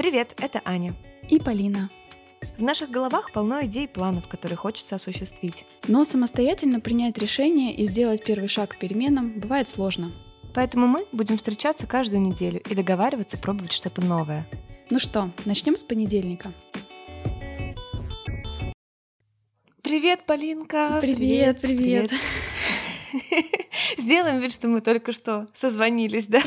Привет, 0.00 0.34
это 0.40 0.62
Аня. 0.64 0.94
И 1.28 1.38
Полина. 1.38 1.90
В 2.56 2.62
наших 2.62 2.88
головах 2.88 3.32
полно 3.32 3.66
идей 3.66 3.84
и 3.84 3.86
планов, 3.86 4.28
которые 4.28 4.56
хочется 4.56 4.94
осуществить. 4.96 5.66
Но 5.88 6.04
самостоятельно 6.04 6.80
принять 6.80 7.18
решение 7.18 7.74
и 7.74 7.84
сделать 7.84 8.24
первый 8.24 8.48
шаг 8.48 8.70
к 8.70 8.78
переменам 8.78 9.38
бывает 9.38 9.68
сложно. 9.68 10.14
Поэтому 10.54 10.86
мы 10.86 11.06
будем 11.12 11.36
встречаться 11.36 11.86
каждую 11.86 12.22
неделю 12.22 12.62
и 12.66 12.74
договариваться 12.74 13.36
пробовать 13.36 13.72
что-то 13.72 14.00
новое. 14.00 14.48
Ну 14.88 14.98
что, 14.98 15.32
начнем 15.44 15.76
с 15.76 15.82
понедельника. 15.82 16.54
Привет, 19.82 20.24
Полинка! 20.24 20.96
Привет, 21.02 21.60
привет! 21.60 22.10
привет. 22.10 22.12
Сделаем 23.98 24.38
вид, 24.40 24.54
что 24.54 24.66
мы 24.68 24.80
только 24.80 25.12
что 25.12 25.48
созвонились, 25.52 26.24
да? 26.24 26.42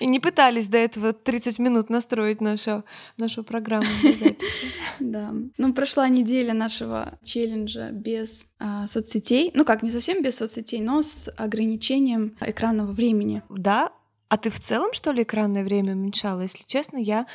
И 0.00 0.06
не 0.06 0.18
пытались 0.18 0.66
до 0.66 0.78
этого 0.78 1.12
30 1.12 1.58
минут 1.58 1.90
настроить 1.90 2.40
нашу, 2.40 2.84
нашу 3.18 3.44
программу 3.44 3.86
для 4.02 4.12
записи. 4.12 4.66
Да. 4.98 5.30
Ну, 5.58 5.74
прошла 5.74 6.08
неделя 6.08 6.54
нашего 6.54 7.18
челленджа 7.22 7.90
без 7.90 8.46
а, 8.58 8.86
соцсетей. 8.86 9.50
Ну 9.54 9.64
как, 9.64 9.82
не 9.82 9.90
совсем 9.90 10.22
без 10.22 10.36
соцсетей, 10.36 10.80
но 10.80 11.02
с 11.02 11.30
ограничением 11.36 12.36
экранного 12.40 12.92
времени. 12.92 13.42
Да, 13.48 13.92
а 14.28 14.36
ты 14.36 14.48
в 14.50 14.60
целом, 14.60 14.92
что 14.92 15.12
ли, 15.12 15.22
экранное 15.22 15.64
время 15.64 15.92
уменьшала? 15.92 16.42
Если 16.42 16.64
честно, 16.66 16.98
я 16.98 17.26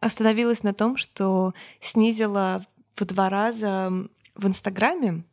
остановилась 0.00 0.62
на 0.62 0.74
том, 0.74 0.96
что 0.96 1.54
снизила 1.80 2.64
в 2.94 3.04
два 3.04 3.30
раза 3.30 3.90
в 4.34 4.46
Инстаграме 4.46 5.24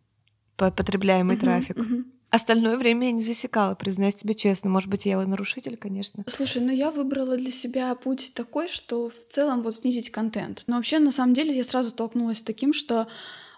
потребляемый 0.55 1.35
uh-huh, 1.35 1.41
трафик. 1.41 1.77
Uh-huh. 1.77 2.05
Остальное 2.31 2.77
время 2.77 3.07
я 3.07 3.11
не 3.13 3.21
засекала, 3.21 3.73
признаюсь 3.73 4.15
тебе 4.15 4.35
честно. 4.35 4.69
Может 4.69 4.89
быть, 4.89 5.05
я 5.05 5.13
его 5.13 5.25
нарушитель, 5.25 5.77
конечно. 5.77 6.23
Слушай, 6.27 6.61
ну 6.61 6.71
я 6.71 6.91
выбрала 6.91 7.37
для 7.37 7.51
себя 7.51 7.93
путь 7.95 8.33
такой, 8.35 8.67
что 8.67 9.09
в 9.09 9.25
целом 9.29 9.63
вот 9.63 9.75
снизить 9.75 10.11
контент. 10.11 10.63
Но 10.67 10.75
вообще, 10.75 10.99
на 10.99 11.11
самом 11.11 11.33
деле, 11.33 11.55
я 11.55 11.63
сразу 11.63 11.89
столкнулась 11.89 12.39
с 12.39 12.43
таким, 12.43 12.73
что 12.73 13.07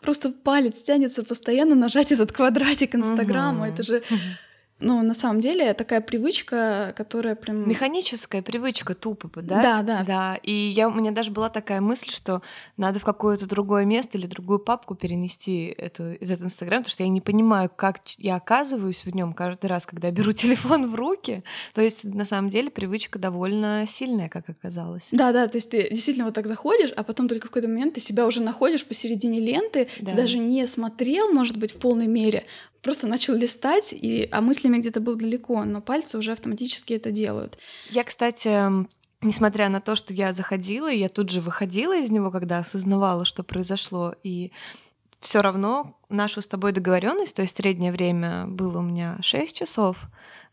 просто 0.01 0.31
палец 0.31 0.81
тянется 0.83 1.23
постоянно 1.23 1.75
нажать 1.75 2.13
этот 2.13 2.31
квадратик 2.31 2.95
Инстаграма. 2.95 3.65
Угу. 3.65 3.73
Это 3.73 3.83
же 3.83 4.03
ну, 4.81 5.01
на 5.01 5.13
самом 5.13 5.39
деле, 5.39 5.73
такая 5.73 6.01
привычка, 6.01 6.93
которая 6.97 7.35
прям... 7.35 7.69
Механическая 7.69 8.41
привычка, 8.41 8.93
тупо, 8.95 9.29
да? 9.41 9.61
Да, 9.61 9.81
да. 9.81 10.03
Да, 10.03 10.35
и 10.41 10.51
я, 10.51 10.89
у 10.89 10.93
меня 10.93 11.11
даже 11.11 11.31
была 11.31 11.49
такая 11.49 11.81
мысль, 11.81 12.09
что 12.11 12.41
надо 12.77 12.99
в 12.99 13.03
какое-то 13.03 13.47
другое 13.47 13.85
место 13.85 14.17
или 14.17 14.27
другую 14.27 14.59
папку 14.59 14.95
перенести 14.95 15.73
эту, 15.77 16.03
этот 16.03 16.41
Инстаграм, 16.41 16.81
потому 16.81 16.91
что 16.91 17.03
я 17.03 17.09
не 17.09 17.21
понимаю, 17.21 17.69
как 17.73 17.99
я 18.17 18.35
оказываюсь 18.35 19.05
в 19.05 19.15
нем 19.15 19.33
каждый 19.33 19.67
раз, 19.67 19.85
когда 19.85 20.07
я 20.07 20.13
беру 20.13 20.31
телефон 20.33 20.89
в 20.89 20.95
руки. 20.95 21.43
То 21.73 21.81
есть, 21.81 22.03
на 22.03 22.25
самом 22.25 22.49
деле, 22.49 22.69
привычка 22.69 23.19
довольно 23.19 23.85
сильная, 23.87 24.29
как 24.29 24.49
оказалось. 24.49 25.09
Да, 25.11 25.31
да, 25.31 25.47
то 25.47 25.57
есть 25.57 25.69
ты 25.69 25.89
действительно 25.89 26.25
вот 26.25 26.33
так 26.33 26.47
заходишь, 26.47 26.91
а 26.95 27.03
потом 27.03 27.27
только 27.27 27.47
в 27.47 27.49
какой-то 27.49 27.67
момент 27.67 27.93
ты 27.93 27.99
себя 27.99 28.25
уже 28.25 28.41
находишь 28.41 28.85
посередине 28.85 29.39
ленты, 29.39 29.87
да. 29.99 30.11
ты 30.11 30.17
даже 30.17 30.39
не 30.39 30.65
смотрел, 30.65 31.31
может 31.31 31.57
быть, 31.57 31.71
в 31.71 31.77
полной 31.77 32.07
мере, 32.07 32.45
просто 32.81 33.07
начал 33.07 33.35
листать, 33.35 33.93
и, 33.93 34.27
а 34.31 34.41
мыслями 34.41 34.77
где-то 34.77 34.99
был 34.99 35.15
далеко, 35.15 35.63
но 35.63 35.81
пальцы 35.81 36.17
уже 36.17 36.31
автоматически 36.31 36.93
это 36.93 37.11
делают. 37.11 37.57
Я, 37.89 38.03
кстати, 38.03 38.87
несмотря 39.21 39.69
на 39.69 39.81
то, 39.81 39.95
что 39.95 40.13
я 40.13 40.33
заходила, 40.33 40.91
я 40.91 41.09
тут 41.09 41.29
же 41.29 41.41
выходила 41.41 41.97
из 41.97 42.09
него, 42.09 42.31
когда 42.31 42.59
осознавала, 42.59 43.25
что 43.25 43.43
произошло, 43.43 44.15
и 44.23 44.51
все 45.19 45.41
равно 45.41 45.97
нашу 46.09 46.41
с 46.41 46.47
тобой 46.47 46.71
договоренность, 46.71 47.35
то 47.35 47.43
есть 47.43 47.55
среднее 47.55 47.91
время 47.91 48.47
было 48.47 48.79
у 48.79 48.81
меня 48.81 49.17
6 49.21 49.55
часов 49.55 50.07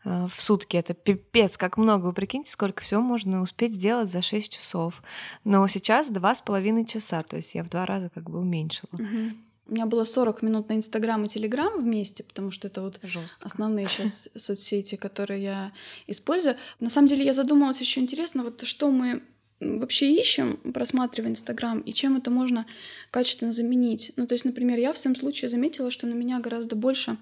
э, 0.05 0.27
в 0.27 0.39
сутки. 0.39 0.77
Это 0.77 0.93
пипец, 0.93 1.57
как 1.57 1.77
много. 1.77 2.05
Вы 2.05 2.13
прикиньте, 2.13 2.51
сколько 2.51 2.83
всего 2.83 3.01
можно 3.01 3.41
успеть 3.41 3.73
сделать 3.73 4.11
за 4.11 4.21
6 4.21 4.51
часов. 4.51 5.01
Но 5.43 5.67
сейчас 5.67 6.09
два 6.09 6.35
с 6.35 6.41
половиной 6.41 6.85
часа, 6.85 7.23
то 7.23 7.35
есть 7.35 7.55
я 7.55 7.63
в 7.63 7.69
два 7.69 7.87
раза 7.87 8.09
как 8.09 8.29
бы 8.29 8.39
уменьшила. 8.39 8.91
Угу. 8.93 9.31
У 9.69 9.73
меня 9.73 9.85
было 9.85 10.03
40 10.03 10.41
минут 10.41 10.69
на 10.69 10.73
Инстаграм 10.73 11.23
и 11.23 11.27
Телеграм 11.27 11.79
вместе, 11.79 12.23
потому 12.23 12.49
что 12.49 12.67
это 12.67 12.81
вот 12.81 12.99
Жестко. 13.03 13.45
основные 13.45 13.87
сейчас 13.87 14.27
соцсети, 14.35 14.95
которые 14.95 15.43
я 15.43 15.71
использую. 16.07 16.55
На 16.79 16.89
самом 16.89 17.07
деле 17.07 17.23
я 17.23 17.33
задумалась 17.33 17.79
еще 17.79 18.01
интересно, 18.01 18.43
вот 18.43 18.63
что 18.63 18.89
мы 18.89 19.21
вообще 19.59 20.13
ищем, 20.13 20.57
просматривая 20.73 21.31
Инстаграм, 21.31 21.79
и 21.81 21.91
чем 21.91 22.17
это 22.17 22.31
можно 22.31 22.65
качественно 23.11 23.51
заменить. 23.51 24.13
Ну, 24.15 24.25
то 24.25 24.33
есть, 24.33 24.45
например, 24.45 24.79
я 24.79 24.93
в 24.93 24.97
своем 24.97 25.15
случае 25.15 25.49
заметила, 25.49 25.91
что 25.91 26.07
на 26.07 26.13
меня 26.13 26.39
гораздо 26.39 26.75
больше 26.75 27.17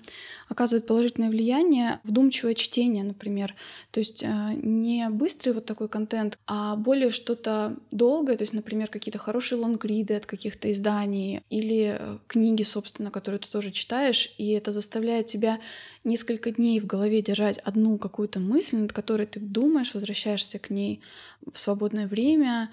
оказывает 0.47 0.85
положительное 0.85 1.29
влияние 1.29 1.99
вдумчивое 2.03 2.53
чтение, 2.53 3.03
например. 3.03 3.55
То 3.91 3.99
есть 3.99 4.23
э, 4.23 4.27
не 4.61 5.09
быстрый 5.09 5.51
вот 5.51 5.65
такой 5.65 5.89
контент, 5.89 6.37
а 6.45 6.75
более 6.75 7.09
что-то 7.09 7.75
долгое, 7.91 8.37
то 8.37 8.43
есть, 8.43 8.53
например, 8.53 8.87
какие-то 8.87 9.17
хорошие 9.17 9.59
лонгриды 9.59 10.13
от 10.13 10.25
каких-то 10.25 10.71
изданий 10.71 11.41
или 11.49 11.97
э, 11.99 12.17
книги, 12.27 12.63
собственно, 12.63 13.09
которые 13.09 13.39
ты 13.39 13.49
тоже 13.49 13.71
читаешь, 13.71 14.33
и 14.37 14.51
это 14.51 14.71
заставляет 14.71 15.25
тебя 15.25 15.59
несколько 16.03 16.51
дней 16.51 16.79
в 16.79 16.85
голове 16.85 17.21
держать 17.21 17.57
одну 17.59 17.97
какую-то 17.97 18.39
мысль, 18.39 18.77
над 18.77 18.93
которой 18.93 19.27
ты 19.27 19.39
думаешь, 19.39 19.93
возвращаешься 19.93 20.59
к 20.59 20.69
ней 20.69 21.01
в 21.51 21.59
свободное 21.59 22.07
время. 22.07 22.69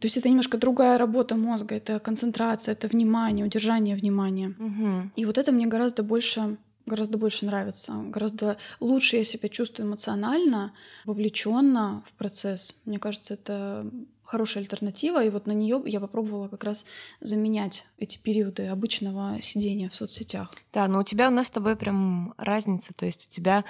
То 0.00 0.06
есть 0.06 0.16
это 0.16 0.28
немножко 0.28 0.56
другая 0.56 0.96
работа 0.98 1.36
мозга, 1.36 1.74
это 1.74 1.98
концентрация, 2.00 2.72
это 2.72 2.88
внимание, 2.88 3.44
удержание 3.44 3.96
внимания. 3.96 4.54
Угу. 4.58 5.10
И 5.16 5.24
вот 5.26 5.36
это 5.36 5.52
мне 5.52 5.66
гораздо 5.66 6.02
больше 6.02 6.56
гораздо 6.86 7.18
больше 7.18 7.46
нравится, 7.46 7.92
гораздо 8.06 8.56
лучше 8.80 9.16
я 9.16 9.24
себя 9.24 9.48
чувствую 9.48 9.86
эмоционально, 9.86 10.72
вовлеченно 11.04 12.02
в 12.06 12.12
процесс. 12.14 12.74
Мне 12.84 12.98
кажется, 12.98 13.34
это 13.34 13.88
хорошая 14.30 14.62
альтернатива, 14.62 15.24
и 15.24 15.30
вот 15.30 15.46
на 15.46 15.52
нее 15.52 15.82
я 15.86 16.00
попробовала 16.00 16.48
как 16.48 16.62
раз 16.64 16.86
заменять 17.20 17.86
эти 17.98 18.16
периоды 18.16 18.66
обычного 18.66 19.40
сидения 19.40 19.88
в 19.88 19.94
соцсетях. 19.94 20.54
Да, 20.72 20.86
но 20.86 21.00
у 21.00 21.04
тебя 21.04 21.28
у 21.28 21.32
нас 21.32 21.48
с 21.48 21.50
тобой 21.50 21.76
прям 21.76 22.34
разница, 22.38 22.92
то 22.94 23.06
есть 23.06 23.28
у 23.28 23.34
тебя 23.34 23.64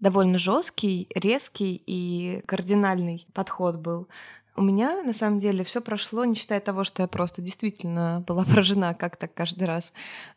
довольно 0.00 0.38
жесткий, 0.38 1.08
резкий 1.14 1.82
и 1.86 2.42
кардинальный 2.46 3.26
подход 3.32 3.76
был. 3.76 4.08
У 4.58 4.62
меня, 4.62 5.02
на 5.02 5.12
самом 5.12 5.38
деле, 5.38 5.64
все 5.64 5.82
прошло, 5.82 6.24
не 6.24 6.34
считая 6.34 6.60
того, 6.60 6.84
что 6.84 7.02
я 7.02 7.08
просто 7.08 7.42
действительно 7.42 8.24
была 8.26 8.44
поражена, 8.50 8.94
как 8.94 9.16
так 9.16 9.34
каждый 9.34 9.64
раз 9.64 9.92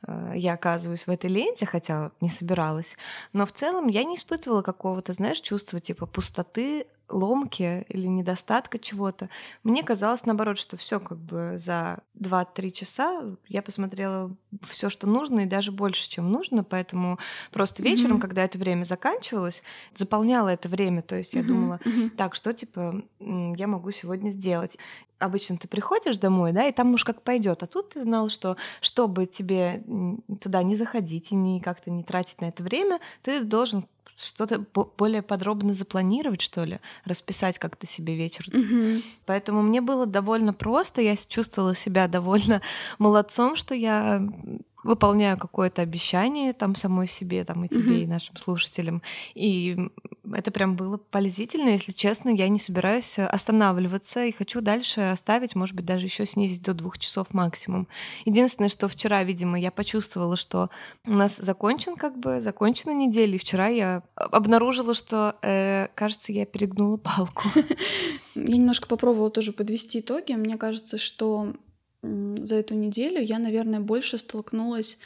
э, 0.06 0.34
я 0.36 0.54
оказываюсь 0.54 1.08
в 1.08 1.10
этой 1.10 1.30
ленте, 1.30 1.66
хотя 1.66 2.12
не 2.20 2.30
собиралась. 2.30 2.98
Но 3.32 3.46
в 3.46 3.54
целом 3.54 3.88
я 3.88 4.04
не 4.04 4.18
испытывала 4.18 4.62
какого-то, 4.62 5.14
знаешь, 5.14 5.40
чувства 5.40 5.80
типа 5.80 6.06
пустоты 6.06 6.86
ломки 7.10 7.86
или 7.90 8.08
недостатка 8.08 8.80
чего-то. 8.80 9.30
Мне 9.64 9.84
казалось, 9.84 10.26
наоборот, 10.26 10.58
что 10.58 10.78
все 10.78 11.00
как 11.00 11.18
бы 11.18 11.56
за 11.58 12.00
2-3 12.20 12.72
часа 12.72 13.24
я 13.48 13.62
посмотрела 13.62 14.36
все, 14.70 14.90
что 14.90 15.08
нужно, 15.08 15.42
и 15.42 15.46
даже 15.46 15.72
больше, 15.72 16.10
чем 16.10 16.32
нужно. 16.32 16.64
Поэтому 16.64 17.20
просто 17.52 17.84
вечером, 17.84 18.18
mm-hmm. 18.18 18.22
когда 18.22 18.44
это 18.44 18.58
время 18.58 18.84
заканчивалось, 18.84 19.62
заполняла 19.94 20.50
это 20.50 20.70
время. 20.70 21.02
То 21.02 21.16
есть 21.16 21.34
я 21.34 21.42
mm-hmm. 21.42 21.46
думала, 21.46 21.80
так, 22.18 22.36
что 22.36 22.54
типа 22.54 23.04
я 23.20 23.68
могу 23.68 23.92
сегодня 23.92 24.30
сделать? 24.30 24.78
Обычно 25.18 25.58
ты 25.58 25.68
приходишь 25.68 26.18
домой, 26.18 26.54
да, 26.54 26.66
и 26.66 26.72
там 26.72 26.94
уж 26.94 27.04
как 27.04 27.24
пойдет. 27.24 27.62
А 27.62 27.68
тут 27.68 27.90
ты 27.90 28.04
знал, 28.04 28.30
что 28.30 28.56
чтобы 28.80 29.26
тебе 29.26 29.84
туда 30.42 30.64
не 30.64 30.76
заходить 30.76 31.32
и 31.32 31.36
не 31.36 31.60
как-то 31.60 31.92
не 31.92 32.04
тратить 32.04 32.40
на 32.40 32.46
это 32.46 32.64
время, 32.64 33.02
ты 33.22 33.42
должен 33.42 33.86
что-то 34.20 34.66
более 34.98 35.22
подробно 35.22 35.74
запланировать, 35.74 36.42
что 36.42 36.64
ли, 36.64 36.80
расписать 37.06 37.58
как-то 37.60 37.88
себе 37.88 38.16
вечер. 38.16 38.46
Угу. 38.48 39.02
Поэтому 39.26 39.62
мне 39.62 39.82
было 39.82 40.06
довольно 40.06 40.54
просто, 40.54 41.02
я 41.02 41.16
чувствовала 41.16 41.76
себя 41.76 42.08
довольно 42.08 42.62
молодцом, 42.98 43.56
что 43.56 43.76
я 43.76 44.22
выполняю 44.84 45.38
какое-то 45.38 45.82
обещание 45.82 46.54
там 46.54 46.76
самой 46.76 47.08
себе, 47.08 47.44
там 47.44 47.66
и 47.66 47.68
тебе, 47.68 48.00
mm-hmm. 48.00 48.04
и 48.04 48.08
нашим 48.08 48.36
слушателям. 48.38 49.02
И 49.36 49.78
это 50.32 50.52
прям 50.52 50.76
было 50.76 50.98
полезительно, 50.98 51.70
если 51.70 51.92
честно. 51.92 52.30
Я 52.30 52.48
не 52.50 52.60
собираюсь 52.60 53.20
останавливаться 53.20 54.24
и 54.24 54.32
хочу 54.32 54.62
дальше 54.62 55.02
оставить, 55.02 55.56
может 55.56 55.76
быть, 55.76 55.86
даже 55.86 56.06
еще 56.06 56.26
снизить 56.26 56.64
до 56.64 56.74
двух 56.74 56.98
часов 56.98 57.34
максимум. 57.34 57.88
Единственное, 58.26 58.70
что 58.70 58.88
вчера, 58.88 59.24
видимо, 59.24 59.60
я 59.60 59.72
почувствовала, 59.72 60.36
что 60.36 60.70
у 61.06 61.14
нас 61.14 61.38
закончен 61.38 61.96
как 61.96 62.18
бы 62.18 62.40
закончена 62.40 62.92
неделя, 62.92 63.36
и 63.36 63.40
вчера 63.40 63.68
я 63.68 64.04
обнаружила, 64.16 64.94
что, 64.94 65.36
э, 65.42 65.88
кажется, 65.96 66.32
я 66.32 66.46
перегнула 66.46 66.98
палку. 66.98 67.50
Я 68.36 68.58
немножко 68.58 68.88
попробовала 68.88 69.30
тоже 69.30 69.52
подвести 69.52 70.00
итоги. 70.00 70.34
Мне 70.34 70.58
кажется, 70.58 70.98
что 70.98 71.54
за 72.02 72.56
эту 72.56 72.76
неделю 72.76 73.22
я, 73.22 73.40
наверное, 73.40 73.80
больше 73.80 74.18
столкнулась 74.18 74.98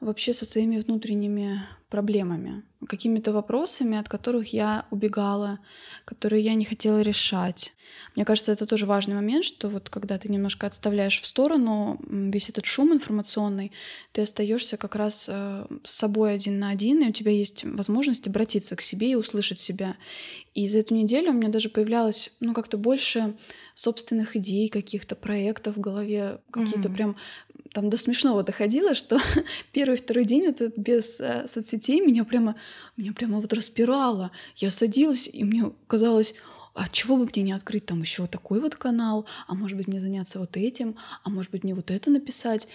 вообще 0.00 0.32
со 0.32 0.44
своими 0.44 0.78
внутренними 0.78 1.62
проблемами, 1.88 2.62
какими-то 2.86 3.32
вопросами, 3.32 3.98
от 3.98 4.08
которых 4.08 4.52
я 4.52 4.86
убегала, 4.90 5.58
которые 6.04 6.42
я 6.42 6.54
не 6.54 6.64
хотела 6.64 7.00
решать. 7.00 7.72
Мне 8.14 8.24
кажется, 8.24 8.52
это 8.52 8.66
тоже 8.66 8.86
важный 8.86 9.14
момент, 9.14 9.44
что 9.44 9.68
вот 9.68 9.88
когда 9.90 10.18
ты 10.18 10.30
немножко 10.30 10.66
отставляешь 10.66 11.20
в 11.20 11.26
сторону 11.26 11.98
весь 12.08 12.48
этот 12.48 12.66
шум 12.66 12.92
информационный, 12.92 13.72
ты 14.12 14.22
остаешься 14.22 14.76
как 14.76 14.94
раз 14.96 15.26
э, 15.28 15.66
с 15.82 15.94
собой 15.94 16.34
один 16.34 16.58
на 16.58 16.70
один, 16.70 17.02
и 17.02 17.08
у 17.08 17.12
тебя 17.12 17.32
есть 17.32 17.64
возможность 17.64 18.28
обратиться 18.28 18.76
к 18.76 18.82
себе 18.82 19.12
и 19.12 19.16
услышать 19.16 19.58
себя. 19.58 19.96
И 20.54 20.68
за 20.68 20.78
эту 20.78 20.94
неделю 20.94 21.30
у 21.30 21.34
меня 21.34 21.48
даже 21.48 21.70
появлялось, 21.70 22.30
ну, 22.38 22.52
как-то 22.52 22.76
больше 22.76 23.34
собственных 23.78 24.34
идей, 24.34 24.68
каких-то 24.68 25.14
проектов 25.14 25.76
в 25.76 25.80
голове, 25.80 26.40
какие-то 26.50 26.88
mm-hmm. 26.88 26.94
прям 26.94 27.16
там 27.72 27.90
до 27.90 27.96
смешного 27.96 28.42
доходило, 28.42 28.94
что 28.94 29.20
первый 29.72 29.96
второй 29.96 30.24
день 30.24 30.46
вот 30.46 30.60
этот 30.60 30.76
без 30.76 31.20
э, 31.20 31.46
соцсетей 31.46 32.00
меня 32.00 32.24
прямо 32.24 32.56
меня 32.96 33.12
прямо 33.12 33.38
вот 33.38 33.52
распирало. 33.52 34.32
Я 34.56 34.72
садилась 34.72 35.30
и 35.32 35.44
мне 35.44 35.70
казалось, 35.86 36.34
а 36.74 36.88
чего 36.88 37.16
бы 37.16 37.28
мне 37.32 37.44
не 37.44 37.52
открыть 37.52 37.86
там 37.86 38.00
еще 38.00 38.26
такой 38.26 38.58
вот 38.58 38.74
канал, 38.74 39.26
а 39.46 39.54
может 39.54 39.78
быть 39.78 39.86
мне 39.86 40.00
заняться 40.00 40.40
вот 40.40 40.56
этим, 40.56 40.96
а 41.22 41.30
может 41.30 41.52
быть 41.52 41.62
мне 41.62 41.74
вот 41.74 41.92
это 41.92 42.10
написать. 42.10 42.66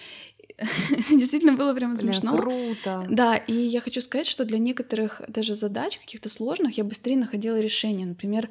Действительно 1.10 1.52
было 1.52 1.74
прямо 1.74 1.98
смешно. 1.98 2.38
Круто. 2.38 3.06
Да, 3.10 3.36
и 3.36 3.52
я 3.52 3.82
хочу 3.82 4.00
сказать, 4.00 4.26
что 4.26 4.46
для 4.46 4.58
некоторых 4.58 5.20
даже 5.28 5.54
задач 5.54 5.98
каких-то 5.98 6.30
сложных 6.30 6.78
я 6.78 6.84
быстрее 6.84 7.18
находила 7.18 7.60
решение. 7.60 8.06
Например, 8.06 8.48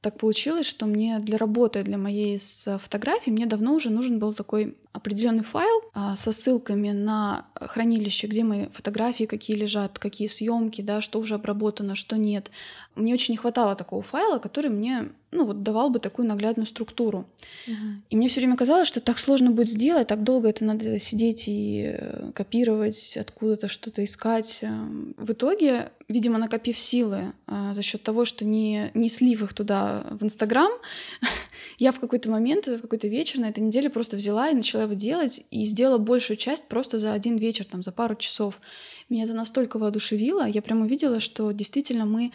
так 0.00 0.16
получилось, 0.18 0.66
что 0.66 0.86
мне 0.86 1.18
для 1.18 1.36
работы, 1.38 1.82
для 1.82 1.98
моей 1.98 2.38
с 2.38 2.78
фотографией, 2.78 3.34
мне 3.34 3.46
давно 3.46 3.74
уже 3.74 3.90
нужен 3.90 4.18
был 4.18 4.32
такой 4.32 4.76
определенный 4.92 5.44
файл 5.44 5.82
а, 5.94 6.16
со 6.16 6.32
ссылками 6.32 6.90
на 6.90 7.46
хранилище, 7.54 8.26
где 8.26 8.42
мои 8.42 8.66
фотографии 8.68 9.24
какие 9.24 9.56
лежат, 9.56 9.98
какие 9.98 10.26
съемки, 10.28 10.80
да, 10.82 11.00
что 11.00 11.20
уже 11.20 11.34
обработано, 11.34 11.94
что 11.94 12.16
нет. 12.16 12.50
Мне 12.96 13.14
очень 13.14 13.32
не 13.32 13.38
хватало 13.38 13.76
такого 13.76 14.02
файла, 14.02 14.38
который 14.38 14.70
мне 14.70 15.10
ну, 15.32 15.44
вот 15.46 15.62
давал 15.62 15.90
бы 15.90 16.00
такую 16.00 16.26
наглядную 16.26 16.66
структуру. 16.66 17.24
Uh-huh. 17.68 18.00
И 18.10 18.16
мне 18.16 18.28
все 18.28 18.40
время 18.40 18.56
казалось, 18.56 18.88
что 18.88 19.00
так 19.00 19.18
сложно 19.18 19.52
будет 19.52 19.68
сделать, 19.68 20.08
так 20.08 20.24
долго 20.24 20.48
это 20.48 20.64
надо 20.64 20.98
сидеть 20.98 21.44
и 21.46 21.94
э, 21.94 22.32
копировать, 22.34 23.16
откуда-то 23.16 23.68
что-то 23.68 24.04
искать. 24.04 24.58
Эм, 24.62 25.14
в 25.16 25.30
итоге, 25.30 25.92
видимо, 26.08 26.38
накопив 26.38 26.76
силы 26.76 27.32
а, 27.46 27.72
за 27.72 27.82
счет 27.82 28.02
того, 28.02 28.24
что 28.24 28.44
не, 28.44 28.90
не 28.94 29.08
слив 29.08 29.42
их 29.42 29.54
туда 29.54 30.04
в 30.10 30.24
Инстаграм, 30.24 30.72
я 31.78 31.92
в 31.92 32.00
какой-то 32.00 32.30
момент, 32.30 32.66
в 32.66 32.80
какой-то 32.80 33.08
вечер 33.08 33.40
на 33.40 33.48
этой 33.48 33.60
неделе 33.60 33.90
просто 33.90 34.16
взяла 34.16 34.48
и 34.50 34.54
начала 34.54 34.84
его 34.84 34.94
делать, 34.94 35.44
и 35.50 35.64
сделала 35.64 35.98
большую 35.98 36.36
часть 36.36 36.64
просто 36.68 36.98
за 36.98 37.12
один 37.12 37.36
вечер, 37.36 37.64
там, 37.64 37.82
за 37.82 37.92
пару 37.92 38.14
часов. 38.14 38.60
Меня 39.08 39.24
это 39.24 39.34
настолько 39.34 39.78
воодушевило, 39.78 40.46
я 40.46 40.62
прям 40.62 40.82
увидела, 40.82 41.20
что 41.20 41.52
действительно 41.52 42.06
мы 42.06 42.32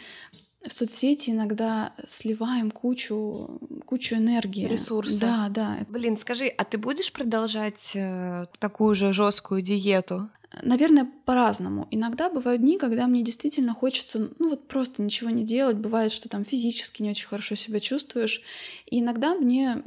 в 0.68 0.72
соцсети 0.72 1.30
иногда 1.30 1.92
сливаем 2.06 2.70
кучу, 2.70 3.60
кучу 3.84 4.16
энергии. 4.16 4.66
Ресурсов. 4.66 5.20
Да, 5.20 5.48
да. 5.48 5.78
Блин, 5.88 6.16
скажи, 6.16 6.46
а 6.48 6.64
ты 6.64 6.78
будешь 6.78 7.12
продолжать 7.12 7.92
э, 7.94 8.46
такую 8.58 8.94
же 8.94 9.12
жесткую 9.12 9.62
диету? 9.62 10.28
Наверное, 10.62 11.08
по-разному. 11.24 11.86
Иногда 11.90 12.30
бывают 12.30 12.62
дни, 12.62 12.78
когда 12.78 13.06
мне 13.06 13.22
действительно 13.22 13.74
хочется, 13.74 14.30
ну 14.38 14.50
вот 14.50 14.66
просто 14.68 15.02
ничего 15.02 15.30
не 15.30 15.44
делать. 15.44 15.76
Бывает, 15.76 16.12
что 16.12 16.28
там 16.28 16.44
физически 16.44 17.02
не 17.02 17.10
очень 17.10 17.28
хорошо 17.28 17.54
себя 17.54 17.80
чувствуешь. 17.80 18.42
И 18.86 19.00
иногда 19.00 19.34
мне, 19.34 19.82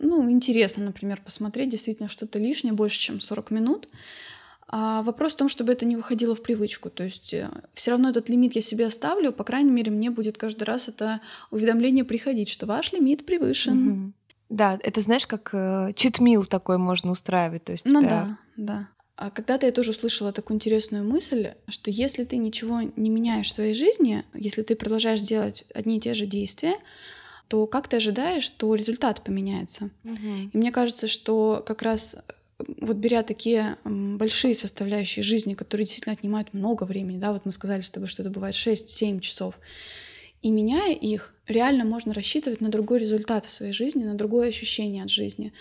ну, 0.00 0.30
интересно, 0.30 0.84
например, 0.84 1.20
посмотреть 1.24 1.70
действительно 1.70 2.08
что-то 2.08 2.38
лишнее, 2.38 2.74
больше, 2.74 2.98
чем 2.98 3.20
40 3.20 3.50
минут. 3.50 3.88
А 4.66 5.02
вопрос 5.02 5.34
в 5.34 5.36
том, 5.36 5.48
чтобы 5.48 5.72
это 5.72 5.86
не 5.86 5.96
выходило 5.96 6.34
в 6.34 6.42
привычку. 6.42 6.90
То 6.90 7.04
есть 7.04 7.32
э, 7.32 7.48
все 7.74 7.92
равно 7.92 8.08
этот 8.10 8.28
лимит 8.28 8.56
я 8.56 8.62
себе 8.62 8.86
оставлю, 8.86 9.32
по 9.32 9.44
крайней 9.44 9.70
мере, 9.70 9.92
мне 9.92 10.10
будет 10.10 10.36
каждый 10.36 10.64
раз 10.64 10.88
это 10.88 11.20
уведомление 11.50 12.04
приходить, 12.04 12.48
что 12.48 12.66
ваш 12.66 12.92
лимит 12.92 13.24
превышен. 13.24 13.88
Угу. 13.88 14.12
Да, 14.50 14.78
это 14.82 15.00
знаешь, 15.00 15.26
как 15.26 15.50
э, 15.52 15.92
читмил 15.94 16.44
такой 16.44 16.78
можно 16.78 17.12
устраивать. 17.12 17.64
То 17.64 17.72
есть 17.72 17.84
ну 17.84 18.00
тебя... 18.00 18.10
да, 18.10 18.38
да. 18.56 18.88
А 19.16 19.30
когда-то 19.30 19.66
я 19.66 19.72
тоже 19.72 19.90
услышала 19.90 20.32
такую 20.32 20.56
интересную 20.56 21.04
мысль, 21.04 21.52
что 21.68 21.90
если 21.90 22.24
ты 22.24 22.36
ничего 22.36 22.80
не 22.96 23.10
меняешь 23.10 23.48
в 23.48 23.52
своей 23.52 23.74
жизни, 23.74 24.24
если 24.34 24.62
ты 24.62 24.74
продолжаешь 24.74 25.20
делать 25.20 25.64
одни 25.72 25.98
и 25.98 26.00
те 26.00 26.14
же 26.14 26.26
действия, 26.26 26.74
то 27.48 27.66
как 27.66 27.88
ты 27.88 27.96
ожидаешь, 27.96 28.42
что 28.42 28.74
результат 28.74 29.22
поменяется? 29.22 29.90
Угу. 30.04 30.50
И 30.52 30.56
мне 30.56 30.72
кажется, 30.72 31.06
что 31.06 31.62
как 31.64 31.82
раз 31.82 32.16
вот 32.58 32.96
беря 32.96 33.22
такие 33.22 33.76
большие 33.84 34.54
составляющие 34.54 35.22
жизни, 35.22 35.54
которые 35.54 35.84
действительно 35.84 36.14
отнимают 36.14 36.52
много 36.54 36.84
времени, 36.84 37.18
да, 37.18 37.32
вот 37.32 37.44
мы 37.44 37.52
сказали 37.52 37.82
с 37.82 37.90
тобой, 37.90 38.08
что 38.08 38.22
это 38.22 38.30
бывает 38.30 38.54
6-7 38.54 39.20
часов, 39.20 39.58
и 40.42 40.50
меняя 40.50 40.92
их, 40.92 41.34
реально 41.46 41.84
можно 41.84 42.12
рассчитывать 42.12 42.60
на 42.60 42.68
другой 42.68 42.98
результат 42.98 43.44
в 43.44 43.50
своей 43.50 43.72
жизни, 43.72 44.04
на 44.04 44.14
другое 44.14 44.48
ощущение 44.48 45.02
от 45.02 45.10
жизни. 45.10 45.52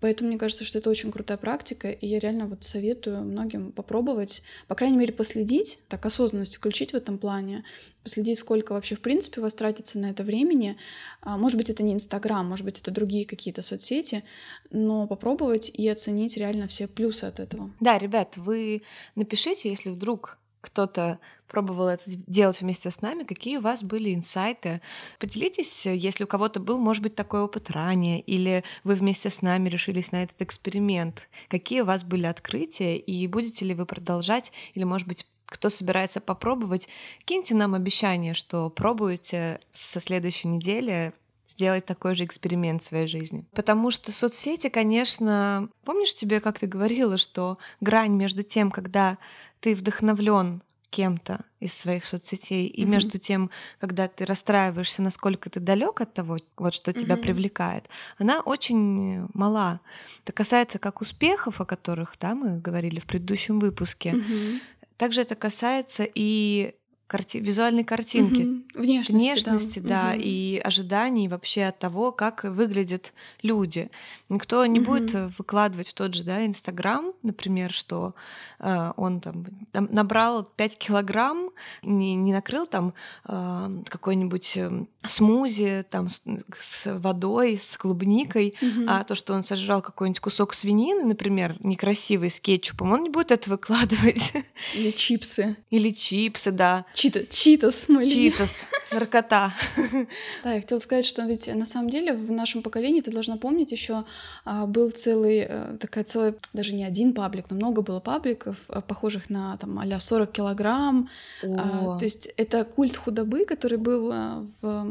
Поэтому 0.00 0.28
мне 0.28 0.38
кажется, 0.38 0.64
что 0.64 0.78
это 0.78 0.90
очень 0.90 1.10
крутая 1.10 1.38
практика, 1.38 1.90
и 1.90 2.06
я 2.06 2.18
реально 2.18 2.46
вот 2.46 2.64
советую 2.64 3.22
многим 3.22 3.72
попробовать, 3.72 4.42
по 4.66 4.74
крайней 4.74 4.96
мере, 4.96 5.12
последить, 5.12 5.80
так 5.88 6.04
осознанность 6.06 6.56
включить 6.56 6.92
в 6.92 6.96
этом 6.96 7.18
плане, 7.18 7.64
последить, 8.02 8.38
сколько 8.38 8.72
вообще 8.72 8.94
в 8.94 9.00
принципе 9.00 9.40
у 9.40 9.42
вас 9.42 9.54
тратится 9.54 9.98
на 9.98 10.10
это 10.10 10.22
времени. 10.22 10.76
А, 11.20 11.36
может 11.36 11.56
быть, 11.56 11.70
это 11.70 11.82
не 11.82 11.94
Инстаграм, 11.94 12.46
может 12.46 12.64
быть, 12.64 12.78
это 12.78 12.90
другие 12.90 13.24
какие-то 13.24 13.62
соцсети, 13.62 14.24
но 14.70 15.06
попробовать 15.06 15.68
и 15.68 15.88
оценить 15.88 16.36
реально 16.36 16.68
все 16.68 16.86
плюсы 16.86 17.24
от 17.24 17.40
этого. 17.40 17.70
Да, 17.80 17.98
ребят, 17.98 18.36
вы 18.36 18.82
напишите, 19.14 19.68
если 19.68 19.90
вдруг 19.90 20.38
кто-то 20.60 21.18
пробовал 21.48 21.88
это 21.88 22.04
делать 22.06 22.60
вместе 22.60 22.90
с 22.90 23.00
нами, 23.00 23.24
какие 23.24 23.56
у 23.56 23.60
вас 23.60 23.82
были 23.82 24.14
инсайты. 24.14 24.80
Поделитесь, 25.18 25.86
если 25.86 26.24
у 26.24 26.26
кого-то 26.26 26.60
был, 26.60 26.78
может 26.78 27.02
быть, 27.02 27.14
такой 27.14 27.40
опыт 27.40 27.70
ранее, 27.70 28.20
или 28.20 28.64
вы 28.84 28.94
вместе 28.94 29.30
с 29.30 29.42
нами 29.42 29.68
решились 29.68 30.12
на 30.12 30.22
этот 30.22 30.40
эксперимент. 30.42 31.28
Какие 31.48 31.80
у 31.80 31.84
вас 31.86 32.04
были 32.04 32.26
открытия, 32.26 32.96
и 32.96 33.26
будете 33.26 33.64
ли 33.64 33.74
вы 33.74 33.86
продолжать, 33.86 34.52
или, 34.74 34.84
может 34.84 35.08
быть, 35.08 35.26
кто 35.46 35.70
собирается 35.70 36.20
попробовать, 36.20 36.88
киньте 37.24 37.54
нам 37.54 37.74
обещание, 37.74 38.34
что 38.34 38.68
пробуете 38.68 39.60
со 39.72 39.98
следующей 39.98 40.48
недели 40.48 41.14
сделать 41.48 41.86
такой 41.86 42.14
же 42.14 42.24
эксперимент 42.24 42.82
в 42.82 42.86
своей 42.86 43.06
жизни. 43.06 43.46
Потому 43.52 43.90
что 43.90 44.12
соцсети, 44.12 44.68
конечно, 44.68 45.70
помнишь 45.84 46.14
тебе, 46.14 46.40
как 46.40 46.58
ты 46.58 46.66
говорила, 46.66 47.16
что 47.16 47.58
грань 47.80 48.12
между 48.12 48.42
тем, 48.42 48.70
когда 48.70 49.16
ты 49.60 49.74
вдохновлен 49.74 50.62
кем-то 50.90 51.40
из 51.60 51.74
своих 51.74 52.06
соцсетей, 52.06 52.66
и 52.66 52.82
mm-hmm. 52.82 52.86
между 52.86 53.18
тем, 53.18 53.50
когда 53.78 54.08
ты 54.08 54.24
расстраиваешься, 54.24 55.02
насколько 55.02 55.50
ты 55.50 55.60
далек 55.60 56.00
от 56.00 56.14
того, 56.14 56.38
вот 56.56 56.74
что 56.74 56.92
тебя 56.92 57.16
mm-hmm. 57.16 57.22
привлекает, 57.22 57.88
она 58.16 58.40
очень 58.40 59.26
мала. 59.34 59.80
Это 60.24 60.32
касается 60.32 60.78
как 60.78 61.00
успехов, 61.00 61.60
о 61.60 61.64
которых 61.64 62.14
да, 62.20 62.34
мы 62.34 62.58
говорили 62.58 63.00
в 63.00 63.06
предыдущем 63.06 63.58
выпуске, 63.58 64.10
mm-hmm. 64.10 64.60
также 64.96 65.20
это 65.20 65.34
касается 65.34 66.06
и 66.14 66.74
карти- 67.08 67.38
визуальной 67.38 67.84
картинки, 67.84 68.42
угу. 68.42 68.82
внешности, 68.82 69.12
внешности 69.12 69.78
да, 69.80 69.88
да 69.88 70.10
угу. 70.10 70.20
и 70.22 70.60
ожиданий 70.62 71.26
вообще 71.26 71.64
от 71.64 71.78
того, 71.78 72.12
как 72.12 72.44
выглядят 72.44 73.12
люди. 73.42 73.90
Никто 74.28 74.64
не 74.66 74.80
угу. 74.80 74.92
будет 74.92 75.14
выкладывать 75.38 75.88
в 75.88 75.94
тот 75.94 76.14
же, 76.14 76.22
да, 76.22 76.44
Инстаграм, 76.44 77.12
например, 77.22 77.72
что 77.72 78.14
э, 78.60 78.92
он 78.96 79.20
там, 79.20 79.46
набрал 79.72 80.44
5 80.44 80.78
килограмм, 80.78 81.50
не, 81.82 82.14
не 82.14 82.32
накрыл 82.32 82.66
там 82.66 82.92
э, 83.26 83.82
какой-нибудь 83.88 84.56
э, 84.56 84.84
смузи 85.06 85.86
там 85.90 86.08
с, 86.10 86.22
с 86.58 86.98
водой, 86.98 87.58
с 87.58 87.76
клубникой, 87.78 88.54
угу. 88.60 88.84
а 88.86 89.04
то, 89.04 89.14
что 89.14 89.32
он 89.32 89.42
сожрал 89.42 89.80
какой-нибудь 89.80 90.20
кусок 90.20 90.52
свинины, 90.52 91.04
например, 91.04 91.56
некрасивый 91.60 92.30
с 92.30 92.38
кетчупом, 92.38 92.92
он 92.92 93.02
не 93.02 93.08
будет 93.08 93.32
это 93.32 93.48
выкладывать. 93.48 94.34
Или 94.74 94.90
чипсы. 94.90 95.56
Или 95.70 95.90
чипсы, 95.90 96.52
да. 96.52 96.84
Чита, 96.98 97.24
читас, 97.26 97.88
мой 97.88 98.08
Читас, 98.08 98.66
наркота. 98.90 99.54
Да, 100.42 100.54
я 100.54 100.60
хотела 100.60 100.80
сказать, 100.80 101.04
что 101.04 101.22
ведь 101.22 101.46
на 101.46 101.64
самом 101.64 101.90
деле 101.90 102.12
в 102.12 102.32
нашем 102.32 102.60
поколении, 102.60 103.00
ты 103.00 103.12
должна 103.12 103.36
помнить, 103.36 103.70
еще 103.70 104.04
а, 104.44 104.66
был 104.66 104.90
целый, 104.90 105.46
а, 105.48 105.76
такая 105.78 106.02
целая, 106.02 106.34
даже 106.52 106.74
не 106.74 106.82
один 106.82 107.14
паблик, 107.14 107.50
но 107.50 107.56
много 107.56 107.82
было 107.82 108.00
пабликов, 108.00 108.56
а, 108.66 108.80
похожих 108.80 109.30
на 109.30 109.56
там 109.58 109.78
а 109.78 110.00
40 110.00 110.32
килограмм. 110.32 111.08
А, 111.44 111.98
то 111.98 112.04
есть 112.04 112.30
это 112.36 112.64
культ 112.64 112.96
худобы, 112.96 113.44
который 113.44 113.78
был 113.78 114.10
а, 114.12 114.44
в, 114.60 114.84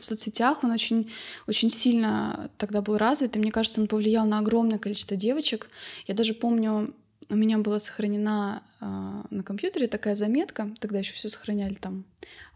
в 0.00 0.02
соцсетях, 0.02 0.64
он 0.64 0.70
очень, 0.70 1.12
очень 1.46 1.68
сильно 1.68 2.50
тогда 2.56 2.80
был 2.80 2.96
развит, 2.96 3.36
и 3.36 3.38
мне 3.38 3.52
кажется, 3.52 3.82
он 3.82 3.86
повлиял 3.86 4.24
на 4.24 4.38
огромное 4.38 4.78
количество 4.78 5.14
девочек. 5.14 5.68
Я 6.06 6.14
даже 6.14 6.32
помню, 6.32 6.94
у 7.30 7.36
меня 7.36 7.58
была 7.58 7.78
сохранена 7.78 8.62
э, 8.80 8.84
на 9.30 9.42
компьютере 9.42 9.86
такая 9.86 10.14
заметка, 10.14 10.70
тогда 10.80 10.98
еще 10.98 11.14
все 11.14 11.28
сохраняли 11.28 11.74
там 11.74 12.04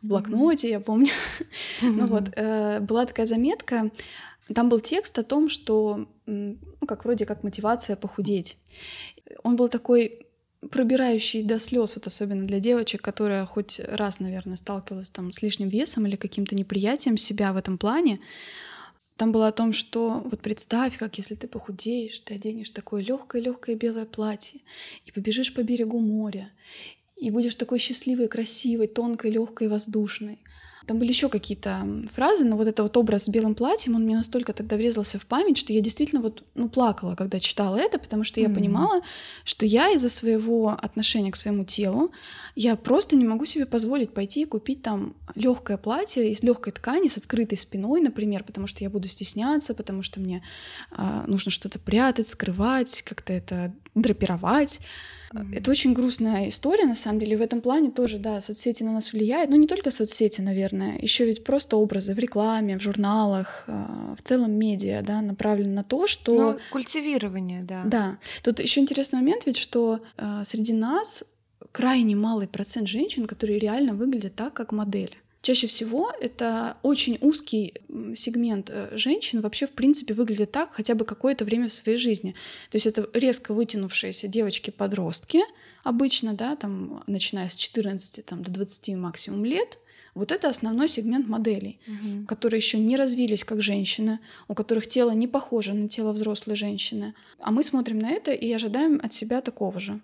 в 0.02 0.08
блокноте, 0.08 0.68
mm-hmm. 0.68 0.72
я 0.72 0.80
помню. 0.80 1.10
Mm-hmm. 1.10 1.82
ну 1.82 2.06
вот, 2.06 2.30
э, 2.36 2.80
была 2.80 3.06
такая 3.06 3.26
заметка, 3.26 3.90
там 4.54 4.68
был 4.68 4.80
текст 4.80 5.18
о 5.18 5.24
том, 5.24 5.48
что, 5.48 6.08
ну, 6.26 6.56
как 6.86 7.04
вроде 7.04 7.26
как 7.26 7.42
мотивация 7.42 7.96
похудеть. 7.96 8.56
Он 9.42 9.56
был 9.56 9.68
такой 9.68 10.26
пробирающий 10.70 11.42
до 11.42 11.58
слез, 11.58 11.96
вот 11.96 12.06
особенно 12.06 12.46
для 12.46 12.58
девочек, 12.58 13.02
которая 13.02 13.46
хоть 13.46 13.80
раз, 13.80 14.20
наверное, 14.20 14.56
сталкивалась 14.56 15.10
там 15.10 15.32
с 15.32 15.42
лишним 15.42 15.68
весом 15.68 16.06
или 16.06 16.16
каким-то 16.16 16.54
неприятием 16.54 17.16
себя 17.16 17.52
в 17.52 17.56
этом 17.56 17.78
плане. 17.78 18.20
Там 19.18 19.32
было 19.32 19.48
о 19.48 19.52
том, 19.52 19.72
что 19.72 20.22
вот 20.30 20.40
представь, 20.40 20.96
как 20.96 21.18
если 21.18 21.34
ты 21.34 21.48
похудеешь, 21.48 22.20
ты 22.20 22.34
оденешь 22.34 22.70
такое 22.70 23.02
легкое-легкое 23.02 23.74
белое 23.74 24.04
платье 24.04 24.60
и 25.06 25.10
побежишь 25.10 25.52
по 25.52 25.62
берегу 25.64 25.98
моря, 25.98 26.52
и 27.16 27.32
будешь 27.32 27.56
такой 27.56 27.80
счастливой, 27.80 28.28
красивой, 28.28 28.86
тонкой, 28.86 29.32
легкой, 29.32 29.66
воздушной. 29.68 30.38
Там 30.86 30.98
были 30.98 31.08
еще 31.08 31.28
какие-то 31.28 31.86
фразы, 32.14 32.44
но 32.44 32.56
вот 32.56 32.68
этот 32.68 32.80
вот 32.80 32.96
образ 32.96 33.24
с 33.24 33.28
белым 33.28 33.54
платьем, 33.54 33.96
он 33.96 34.04
мне 34.04 34.16
настолько 34.16 34.52
тогда 34.54 34.76
врезался 34.76 35.18
в 35.18 35.26
память, 35.26 35.58
что 35.58 35.72
я 35.72 35.80
действительно 35.80 36.22
вот, 36.22 36.44
ну, 36.54 36.68
плакала, 36.68 37.14
когда 37.16 37.40
читала 37.40 37.76
это, 37.76 37.98
потому 37.98 38.24
что 38.24 38.40
я 38.40 38.46
mm-hmm. 38.46 38.54
понимала, 38.54 39.02
что 39.44 39.66
я 39.66 39.90
из-за 39.90 40.08
своего 40.08 40.70
отношения 40.70 41.30
к 41.30 41.36
своему 41.36 41.64
телу, 41.64 42.12
я 42.60 42.74
просто 42.74 43.14
не 43.14 43.24
могу 43.24 43.46
себе 43.46 43.66
позволить 43.66 44.12
пойти 44.12 44.42
и 44.42 44.44
купить 44.44 44.82
там 44.82 45.14
легкое 45.36 45.76
платье 45.76 46.28
из 46.28 46.42
легкой 46.42 46.72
ткани 46.72 47.06
с 47.06 47.16
открытой 47.16 47.56
спиной, 47.56 48.00
например, 48.00 48.42
потому 48.42 48.66
что 48.66 48.82
я 48.82 48.90
буду 48.90 49.06
стесняться, 49.06 49.74
потому 49.74 50.02
что 50.02 50.18
мне 50.18 50.42
э, 50.90 51.24
нужно 51.28 51.52
что-то 51.52 51.78
прятать, 51.78 52.26
скрывать, 52.26 53.02
как-то 53.02 53.32
это 53.32 53.72
драпировать. 53.94 54.80
Mm-hmm. 55.32 55.56
Это 55.56 55.70
очень 55.70 55.92
грустная 55.92 56.48
история, 56.48 56.86
на 56.86 56.96
самом 56.96 57.20
деле. 57.20 57.36
В 57.36 57.42
этом 57.42 57.60
плане 57.60 57.92
тоже, 57.92 58.18
да, 58.18 58.40
соцсети 58.40 58.82
на 58.82 58.92
нас 58.92 59.12
влияют. 59.12 59.50
Но 59.50 59.56
не 59.56 59.68
только 59.68 59.92
соцсети, 59.92 60.40
наверное, 60.40 60.98
еще 60.98 61.26
ведь 61.26 61.44
просто 61.44 61.76
образы 61.76 62.12
в 62.12 62.18
рекламе, 62.18 62.76
в 62.76 62.82
журналах, 62.82 63.64
а, 63.68 64.16
в 64.18 64.22
целом 64.22 64.50
медиа, 64.52 65.02
да, 65.02 65.20
направлены 65.20 65.74
на 65.74 65.84
то, 65.84 66.08
что... 66.08 66.52
Ну, 66.52 66.58
культивирование, 66.72 67.62
да. 67.62 67.84
Да. 67.84 68.18
Тут 68.42 68.58
еще 68.58 68.80
интересный 68.80 69.20
момент 69.20 69.46
ведь, 69.46 69.58
что 69.58 70.00
э, 70.16 70.42
среди 70.44 70.72
нас 70.72 71.24
крайне 71.72 72.16
малый 72.16 72.48
процент 72.48 72.88
женщин, 72.88 73.26
которые 73.26 73.58
реально 73.58 73.94
выглядят 73.94 74.34
так, 74.34 74.54
как 74.54 74.72
модели. 74.72 75.16
Чаще 75.40 75.68
всего 75.68 76.12
это 76.20 76.76
очень 76.82 77.16
узкий 77.20 77.74
сегмент 78.14 78.70
э, 78.70 78.90
женщин 78.92 79.40
вообще 79.40 79.66
в 79.66 79.72
принципе 79.72 80.12
выглядит 80.12 80.50
так 80.50 80.74
хотя 80.74 80.94
бы 80.94 81.04
какое-то 81.04 81.44
время 81.44 81.68
в 81.68 81.72
своей 81.72 81.96
жизни. 81.96 82.34
То 82.70 82.76
есть 82.76 82.86
это 82.86 83.08
резко 83.14 83.54
вытянувшиеся 83.54 84.26
девочки-подростки, 84.26 85.42
обычно, 85.84 86.34
да, 86.34 86.56
там, 86.56 87.04
начиная 87.06 87.48
с 87.48 87.54
14 87.54 88.26
там, 88.26 88.42
до 88.42 88.50
20 88.50 88.96
максимум 88.96 89.44
лет, 89.44 89.78
вот 90.14 90.32
это 90.32 90.48
основной 90.48 90.88
сегмент 90.88 91.28
моделей, 91.28 91.78
угу. 91.86 92.26
которые 92.26 92.58
еще 92.58 92.78
не 92.78 92.96
развились 92.96 93.44
как 93.44 93.62
женщины, 93.62 94.18
у 94.48 94.54
которых 94.54 94.88
тело 94.88 95.12
не 95.12 95.28
похоже 95.28 95.74
на 95.74 95.88
тело 95.88 96.12
взрослой 96.12 96.56
женщины. 96.56 97.14
А 97.38 97.52
мы 97.52 97.62
смотрим 97.62 98.00
на 98.00 98.10
это 98.10 98.32
и 98.32 98.52
ожидаем 98.52 99.00
от 99.02 99.12
себя 99.12 99.40
такого 99.40 99.78
же. 99.78 100.00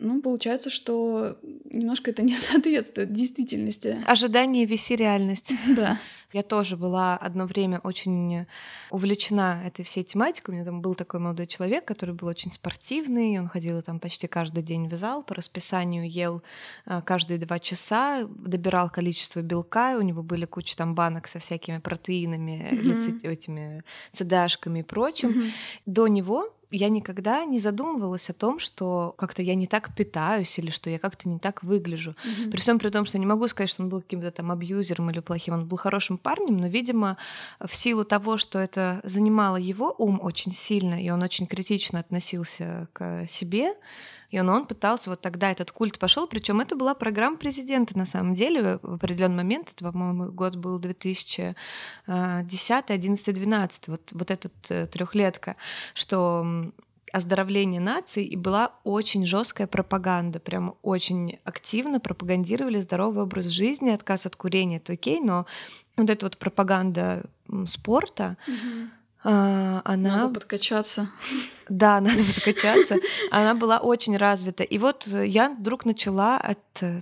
Ну, 0.00 0.22
получается, 0.22 0.70
что 0.70 1.38
немножко 1.64 2.10
это 2.10 2.22
не 2.22 2.34
соответствует 2.34 3.12
действительности. 3.12 3.98
Ожидание 4.06 4.64
виси 4.64 4.94
реальность. 4.94 5.52
Да. 5.76 6.00
Я 6.32 6.42
тоже 6.42 6.76
была 6.76 7.16
одно 7.16 7.44
время 7.46 7.80
очень 7.82 8.46
увлечена 8.90 9.62
этой 9.66 9.84
всей 9.84 10.04
тематикой. 10.04 10.52
У 10.52 10.56
меня 10.56 10.64
там 10.64 10.80
был 10.80 10.94
такой 10.94 11.18
молодой 11.18 11.46
человек, 11.46 11.84
который 11.84 12.14
был 12.14 12.28
очень 12.28 12.52
спортивный. 12.52 13.38
Он 13.38 13.48
ходил 13.48 13.82
там 13.82 13.98
почти 13.98 14.28
каждый 14.28 14.62
день 14.62 14.88
в 14.88 14.94
зал, 14.94 15.22
по 15.22 15.34
расписанию 15.34 16.08
ел 16.08 16.42
а, 16.86 17.02
каждые 17.02 17.38
два 17.38 17.58
часа, 17.58 18.26
добирал 18.28 18.90
количество 18.90 19.40
белка. 19.40 19.96
У 19.98 20.02
него 20.02 20.22
были 20.22 20.44
куча 20.44 20.76
там 20.76 20.94
банок 20.94 21.26
со 21.26 21.40
всякими 21.40 21.78
протеинами, 21.78 22.68
mm-hmm. 22.72 23.28
этими 23.28 23.82
цедашками 24.12 24.80
и 24.80 24.82
прочим. 24.82 25.30
Mm-hmm. 25.30 25.52
До 25.86 26.06
него 26.06 26.54
я 26.70 26.88
никогда 26.88 27.44
не 27.44 27.58
задумывалась 27.58 28.30
о 28.30 28.32
том, 28.32 28.58
что 28.60 29.14
как-то 29.18 29.42
я 29.42 29.54
не 29.54 29.66
так 29.66 29.94
питаюсь 29.94 30.58
или 30.58 30.70
что 30.70 30.88
я 30.88 30.98
как-то 30.98 31.28
не 31.28 31.38
так 31.38 31.62
выгляжу. 31.62 32.14
Mm-hmm. 32.24 32.50
При 32.50 32.60
всем 32.60 32.78
при 32.78 32.90
том, 32.90 33.04
что 33.06 33.18
не 33.18 33.26
могу 33.26 33.48
сказать, 33.48 33.70
что 33.70 33.82
он 33.82 33.88
был 33.88 34.00
каким-то 34.00 34.30
там 34.30 34.52
абьюзером 34.52 35.10
или 35.10 35.20
плохим, 35.20 35.54
он 35.54 35.66
был 35.66 35.78
хорошим 35.78 36.18
парнем, 36.20 36.56
но, 36.56 36.66
видимо, 36.66 37.16
в 37.60 37.74
силу 37.74 38.04
того, 38.04 38.36
что 38.36 38.58
это 38.58 39.00
занимало 39.04 39.56
его 39.56 39.94
ум 39.98 40.20
очень 40.22 40.52
сильно, 40.52 41.02
и 41.02 41.10
он 41.10 41.22
очень 41.22 41.46
критично 41.46 42.00
относился 42.00 42.88
к 42.92 43.26
себе, 43.28 43.74
и 44.30 44.38
он, 44.38 44.48
он 44.48 44.66
пытался, 44.66 45.10
вот 45.10 45.20
тогда 45.20 45.50
этот 45.50 45.72
культ 45.72 45.98
пошел, 45.98 46.26
причем 46.26 46.60
это 46.60 46.76
была 46.76 46.94
программа 46.94 47.36
президента 47.36 47.98
на 47.98 48.06
самом 48.06 48.34
деле. 48.34 48.78
В 48.82 48.94
определенный 48.94 49.36
момент, 49.36 49.72
это, 49.74 49.90
по-моему, 49.90 50.30
год 50.30 50.56
был 50.56 50.78
2010, 50.78 51.54
11, 52.06 53.34
12, 53.34 53.88
вот, 53.88 54.08
вот 54.12 54.30
этот 54.30 54.52
э, 54.70 54.86
трехлетка, 54.86 55.56
что 55.94 56.72
оздоровление 57.12 57.80
наций, 57.80 58.24
и 58.24 58.36
была 58.36 58.74
очень 58.84 59.26
жесткая 59.26 59.66
пропаганда, 59.66 60.38
прям 60.38 60.76
очень 60.82 61.40
активно 61.44 61.98
пропагандировали 61.98 62.80
здоровый 62.80 63.24
образ 63.24 63.46
жизни, 63.46 63.90
отказ 63.90 64.26
от 64.26 64.36
курения, 64.36 64.76
это 64.76 64.92
окей, 64.92 65.20
но 65.20 65.46
вот 66.02 66.10
эта 66.10 66.26
вот 66.26 66.38
пропаганда 66.38 67.24
спорта, 67.66 68.36
а, 69.22 69.82
она... 69.84 70.16
Надо 70.16 70.34
подкачаться. 70.34 71.10
Да, 71.68 72.00
надо 72.00 72.24
подкачаться. 72.24 72.96
Она 73.30 73.54
была 73.54 73.78
очень 73.78 74.16
развита. 74.16 74.62
И 74.62 74.78
вот 74.78 75.06
я 75.06 75.50
вдруг 75.50 75.84
начала 75.84 76.38
от 76.38 76.58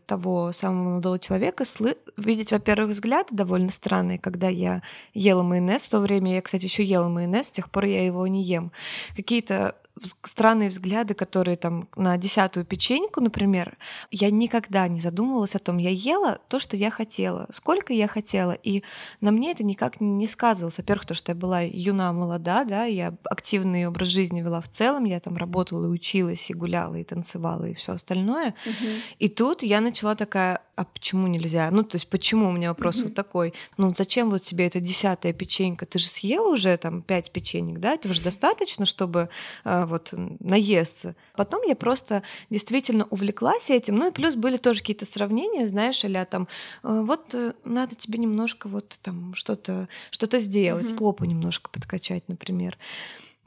того 0.07 0.53
самого 0.53 0.91
молодого 0.91 1.19
человека 1.19 1.65
сл... 1.65 1.91
видеть, 2.17 2.51
во-первых, 2.51 2.91
взгляды 2.91 3.29
довольно 3.31 3.71
странные, 3.71 4.19
когда 4.19 4.49
я 4.49 4.83
ела 5.15 5.43
майонез. 5.43 5.83
В 5.83 5.91
то 5.91 6.01
время 6.01 6.35
я, 6.35 6.43
кстати, 6.43 6.65
еще 6.65 6.83
ела 6.83 7.09
майонез, 7.09 7.49
с 7.49 7.53
тех 7.53 7.71
пор 7.71 7.85
я 7.85 8.05
его 8.05 8.27
не 8.27 8.43
ем. 8.43 8.73
Какие-то 9.15 9.77
странные 10.25 10.69
взгляды, 10.69 11.15
которые 11.15 11.57
там 11.57 11.89
на 11.97 12.17
десятую 12.17 12.65
печеньку, 12.65 13.21
например, 13.21 13.77
я 14.11 14.31
никогда 14.31 14.89
не 14.89 15.01
задумывалась 15.01 15.55
о 15.55 15.59
том, 15.59 15.79
я 15.79 15.91
ела 15.91 16.41
то, 16.49 16.59
что 16.59 16.77
я 16.77 16.91
хотела, 16.91 17.47
сколько 17.53 17.93
я 17.93 18.09
хотела, 18.09 18.53
и 18.53 18.83
на 19.21 19.31
мне 19.31 19.53
это 19.53 19.65
никак 19.65 20.01
не 20.01 20.27
сказывалось. 20.27 20.79
Во-первых, 20.79 21.07
то, 21.07 21.15
что 21.15 21.33
я 21.33 21.37
была 21.37 21.61
юна, 21.61 22.13
молода, 22.13 22.65
да, 22.65 22.85
я 22.85 23.15
активный 23.25 23.87
образ 23.87 24.09
жизни 24.09 24.41
вела 24.41 24.61
в 24.61 24.69
целом, 24.69 25.05
я 25.05 25.21
там 25.21 25.37
работала 25.37 25.87
и 25.87 25.91
училась, 25.91 26.51
и 26.51 26.55
гуляла, 26.55 26.97
и 26.97 27.05
танцевала, 27.05 27.65
и 27.65 27.75
все 27.75 27.93
остальное. 27.93 28.55
Uh-huh. 28.65 29.01
И 29.19 29.29
тут 29.29 29.63
я 29.63 29.81
начала 29.81 30.15
такая, 30.15 30.63
а 30.79 30.85
почему 30.85 31.27
нельзя? 31.27 31.69
Ну, 31.73 31.83
то 31.83 31.97
есть, 31.97 32.09
почему 32.09 32.49
у 32.49 32.53
меня 32.53 32.69
вопрос 32.69 32.99
uh-huh. 32.99 33.05
вот 33.07 33.15
такой? 33.15 33.53
Ну, 33.79 33.93
зачем 33.97 34.31
вот 34.31 34.45
тебе 34.45 34.65
эта 34.65 34.79
десятая 34.79 35.33
печенька? 35.33 35.87
Ты 35.87 35.99
же 35.99 36.07
съела 36.07 36.53
уже 36.53 36.77
там 36.77 37.03
пять 37.03 37.33
печенек, 37.33 37.81
да? 37.81 37.95
Это 37.95 38.15
же 38.15 38.23
достаточно, 38.23 38.87
чтобы 38.87 39.29
а, 39.65 39.87
вот 39.87 40.15
наесться. 40.39 41.17
Потом 41.35 41.63
я 41.65 41.75
просто 41.75 42.23
действительно 42.49 43.09
увлеклась 43.11 43.71
этим. 43.71 43.97
Ну 43.97 44.09
и 44.09 44.13
плюс 44.13 44.37
были 44.37 44.57
тоже 44.57 44.79
какие-то 44.79 45.05
сравнения, 45.05 45.67
знаешь, 45.67 46.05
или 46.05 46.25
там, 46.31 46.47
«А, 46.85 47.03
вот 47.03 47.35
э, 47.35 47.55
надо 47.65 47.97
тебе 47.97 48.21
немножко 48.21 48.69
вот 48.69 49.01
там 49.03 49.35
что-то 49.35 49.89
что 50.13 50.39
сделать, 50.39 50.93
uh-huh. 50.93 50.99
попу 50.99 51.25
немножко 51.25 51.71
подкачать, 51.71 52.29
например. 52.29 52.79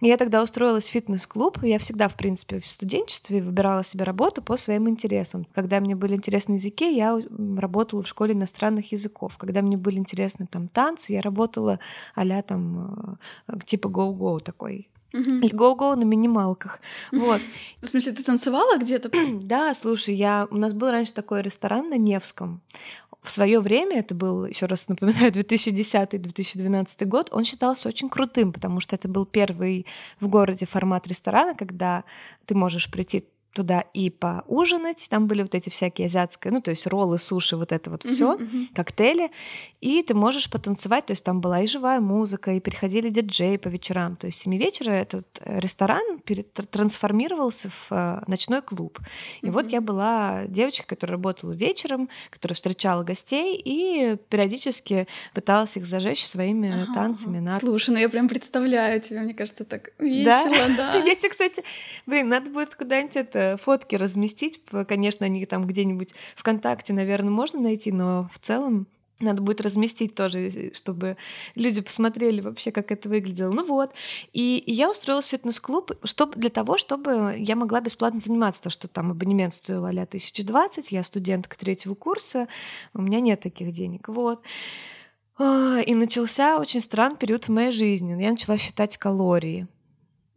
Я 0.01 0.17
тогда 0.17 0.41
устроилась 0.41 0.89
в 0.89 0.91
фитнес-клуб. 0.91 1.59
Я 1.61 1.77
всегда, 1.77 2.07
в 2.07 2.15
принципе, 2.15 2.59
в 2.59 2.67
студенчестве 2.67 3.41
выбирала 3.41 3.83
себе 3.83 4.03
работу 4.03 4.41
по 4.41 4.57
своим 4.57 4.89
интересам. 4.89 5.45
Когда 5.53 5.79
мне 5.79 5.95
были 5.95 6.15
интересны 6.15 6.55
языки, 6.55 6.95
я 6.95 7.19
работала 7.57 8.01
в 8.01 8.07
школе 8.07 8.33
иностранных 8.33 8.91
языков. 8.91 9.37
Когда 9.37 9.61
мне 9.61 9.77
были 9.77 9.99
интересны 9.99 10.47
там 10.49 10.67
танцы, 10.67 11.13
я 11.13 11.21
работала 11.21 11.79
а 12.15 12.41
там 12.41 13.17
э, 13.47 13.59
типа 13.65 13.87
go-go 13.87 14.39
такой 14.39 14.89
Угу. 15.13 15.49
Го-го 15.51 15.95
на 15.95 16.03
минималках. 16.03 16.79
Вот. 17.11 17.41
В 17.81 17.87
смысле, 17.87 18.13
ты 18.13 18.23
танцевала 18.23 18.77
где-то? 18.77 19.09
да, 19.43 19.73
слушай, 19.73 20.15
я... 20.15 20.47
у 20.49 20.57
нас 20.57 20.73
был 20.73 20.89
раньше 20.89 21.13
такой 21.13 21.41
ресторан 21.41 21.89
на 21.89 21.97
Невском. 21.97 22.61
В 23.21 23.29
свое 23.31 23.59
время, 23.59 23.99
это 23.99 24.15
был, 24.15 24.45
еще 24.45 24.65
раз 24.65 24.87
напоминаю, 24.87 25.31
2010-2012 25.33 27.05
год, 27.05 27.29
он 27.31 27.45
считался 27.45 27.87
очень 27.87 28.09
крутым, 28.09 28.51
потому 28.51 28.79
что 28.79 28.95
это 28.95 29.07
был 29.07 29.25
первый 29.25 29.85
в 30.19 30.27
городе 30.27 30.65
формат 30.65 31.07
ресторана, 31.07 31.53
когда 31.53 32.03
ты 32.45 32.55
можешь 32.55 32.89
прийти 32.89 33.25
туда 33.53 33.83
и 33.93 34.09
поужинать. 34.09 35.07
Там 35.09 35.27
были 35.27 35.41
вот 35.41 35.55
эти 35.55 35.69
всякие 35.69 36.07
азиатские, 36.07 36.53
ну, 36.53 36.61
то 36.61 36.71
есть 36.71 36.87
роллы, 36.87 37.17
суши, 37.17 37.57
вот 37.57 37.71
это 37.71 37.89
вот 37.89 38.03
все, 38.03 38.33
uh-huh, 38.33 38.39
uh-huh. 38.39 38.67
коктейли. 38.73 39.31
И 39.81 40.03
ты 40.03 40.13
можешь 40.13 40.49
потанцевать, 40.49 41.07
то 41.07 41.11
есть 41.11 41.23
там 41.23 41.41
была 41.41 41.61
и 41.61 41.67
живая 41.67 41.99
музыка, 41.99 42.51
и 42.51 42.59
приходили 42.59 43.09
диджеи 43.09 43.57
по 43.57 43.67
вечерам. 43.67 44.15
То 44.15 44.27
есть 44.27 44.39
с 44.39 44.43
7 44.43 44.55
вечера 44.57 44.91
этот 44.91 45.41
ресторан 45.43 46.19
перед, 46.19 46.53
трансформировался 46.53 47.69
в 47.69 47.87
э, 47.91 48.21
ночной 48.27 48.61
клуб. 48.61 48.99
И 49.41 49.47
uh-huh. 49.47 49.51
вот 49.51 49.71
я 49.71 49.81
была 49.81 50.45
девочкой, 50.47 50.85
которая 50.87 51.17
работала 51.17 51.51
вечером, 51.51 52.09
которая 52.29 52.55
встречала 52.55 53.03
гостей 53.03 53.59
и 53.63 54.17
периодически 54.29 55.07
пыталась 55.33 55.75
их 55.75 55.85
зажечь 55.85 56.25
своими 56.25 56.67
uh-huh, 56.67 56.93
танцами. 56.93 57.39
На... 57.39 57.59
Слушай, 57.59 57.91
ну 57.91 57.97
я 57.97 58.07
прям 58.07 58.29
представляю 58.29 59.01
тебя, 59.01 59.21
мне 59.21 59.33
кажется, 59.33 59.65
так 59.65 59.89
весело, 59.99 60.67
да. 60.77 60.93
да. 60.93 60.95
Я 61.11 61.15
тебе, 61.15 61.29
кстати, 61.29 61.63
блин, 62.05 62.29
надо 62.29 62.51
будет 62.51 62.75
куда-нибудь 62.75 63.15
это 63.15 63.40
Э, 63.40 63.40
фотки 63.61 63.95
разместить. 63.95 64.61
Конечно, 64.87 65.25
они 65.25 65.45
там 65.45 65.67
где-нибудь 65.67 66.09
ВКонтакте, 66.35 66.93
наверное, 66.93 67.31
можно 67.31 67.59
найти, 67.59 67.91
но 67.91 68.29
в 68.33 68.39
целом 68.39 68.87
Надо 69.21 69.41
будет 69.41 69.61
разместить 69.61 70.15
тоже, 70.15 70.71
чтобы 70.73 71.15
люди 71.55 71.81
посмотрели 71.81 72.41
вообще, 72.41 72.71
как 72.71 72.91
это 72.91 73.07
выглядело. 73.07 73.51
Ну 73.51 73.65
вот. 73.65 73.91
И, 74.33 74.63
я 74.65 74.89
устроилась 74.89 75.25
в 75.25 75.29
фитнес-клуб 75.29 75.91
чтобы, 76.03 76.35
для 76.35 76.49
того, 76.49 76.77
чтобы 76.77 77.35
я 77.37 77.55
могла 77.55 77.81
бесплатно 77.81 78.19
заниматься. 78.19 78.63
То, 78.63 78.69
что 78.69 78.87
там 78.87 79.11
абонемент 79.11 79.53
стоил 79.53 79.85
а 79.85 79.89
1020, 79.89 80.91
я 80.91 81.03
студентка 81.03 81.57
третьего 81.57 81.95
курса, 81.95 82.47
у 82.93 83.01
меня 83.01 83.19
нет 83.19 83.41
таких 83.41 83.71
денег. 83.71 84.07
Вот. 84.07 84.41
А, 85.37 85.79
и 85.79 85.93
начался 85.93 86.57
очень 86.57 86.81
странный 86.81 87.17
период 87.17 87.45
в 87.45 87.49
моей 87.49 87.71
жизни. 87.71 88.21
Я 88.21 88.31
начала 88.31 88.57
считать 88.57 88.97
калории. 88.97 89.67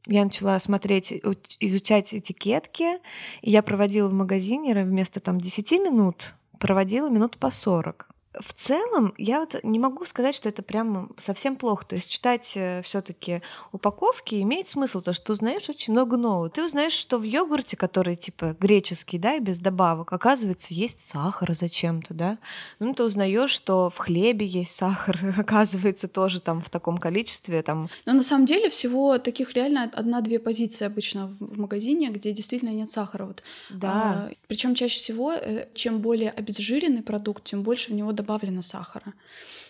Я 0.06 0.24
начала 0.24 0.58
смотреть, 0.58 1.12
изучать 1.60 2.12
этикетки, 2.12 2.98
и 3.40 3.50
я 3.50 3.62
проводила 3.62 4.08
в 4.08 4.12
магазине 4.12 4.74
вместо 4.84 5.20
там 5.20 5.40
10 5.40 5.72
минут, 5.72 6.34
проводила 6.58 7.08
минут 7.08 7.38
по 7.38 7.50
40 7.50 8.13
в 8.40 8.52
целом, 8.52 9.14
я 9.18 9.40
вот 9.40 9.56
не 9.62 9.78
могу 9.78 10.04
сказать, 10.04 10.34
что 10.34 10.48
это 10.48 10.62
прям 10.62 11.10
совсем 11.18 11.56
плохо. 11.56 11.86
То 11.86 11.94
есть 11.96 12.08
читать 12.08 12.52
э, 12.56 12.82
все-таки 12.82 13.42
упаковки 13.72 14.36
имеет 14.42 14.68
смысл, 14.68 15.00
то 15.00 15.12
что 15.12 15.26
ты 15.26 15.32
узнаешь 15.32 15.68
очень 15.68 15.92
много 15.92 16.16
нового. 16.16 16.50
Ты 16.50 16.64
узнаешь, 16.64 16.92
что 16.92 17.18
в 17.18 17.22
йогурте, 17.22 17.76
который 17.76 18.16
типа 18.16 18.56
греческий, 18.58 19.18
да, 19.18 19.34
и 19.34 19.40
без 19.40 19.58
добавок, 19.58 20.12
оказывается, 20.12 20.74
есть 20.74 21.04
сахар 21.04 21.54
зачем-то, 21.54 22.14
да. 22.14 22.38
Ну, 22.80 22.94
ты 22.94 23.04
узнаешь, 23.04 23.50
что 23.50 23.90
в 23.90 23.98
хлебе 23.98 24.46
есть 24.46 24.72
сахар, 24.72 25.34
оказывается, 25.38 26.08
тоже 26.08 26.40
там 26.40 26.60
в 26.60 26.70
таком 26.70 26.98
количестве. 26.98 27.62
Там... 27.62 27.88
Но 28.06 28.12
на 28.12 28.22
самом 28.22 28.46
деле 28.46 28.68
всего 28.70 29.18
таких 29.18 29.54
реально 29.54 29.90
одна-две 29.92 30.38
позиции 30.38 30.84
обычно 30.84 31.28
в 31.28 31.58
магазине, 31.58 32.10
где 32.10 32.32
действительно 32.32 32.70
нет 32.70 32.90
сахара. 32.90 33.26
Вот. 33.26 33.42
Да. 33.70 33.90
А, 33.90 34.30
причем 34.48 34.74
чаще 34.74 34.98
всего, 34.98 35.32
э, 35.32 35.66
чем 35.74 36.00
более 36.00 36.30
обезжиренный 36.30 37.02
продукт, 37.02 37.44
тем 37.44 37.62
больше 37.62 37.90
в 37.90 37.94
него 37.94 38.12
добавляют 38.12 38.23
добавлено 38.24 38.62
сахара. 38.62 39.12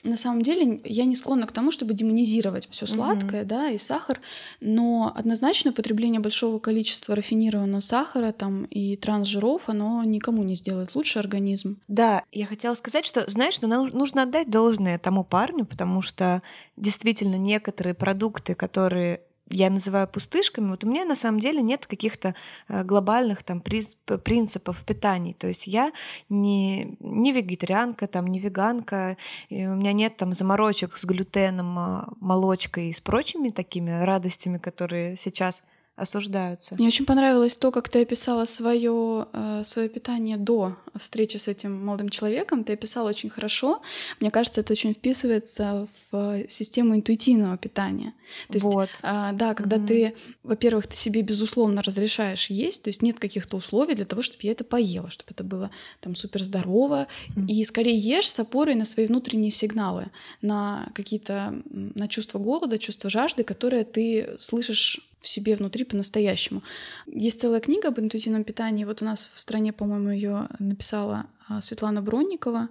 На 0.05 0.17
самом 0.17 0.43
деле 0.43 0.81
я 0.85 1.05
не 1.05 1.17
склонна 1.17 1.47
к 1.47 1.53
тому, 1.53 1.71
чтобы 1.71 1.95
демонизировать 1.95 2.69
все 2.71 2.87
сладкое, 2.87 3.43
mm-hmm. 3.43 3.47
да, 3.47 3.71
и 3.71 3.79
сахар, 3.79 4.21
но 4.61 5.13
однозначно 5.15 5.73
потребление 5.73 6.21
большого 6.21 6.59
количества 6.59 7.17
рафинированного 7.17 7.81
сахара 7.81 8.33
там 8.33 8.65
и 8.65 8.97
трансжиров, 8.97 9.69
оно 9.69 10.05
никому 10.05 10.43
не 10.43 10.55
сделает 10.55 10.95
лучше 10.95 11.19
организм. 11.19 11.81
Да, 11.89 12.23
я 12.33 12.47
хотела 12.47 12.75
сказать, 12.75 13.07
что, 13.07 13.29
знаешь, 13.29 13.61
ну, 13.61 13.87
нужно 13.87 14.23
отдать 14.23 14.51
должное 14.51 14.99
тому 14.99 15.25
парню, 15.25 15.65
потому 15.65 16.03
что 16.03 16.43
действительно 16.77 17.37
некоторые 17.37 17.95
продукты, 17.95 18.55
которые 18.55 19.21
я 19.51 19.71
называю 19.71 20.09
пустышками, 20.09 20.71
вот 20.71 20.85
у 20.85 20.89
меня 20.89 21.05
на 21.05 21.17
самом 21.17 21.39
деле 21.39 21.63
нет 21.63 21.87
каких-то 21.87 22.35
э, 22.69 22.83
глобальных 22.83 23.43
там 23.43 23.61
принципов 23.61 24.85
питания. 24.85 25.35
То 25.35 25.49
есть 25.49 25.67
я 25.67 25.93
не, 26.29 26.97
не 27.01 27.33
вегетарианка, 27.33 28.07
там, 28.07 28.27
не 28.27 28.41
веганка, 28.41 29.17
у 29.51 29.55
меня 29.55 29.93
нет 29.93 30.17
там 30.17 30.33
заморочек 30.33 30.97
с 30.97 31.05
глютеном, 31.05 31.79
а, 31.79 32.09
молочкой 32.21 32.89
и 32.89 32.93
с 32.93 33.01
прочими 33.01 33.49
такими 33.49 33.91
радостями, 34.05 34.59
которые 34.59 35.17
сейчас 35.17 35.63
осуждаются. 35.97 36.75
Мне 36.75 36.89
очень 36.89 37.07
понравилось 37.07 37.57
то, 37.57 37.71
как 37.71 37.89
ты 37.89 38.03
описала 38.03 38.47
свое, 38.47 39.29
э, 39.33 39.63
свое 39.65 39.89
питание 39.89 40.37
до 40.37 40.77
встречи 40.97 41.37
с 41.37 41.47
этим 41.47 41.85
молодым 41.85 42.09
человеком. 42.09 42.65
Ты 42.65 42.73
описала 42.73 43.11
очень 43.11 43.31
хорошо. 43.31 43.81
Мне 44.21 44.33
кажется, 44.33 44.61
это 44.61 44.73
очень 44.73 44.93
вписывается 44.93 45.87
в 46.11 46.49
систему 46.49 46.97
интуитивного 46.97 47.57
питания. 47.59 48.13
То 48.49 48.55
есть, 48.55 48.65
вот. 48.65 48.91
Э, 49.05 49.31
да, 49.35 49.55
когда 49.55 49.77
mm-hmm. 49.77 49.87
ты, 49.87 50.15
во-первых, 50.43 50.89
ты 50.89 50.97
себе 50.97 51.23
безусловно 51.23 51.81
разрешаешь 51.81 52.51
есть, 52.51 52.83
то 52.83 52.91
есть 52.91 53.01
нет 53.01 53.21
каких-то 53.21 53.57
условий 53.57 53.95
для 53.95 54.05
того, 54.05 54.23
чтобы 54.23 54.41
я 54.43 54.51
это 54.51 54.65
поела, 54.65 55.11
чтобы 55.11 55.31
это 55.31 55.45
было 55.45 55.71
там 56.01 56.17
супер 56.17 56.43
здорово, 56.43 57.07
mm-hmm. 57.37 57.47
и 57.47 57.65
скорее 57.65 57.97
ешь 57.97 58.29
с 58.29 58.41
опорой 58.41 58.75
на 58.75 58.85
свои 58.85 59.07
внутренние 59.07 59.53
сигналы, 59.53 60.07
на 60.43 60.89
какие-то 60.93 61.63
на 61.65 62.09
чувство 62.09 62.41
голода, 62.41 62.79
чувство 62.79 63.11
жажды, 63.11 63.45
которые 63.45 63.85
ты 63.85 64.35
слышишь 64.39 65.01
в 65.25 65.29
себе 65.29 65.57
внутри 65.57 65.85
по-настоящему. 65.85 66.63
Есть 67.07 67.41
целая 67.41 67.61
книга 67.61 67.89
об 67.89 67.99
интуитивном 67.99 68.45
питании. 68.45 68.85
Вот 68.85 69.01
у 69.01 69.05
нас 69.07 69.31
в 69.33 69.41
стране, 69.41 69.73
по-моему, 69.73 70.11
ее 70.11 70.49
написала 70.59 71.27
а, 71.49 71.63
Светлана 71.63 72.03
Бронникова. 72.03 72.69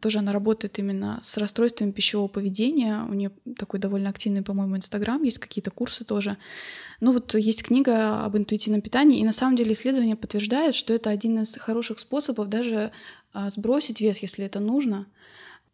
Тоже 0.00 0.18
она 0.18 0.32
работает 0.32 0.78
именно 0.78 1.18
с 1.22 1.38
расстройствами 1.38 1.92
пищевого 1.92 2.28
поведения. 2.28 3.04
У 3.08 3.14
нее 3.14 3.30
такой 3.58 3.80
довольно 3.80 4.10
активный, 4.10 4.42
по-моему, 4.42 4.76
Инстаграм, 4.76 5.22
есть 5.22 5.38
какие-то 5.38 5.70
курсы 5.70 6.04
тоже. 6.04 6.36
Ну 7.00 7.12
вот 7.12 7.34
есть 7.34 7.62
книга 7.62 8.22
об 8.22 8.36
интуитивном 8.36 8.82
питании, 8.82 9.20
и 9.20 9.24
на 9.24 9.32
самом 9.32 9.56
деле 9.56 9.72
исследования 9.72 10.14
подтверждают, 10.14 10.74
что 10.74 10.92
это 10.92 11.08
один 11.08 11.40
из 11.40 11.56
хороших 11.56 11.98
способов 11.98 12.50
даже 12.50 12.92
а, 13.32 13.48
сбросить 13.48 14.02
вес, 14.02 14.18
если 14.18 14.44
это 14.44 14.60
нужно 14.60 15.06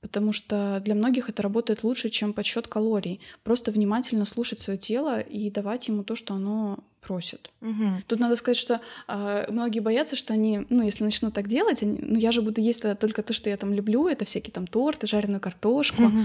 потому 0.00 0.33
что 0.33 0.80
для 0.85 0.95
многих 0.95 1.28
это 1.28 1.42
работает 1.42 1.85
лучше, 1.85 2.09
чем 2.09 2.33
подсчет 2.33 2.66
калорий. 2.69 3.21
Просто 3.42 3.71
внимательно 3.71 4.25
слушать 4.25 4.59
свое 4.59 4.78
тело 4.78 5.21
и 5.21 5.50
давать 5.50 5.88
ему 5.88 6.04
то, 6.04 6.14
что 6.14 6.35
оно 6.35 6.78
просит. 7.00 7.50
Угу. 7.60 8.02
Тут 8.06 8.19
надо 8.19 8.36
сказать, 8.36 8.56
что 8.56 8.80
э, 9.08 9.47
многие 9.49 9.80
боятся, 9.80 10.17
что 10.17 10.34
они, 10.34 10.67
ну, 10.69 10.82
если 10.82 11.04
начнут 11.04 11.34
так 11.34 11.49
делать, 11.49 11.82
они, 11.82 11.99
ну, 12.00 12.19
я 12.19 12.32
же 12.32 12.43
буду 12.43 12.60
есть 12.60 12.82
только 12.99 13.23
то, 13.23 13.32
что 13.32 13.50
я 13.50 13.56
там 13.56 13.73
люблю, 13.73 14.06
это 14.06 14.25
всякие 14.25 14.52
там 14.52 14.67
торты, 14.67 15.06
жареную 15.06 15.41
картошку. 15.41 16.04
Угу. 16.04 16.23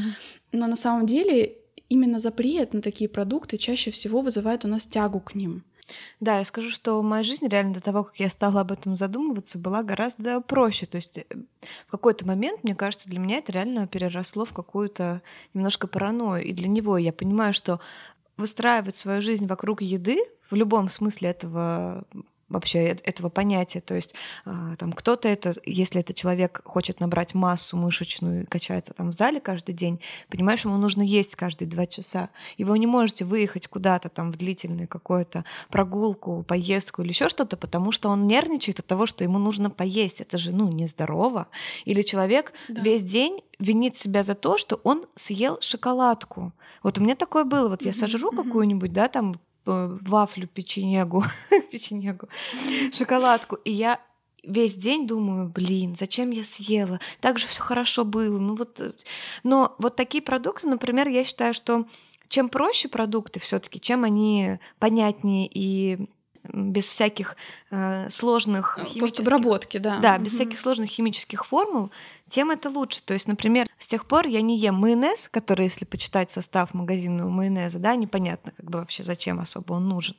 Но 0.53 0.67
на 0.67 0.75
самом 0.75 1.05
деле 1.05 1.57
именно 1.89 2.19
запрет 2.19 2.73
на 2.73 2.81
такие 2.81 3.09
продукты 3.09 3.57
чаще 3.57 3.91
всего 3.91 4.21
вызывает 4.21 4.65
у 4.65 4.67
нас 4.67 4.87
тягу 4.87 5.19
к 5.19 5.35
ним. 5.35 5.63
Да, 6.19 6.39
я 6.39 6.45
скажу, 6.45 6.69
что 6.69 7.01
моя 7.01 7.23
жизнь 7.23 7.47
реально 7.47 7.75
до 7.75 7.81
того, 7.81 8.03
как 8.05 8.19
я 8.19 8.29
стала 8.29 8.61
об 8.61 8.71
этом 8.71 8.95
задумываться, 8.95 9.59
была 9.59 9.83
гораздо 9.83 10.41
проще. 10.41 10.85
То 10.85 10.95
есть 10.97 11.17
э, 11.17 11.25
в 11.87 11.91
какой-то 11.91 12.25
момент, 12.25 12.63
мне 12.63 12.75
кажется, 12.75 13.09
для 13.09 13.19
меня 13.19 13.37
это 13.37 13.51
реально 13.51 13.87
переросло 13.87 14.45
в 14.45 14.53
какую-то 14.53 15.21
немножко 15.53 15.87
паранойю. 15.87 16.45
И 16.45 16.53
для 16.53 16.67
него 16.67 16.97
я 16.97 17.13
понимаю, 17.13 17.53
что 17.53 17.79
выстраивать 18.37 18.95
свою 18.95 19.21
жизнь 19.21 19.47
вокруг 19.47 19.81
еды 19.81 20.17
в 20.49 20.55
любом 20.55 20.89
смысле 20.89 21.29
этого 21.29 22.05
вообще 22.49 22.97
этого 23.03 23.29
понятия. 23.29 23.81
То 23.81 23.95
есть 23.95 24.13
а, 24.45 24.75
там 24.75 24.93
кто-то 24.93 25.27
это, 25.27 25.53
если 25.65 26.01
этот 26.01 26.15
человек 26.15 26.61
хочет 26.63 26.99
набрать 26.99 27.33
массу 27.33 27.75
мышечную 27.77 28.43
и 28.43 28.45
качается 28.45 28.93
там 28.93 29.11
в 29.11 29.13
зале 29.13 29.39
каждый 29.39 29.73
день, 29.73 29.99
понимаешь, 30.29 30.63
ему 30.65 30.77
нужно 30.77 31.01
есть 31.01 31.35
каждые 31.35 31.67
два 31.67 31.85
часа. 31.85 32.29
И 32.57 32.63
вы 32.63 32.77
не 32.79 32.87
можете 32.87 33.25
выехать 33.25 33.67
куда-то 33.67 34.09
там 34.09 34.31
в 34.31 34.37
длительную 34.37 34.87
какую-то 34.87 35.45
прогулку, 35.69 36.43
поездку 36.43 37.01
или 37.01 37.09
еще 37.09 37.29
что-то, 37.29 37.57
потому 37.57 37.91
что 37.91 38.09
он 38.09 38.27
нервничает 38.27 38.79
от 38.79 38.85
того, 38.85 39.05
что 39.05 39.23
ему 39.23 39.39
нужно 39.39 39.69
поесть. 39.69 40.21
Это 40.21 40.37
же, 40.37 40.51
ну, 40.51 40.71
нездорово. 40.71 41.47
Или 41.85 42.03
человек 42.03 42.53
да. 42.69 42.81
весь 42.81 43.03
день 43.03 43.41
винит 43.59 43.97
себя 43.97 44.23
за 44.23 44.35
то, 44.35 44.57
что 44.57 44.79
он 44.83 45.05
съел 45.15 45.57
шоколадку. 45.61 46.53
Вот 46.83 46.97
у 46.97 47.01
меня 47.01 47.15
такое 47.15 47.43
было. 47.43 47.69
Вот 47.69 47.83
я 47.83 47.93
сожру 47.93 48.31
какую-нибудь, 48.31 48.93
да, 48.93 49.07
там 49.07 49.35
вафлю, 49.65 50.47
печенегу, 50.47 51.23
печенегу, 51.71 52.27
шоколадку. 52.91 53.55
И 53.57 53.71
я 53.71 53.99
весь 54.43 54.75
день 54.75 55.07
думаю, 55.07 55.49
блин, 55.49 55.95
зачем 55.95 56.31
я 56.31 56.43
съела? 56.43 56.99
Так 57.21 57.39
же 57.39 57.47
все 57.47 57.61
хорошо 57.61 58.05
было. 58.05 58.37
Ну 58.37 58.55
вот, 58.55 58.79
э, 58.79 58.93
но 59.43 59.75
вот 59.79 59.95
такие 59.95 60.21
продукты, 60.21 60.67
например, 60.67 61.07
я 61.07 61.23
считаю, 61.23 61.53
что 61.53 61.85
чем 62.27 62.49
проще 62.49 62.87
продукты 62.87 63.39
все-таки, 63.39 63.79
чем 63.79 64.03
они 64.03 64.59
понятнее 64.79 65.49
и 65.51 66.07
без 66.51 66.85
всяких 66.85 67.35
э, 67.71 68.09
сложных 68.09 68.77
химических... 68.79 69.01
Постобработки, 69.01 69.77
да. 69.77 69.99
Да, 69.99 70.17
без 70.17 70.33
угу. 70.33 70.41
всяких 70.41 70.59
сложных 70.59 70.89
химических 70.89 71.45
формул, 71.45 71.91
тем 72.29 72.51
это 72.51 72.69
лучше. 72.69 73.01
То 73.03 73.13
есть, 73.13 73.27
например, 73.27 73.67
с 73.79 73.87
тех 73.87 74.05
пор 74.05 74.27
я 74.27 74.41
не 74.41 74.57
ем 74.59 74.75
майонез, 74.75 75.29
который, 75.29 75.65
если 75.65 75.85
почитать 75.85 76.31
состав 76.31 76.73
магазинного 76.73 77.29
майонеза, 77.29 77.79
да, 77.79 77.95
непонятно 77.95 78.51
как 78.55 78.69
бы 78.69 78.79
вообще 78.79 79.03
зачем 79.03 79.39
особо 79.39 79.73
он 79.73 79.87
нужен. 79.87 80.15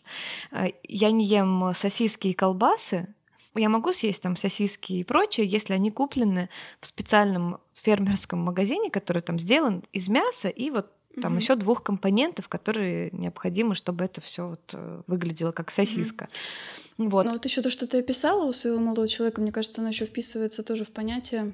Э, 0.52 0.68
я 0.82 1.10
не 1.10 1.24
ем 1.26 1.72
сосиски 1.74 2.28
и 2.28 2.32
колбасы. 2.32 3.08
Я 3.54 3.68
могу 3.70 3.92
съесть 3.92 4.22
там 4.22 4.36
сосиски 4.36 4.92
и 4.92 5.04
прочее, 5.04 5.46
если 5.46 5.72
они 5.72 5.90
куплены 5.90 6.50
в 6.80 6.86
специальном 6.86 7.58
фермерском 7.86 8.40
магазине, 8.40 8.90
который 8.90 9.22
там 9.22 9.38
сделан 9.38 9.84
из 9.92 10.08
мяса 10.08 10.48
и 10.48 10.70
вот 10.70 10.90
там 11.20 11.34
mm-hmm. 11.34 11.40
еще 11.40 11.54
двух 11.56 11.82
компонентов, 11.82 12.48
которые 12.48 13.10
необходимы, 13.12 13.74
чтобы 13.74 14.04
это 14.04 14.20
все 14.20 14.48
вот 14.48 14.74
э, 14.74 15.02
выглядело 15.06 15.52
как 15.52 15.70
сосиска. 15.70 16.28
Mm-hmm. 16.98 17.10
Вот. 17.10 17.26
Ну 17.26 17.32
вот 17.32 17.44
еще 17.44 17.62
то, 17.62 17.70
что 17.70 17.86
ты 17.86 17.98
описала 17.98 18.44
у 18.44 18.52
своего 18.52 18.78
молодого 18.78 19.08
человека, 19.08 19.40
мне 19.40 19.52
кажется, 19.52 19.80
оно 19.80 19.90
еще 19.90 20.06
вписывается 20.06 20.62
тоже 20.62 20.84
в 20.84 20.90
понятие 20.90 21.52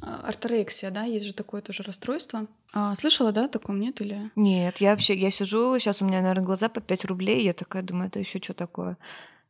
а, 0.00 0.22
орторексия, 0.26 0.90
да, 0.90 1.04
есть 1.04 1.24
же 1.24 1.32
такое 1.32 1.62
тоже 1.62 1.82
расстройство. 1.82 2.46
А, 2.72 2.94
слышала, 2.94 3.32
да, 3.32 3.48
такое 3.48 3.76
нет 3.76 4.00
или? 4.00 4.30
Нет, 4.36 4.78
я 4.78 4.90
вообще, 4.90 5.14
я 5.14 5.30
сижу, 5.30 5.78
сейчас 5.78 6.02
у 6.02 6.04
меня, 6.04 6.20
наверное, 6.20 6.44
глаза 6.44 6.68
по 6.68 6.80
5 6.80 7.04
рублей, 7.06 7.44
я 7.44 7.52
такая 7.52 7.82
думаю, 7.82 8.08
это 8.08 8.18
еще 8.18 8.38
что 8.38 8.54
такое? 8.54 8.96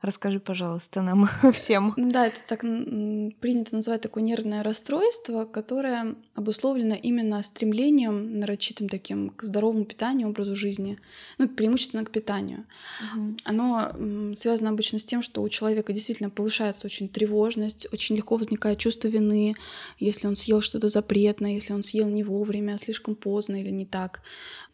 Расскажи, 0.02 0.40
пожалуйста, 0.40 1.00
нам 1.00 1.28
всем. 1.52 1.94
Ну 1.96 2.10
да, 2.10 2.26
это 2.26 2.38
так 2.48 2.60
принято 2.60 3.76
называть 3.76 4.00
такое 4.00 4.24
нервное 4.24 4.64
расстройство, 4.64 5.44
которое 5.44 6.16
обусловлено 6.34 6.96
именно 7.00 7.40
стремлением 7.42 8.40
нарочитым 8.40 8.88
таким 8.88 9.30
к 9.30 9.44
здоровому 9.44 9.84
питанию, 9.84 10.28
образу 10.28 10.56
жизни, 10.56 10.98
ну, 11.38 11.48
преимущественно 11.48 12.04
к 12.04 12.10
питанию. 12.10 12.64
Угу. 13.14 13.36
Оно 13.44 13.92
связано 14.34 14.70
обычно 14.70 14.98
с 14.98 15.04
тем, 15.04 15.22
что 15.22 15.40
у 15.40 15.48
человека 15.48 15.92
действительно 15.92 16.30
повышается 16.30 16.86
очень 16.86 17.08
тревожность, 17.08 17.86
очень 17.92 18.16
легко 18.16 18.36
возникает 18.36 18.78
чувство 18.78 19.06
вины, 19.06 19.54
если 20.00 20.26
он 20.26 20.34
съел 20.34 20.60
что-то 20.62 20.88
запретное, 20.88 21.52
если 21.52 21.74
он 21.74 21.84
съел 21.84 22.08
не 22.08 22.24
вовремя, 22.24 22.76
слишком 22.76 23.14
поздно 23.14 23.60
или 23.60 23.70
не 23.70 23.86
так 23.86 24.20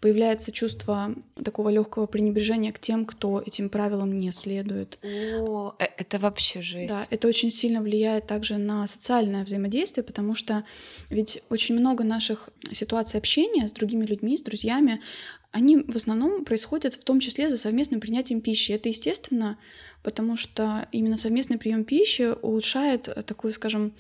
появляется 0.01 0.53
чувство 0.53 1.15
такого 1.43 1.71
легкого 1.71 2.07
пренебрежения 2.07 2.73
к 2.73 2.79
тем, 2.79 3.05
кто 3.05 3.41
этим 3.45 3.69
правилам 3.69 4.17
не 4.17 4.31
следует. 4.31 4.99
О, 5.03 5.75
э, 5.79 5.87
это 5.97 6.19
вообще 6.19 6.63
жесть. 6.63 6.89
Да, 6.93 7.07
это 7.11 7.27
очень 7.29 7.51
сильно 7.51 7.83
влияет 7.83 8.27
также 8.27 8.59
на 8.59 8.87
социальное 8.87 9.45
взаимодействие, 9.45 10.05
потому 10.05 10.35
что 10.35 10.65
ведь 11.11 11.43
очень 11.51 11.77
много 11.77 12.05
наших 12.05 12.51
ситуаций 12.71 13.19
общения 13.19 13.67
с 13.67 13.73
другими 13.73 14.05
людьми, 14.05 14.37
с 14.37 14.43
друзьями, 14.43 15.01
они 15.51 15.79
в 15.79 15.97
основном 15.97 16.45
происходят 16.45 16.95
в 16.95 17.05
том 17.05 17.21
числе 17.21 17.49
за 17.49 17.57
совместным 17.57 18.01
принятием 18.01 18.41
пищи. 18.41 18.73
Это 18.73 18.89
естественно, 18.89 19.59
потому 20.03 20.37
что 20.37 20.87
именно 20.93 21.17
совместный 21.17 21.59
прием 21.59 21.85
пищи 21.85 22.35
улучшает 22.43 23.09
такую, 23.27 23.53
скажем, 23.53 23.95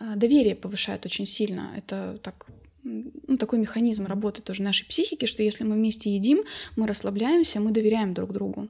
э, 0.00 0.16
доверие 0.16 0.54
повышает 0.54 1.04
очень 1.04 1.26
сильно. 1.26 1.72
Это 1.76 2.18
так 2.22 2.46
ну, 2.84 3.36
такой 3.36 3.58
механизм 3.58 4.06
работы 4.06 4.42
тоже 4.42 4.62
нашей 4.62 4.86
психики, 4.86 5.26
что 5.26 5.42
если 5.42 5.64
мы 5.64 5.74
вместе 5.74 6.10
едим, 6.10 6.42
мы 6.76 6.86
расслабляемся, 6.86 7.60
мы 7.60 7.70
доверяем 7.70 8.12
друг 8.14 8.32
другу. 8.32 8.68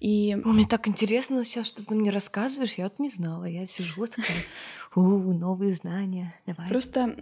И... 0.00 0.36
О, 0.44 0.48
мне 0.48 0.66
так 0.66 0.88
интересно 0.88 1.44
сейчас, 1.44 1.66
что 1.66 1.86
ты 1.86 1.94
мне 1.94 2.10
рассказываешь, 2.10 2.74
я 2.74 2.84
вот 2.84 2.98
не 2.98 3.10
знала, 3.10 3.44
я 3.44 3.66
сижу 3.66 4.06
такая, 4.06 4.36
у, 4.94 5.32
новые 5.32 5.74
знания, 5.74 6.34
давай. 6.46 6.68
Просто 6.68 7.16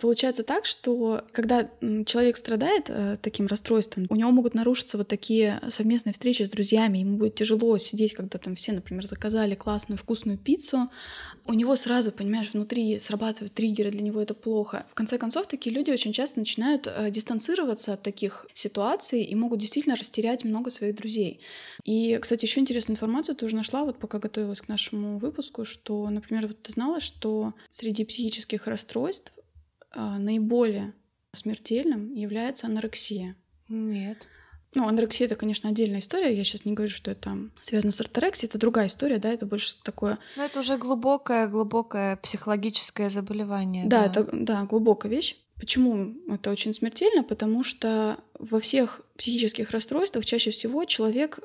получается 0.00 0.42
так, 0.42 0.64
что 0.66 1.22
когда 1.32 1.70
человек 2.04 2.36
страдает 2.36 2.86
э, 2.88 3.16
таким 3.20 3.46
расстройством, 3.46 4.06
у 4.08 4.16
него 4.16 4.30
могут 4.30 4.54
нарушиться 4.54 4.98
вот 4.98 5.08
такие 5.08 5.60
совместные 5.68 6.12
встречи 6.12 6.42
с 6.42 6.50
друзьями, 6.50 6.98
ему 6.98 7.16
будет 7.16 7.36
тяжело 7.36 7.78
сидеть, 7.78 8.14
когда 8.14 8.38
там 8.38 8.56
все, 8.56 8.72
например, 8.72 9.06
заказали 9.06 9.54
классную 9.54 9.98
вкусную 9.98 10.38
пиццу, 10.38 10.90
у 11.46 11.54
него 11.54 11.76
сразу, 11.76 12.10
понимаешь, 12.10 12.52
внутри 12.52 12.98
срабатывают 12.98 13.54
триггеры, 13.54 13.90
для 13.90 14.02
него 14.02 14.20
это 14.20 14.34
плохо. 14.34 14.84
В 14.90 14.94
конце 14.94 15.16
концов, 15.16 15.46
такие 15.46 15.74
люди 15.74 15.90
очень 15.90 16.12
часто 16.12 16.40
начинают 16.40 16.88
э, 16.88 17.10
дистанцироваться 17.10 17.92
от 17.92 18.02
таких 18.02 18.46
ситуаций 18.52 19.22
и 19.22 19.34
могут 19.34 19.60
действительно 19.60 19.94
растерять 19.94 20.44
много 20.44 20.70
своих 20.70 20.96
друзей. 20.96 21.40
И, 21.84 22.18
кстати, 22.20 22.46
еще 22.46 22.60
интересную 22.60 22.94
информацию 22.96 23.36
тоже 23.36 23.54
нашла, 23.54 23.84
вот 23.84 23.98
пока 23.98 24.18
готовилась 24.18 24.60
к 24.60 24.68
нашему 24.68 25.18
выпуску, 25.18 25.64
что, 25.64 26.08
например, 26.10 26.48
вот 26.48 26.60
ты 26.62 26.72
знала, 26.72 26.95
узнала, 26.96 27.00
что 27.00 27.54
среди 27.70 28.04
психических 28.04 28.66
расстройств 28.66 29.32
а, 29.90 30.18
наиболее 30.18 30.92
смертельным 31.32 32.12
является 32.14 32.66
анорексия. 32.66 33.36
Нет. 33.68 34.28
Ну, 34.74 34.88
анорексия 34.88 35.26
это, 35.26 35.36
конечно, 35.36 35.70
отдельная 35.70 36.00
история. 36.00 36.34
Я 36.34 36.44
сейчас 36.44 36.64
не 36.64 36.72
говорю, 36.72 36.92
что 36.92 37.10
это 37.10 37.36
связано 37.60 37.92
с 37.92 38.00
орторексией, 38.00 38.48
это 38.48 38.58
другая 38.58 38.88
история, 38.88 39.18
да, 39.18 39.30
это 39.30 39.46
больше 39.46 39.82
такое. 39.82 40.18
Ну, 40.36 40.42
это 40.42 40.60
уже 40.60 40.76
глубокое, 40.76 41.48
глубокое 41.48 42.16
психологическое 42.16 43.08
заболевание. 43.10 43.86
Да, 43.86 44.08
да, 44.08 44.20
это 44.20 44.30
да, 44.32 44.64
глубокая 44.64 45.10
вещь. 45.10 45.36
Почему 45.58 46.14
это 46.28 46.50
очень 46.50 46.74
смертельно? 46.74 47.22
Потому 47.22 47.64
что 47.64 48.18
во 48.38 48.60
всех 48.60 49.00
психических 49.16 49.70
расстройствах 49.70 50.26
чаще 50.26 50.50
всего 50.50 50.84
человек 50.84 51.40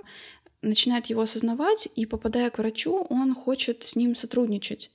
начинает 0.62 1.08
его 1.08 1.22
осознавать, 1.22 1.88
и 1.96 2.06
попадая 2.06 2.50
к 2.50 2.58
врачу, 2.58 3.06
он 3.10 3.34
хочет 3.34 3.84
с 3.84 3.96
ним 3.96 4.16
сотрудничать. 4.16 4.92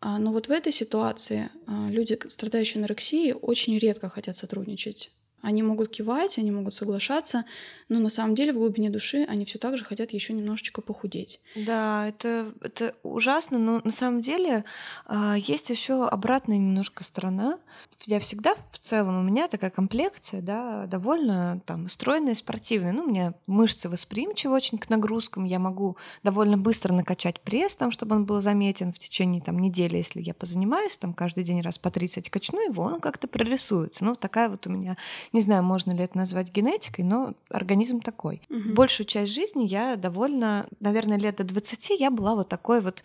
А, 0.00 0.18
но 0.18 0.32
вот 0.32 0.48
в 0.48 0.50
этой 0.50 0.72
ситуации 0.72 1.50
а, 1.66 1.88
люди, 1.90 2.18
страдающие 2.28 2.80
анорексией, 2.80 3.32
очень 3.32 3.76
редко 3.78 4.08
хотят 4.08 4.34
сотрудничать. 4.36 5.12
Они 5.42 5.62
могут 5.62 5.88
кивать, 5.88 6.38
они 6.38 6.50
могут 6.50 6.74
соглашаться, 6.74 7.44
но 7.88 7.98
на 7.98 8.08
самом 8.08 8.34
деле 8.34 8.52
в 8.52 8.56
глубине 8.56 8.90
души 8.90 9.24
они 9.28 9.44
все 9.44 9.58
так 9.58 9.76
же 9.76 9.84
хотят 9.84 10.12
еще 10.12 10.32
немножечко 10.32 10.82
похудеть. 10.82 11.40
Да, 11.54 12.08
это, 12.08 12.52
это 12.60 12.94
ужасно, 13.02 13.58
но 13.58 13.80
на 13.82 13.92
самом 13.92 14.22
деле 14.22 14.64
э, 15.08 15.34
есть 15.38 15.70
еще 15.70 16.06
обратная 16.06 16.58
немножко 16.58 17.04
сторона. 17.04 17.58
Я 18.06 18.18
всегда 18.18 18.54
в 18.72 18.78
целом, 18.78 19.18
у 19.18 19.22
меня 19.22 19.48
такая 19.48 19.70
комплекция, 19.70 20.40
да, 20.40 20.86
довольно 20.86 21.60
там 21.66 21.88
стройная, 21.88 22.34
спортивная. 22.34 22.92
Ну, 22.92 23.04
у 23.04 23.08
меня 23.08 23.34
мышцы 23.46 23.88
восприимчивы 23.88 24.54
очень 24.54 24.78
к 24.78 24.88
нагрузкам, 24.88 25.44
я 25.44 25.58
могу 25.58 25.96
довольно 26.22 26.56
быстро 26.56 26.92
накачать 26.92 27.40
пресс, 27.40 27.76
там, 27.76 27.90
чтобы 27.92 28.16
он 28.16 28.24
был 28.24 28.40
заметен 28.40 28.92
в 28.92 28.98
течение 28.98 29.42
там, 29.42 29.58
недели, 29.58 29.96
если 29.96 30.22
я 30.22 30.34
позанимаюсь, 30.34 30.96
там 30.96 31.12
каждый 31.12 31.44
день 31.44 31.60
раз 31.60 31.78
по 31.78 31.90
30 31.90 32.30
качну 32.30 32.60
его, 32.60 32.84
он 32.84 33.00
как-то 33.00 33.28
прорисуется. 33.28 34.04
Ну, 34.04 34.14
такая 34.14 34.48
вот 34.48 34.66
у 34.66 34.70
меня 34.70 34.96
не 35.32 35.40
знаю, 35.40 35.62
можно 35.62 35.92
ли 35.92 36.04
это 36.04 36.18
назвать 36.18 36.52
генетикой, 36.52 37.04
но 37.04 37.34
организм 37.50 38.00
такой. 38.00 38.42
Угу. 38.48 38.74
Большую 38.74 39.06
часть 39.06 39.32
жизни 39.32 39.64
я 39.64 39.96
довольно, 39.96 40.66
наверное, 40.80 41.18
лет 41.18 41.36
до 41.36 41.44
20 41.44 41.90
я 42.00 42.10
была 42.10 42.34
вот 42.34 42.48
такой 42.48 42.80
вот 42.80 43.02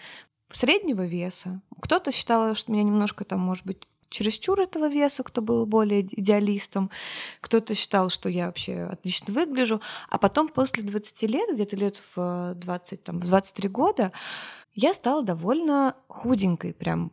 среднего 0.51 1.05
веса. 1.05 1.61
Кто-то 1.81 2.11
считал, 2.11 2.55
что 2.55 2.71
меня 2.71 2.83
немножко 2.83 3.25
там, 3.25 3.39
может 3.39 3.65
быть, 3.65 3.87
чересчур 4.09 4.59
этого 4.59 4.87
веса, 4.87 5.23
кто 5.23 5.41
был 5.41 5.65
более 5.65 6.01
идеалистом, 6.01 6.89
кто-то 7.41 7.75
считал, 7.75 8.09
что 8.09 8.29
я 8.29 8.47
вообще 8.47 8.83
отлично 8.83 9.33
выгляжу, 9.33 9.81
а 10.09 10.17
потом 10.17 10.47
после 10.47 10.83
20 10.83 11.21
лет, 11.23 11.49
где-то 11.53 11.75
лет 11.75 12.01
в 12.15 12.53
20, 12.55 13.03
там, 13.03 13.19
в 13.19 13.25
23 13.25 13.69
года, 13.69 14.11
я 14.73 14.93
стала 14.93 15.23
довольно 15.23 15.95
худенькой, 16.07 16.73
прям 16.73 17.11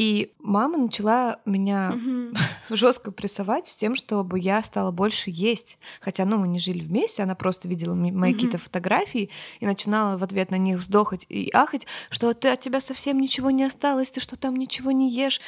и 0.00 0.32
мама 0.38 0.78
начала 0.78 1.40
меня 1.44 1.92
угу. 1.94 2.34
жестко 2.74 3.12
прессовать 3.12 3.68
с 3.68 3.76
тем, 3.76 3.94
чтобы 3.94 4.38
я 4.38 4.62
стала 4.62 4.92
больше 4.92 5.30
есть. 5.30 5.78
Хотя, 6.00 6.24
ну, 6.24 6.38
мы 6.38 6.48
не 6.48 6.58
жили 6.58 6.80
вместе, 6.80 7.22
она 7.22 7.34
просто 7.34 7.68
видела 7.68 7.94
мои 7.94 8.30
угу. 8.30 8.36
какие-то 8.36 8.56
фотографии 8.56 9.28
и 9.60 9.66
начинала 9.66 10.16
в 10.16 10.24
ответ 10.24 10.50
на 10.50 10.54
них 10.56 10.78
вздохать 10.78 11.26
и 11.28 11.50
ахать, 11.52 11.86
что 12.08 12.32
ты 12.32 12.48
от 12.48 12.62
тебя 12.62 12.80
совсем 12.80 13.20
ничего 13.20 13.50
не 13.50 13.62
осталось, 13.62 14.10
ты 14.10 14.20
что 14.20 14.36
там 14.36 14.56
ничего 14.56 14.90
не 14.90 15.10
ешь 15.10 15.42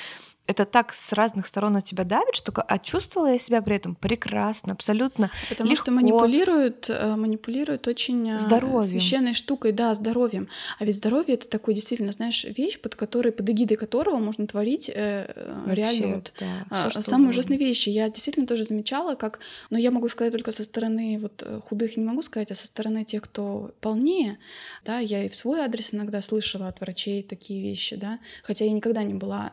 это 0.46 0.64
так 0.64 0.92
с 0.92 1.12
разных 1.12 1.46
сторон 1.46 1.74
на 1.74 1.82
тебя 1.82 2.04
давит, 2.04 2.34
что 2.34 2.52
а 2.52 2.78
чувствовала 2.78 3.32
я 3.32 3.38
себя 3.38 3.62
при 3.62 3.76
этом 3.76 3.94
прекрасно, 3.94 4.72
абсолютно 4.72 5.30
Потому 5.48 5.70
легко. 5.70 5.84
что 5.84 5.92
манипулируют, 5.92 6.90
э, 6.90 7.16
манипулируют 7.16 7.86
очень 7.86 8.32
э, 8.32 8.38
здоровьем. 8.38 8.82
священной 8.82 9.34
штукой, 9.34 9.72
да, 9.72 9.94
здоровьем. 9.94 10.48
А 10.78 10.84
ведь 10.84 10.96
здоровье— 10.96 11.34
это 11.36 11.48
такой 11.48 11.74
действительно, 11.74 12.12
знаешь, 12.12 12.44
вещь, 12.44 12.80
под 12.80 12.96
которой, 12.96 13.30
под 13.30 13.48
эгидой 13.48 13.76
которого 13.76 14.18
можно 14.18 14.46
творить 14.46 14.90
э, 14.92 15.32
Вообще, 15.64 15.74
реально 15.74 16.14
вот, 16.16 16.32
да, 16.38 16.66
а, 16.70 17.02
самые 17.02 17.30
ужасные 17.30 17.58
вещи. 17.58 17.88
Я 17.88 18.08
действительно 18.08 18.46
тоже 18.46 18.64
замечала, 18.64 19.14
как, 19.14 19.38
но 19.70 19.78
я 19.78 19.90
могу 19.92 20.08
сказать 20.08 20.32
только 20.32 20.50
со 20.50 20.64
стороны 20.64 21.18
вот 21.20 21.42
э, 21.46 21.60
худых 21.64 21.96
не 21.96 22.04
могу 22.04 22.22
сказать, 22.22 22.50
а 22.50 22.54
со 22.56 22.66
стороны 22.66 23.04
тех, 23.04 23.22
кто 23.22 23.70
полнее, 23.80 24.38
да, 24.84 24.98
я 24.98 25.24
и 25.24 25.28
в 25.28 25.36
свой 25.36 25.60
адрес 25.60 25.94
иногда 25.94 26.20
слышала 26.20 26.66
от 26.68 26.80
врачей 26.80 27.22
такие 27.22 27.62
вещи, 27.62 27.96
да, 27.96 28.18
хотя 28.42 28.64
я 28.64 28.72
никогда 28.72 29.04
не 29.04 29.14
была 29.14 29.52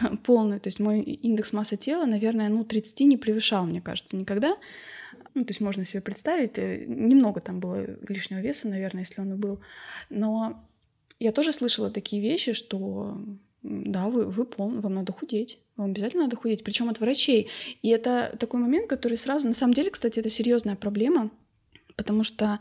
полная, 0.24 0.58
то 0.58 0.68
есть 0.68 0.80
мой 0.80 1.00
индекс 1.00 1.52
массы 1.52 1.76
тела, 1.76 2.06
наверное, 2.06 2.48
ну, 2.48 2.64
30 2.64 3.00
не 3.00 3.16
превышал, 3.16 3.64
мне 3.64 3.80
кажется, 3.80 4.16
никогда. 4.16 4.56
Ну, 5.34 5.42
то 5.42 5.50
есть 5.50 5.60
можно 5.60 5.84
себе 5.84 6.00
представить, 6.00 6.58
э, 6.58 6.84
немного 6.86 7.40
там 7.40 7.60
было 7.60 7.86
лишнего 8.08 8.40
веса, 8.40 8.68
наверное, 8.68 9.02
если 9.02 9.20
он 9.20 9.32
и 9.32 9.36
был. 9.36 9.60
Но 10.08 10.64
я 11.18 11.32
тоже 11.32 11.52
слышала 11.52 11.90
такие 11.90 12.20
вещи, 12.22 12.52
что 12.52 13.18
да, 13.62 14.08
вы, 14.08 14.24
вы 14.24 14.44
пол, 14.44 14.70
вам 14.80 14.94
надо 14.94 15.12
худеть, 15.12 15.58
вам 15.76 15.90
обязательно 15.90 16.24
надо 16.24 16.36
худеть, 16.36 16.64
причем 16.64 16.88
от 16.88 17.00
врачей. 17.00 17.48
И 17.82 17.88
это 17.88 18.34
такой 18.38 18.60
момент, 18.60 18.88
который 18.88 19.18
сразу, 19.18 19.46
на 19.46 19.52
самом 19.52 19.74
деле, 19.74 19.90
кстати, 19.90 20.18
это 20.18 20.30
серьезная 20.30 20.76
проблема, 20.76 21.30
потому 21.96 22.24
что 22.24 22.58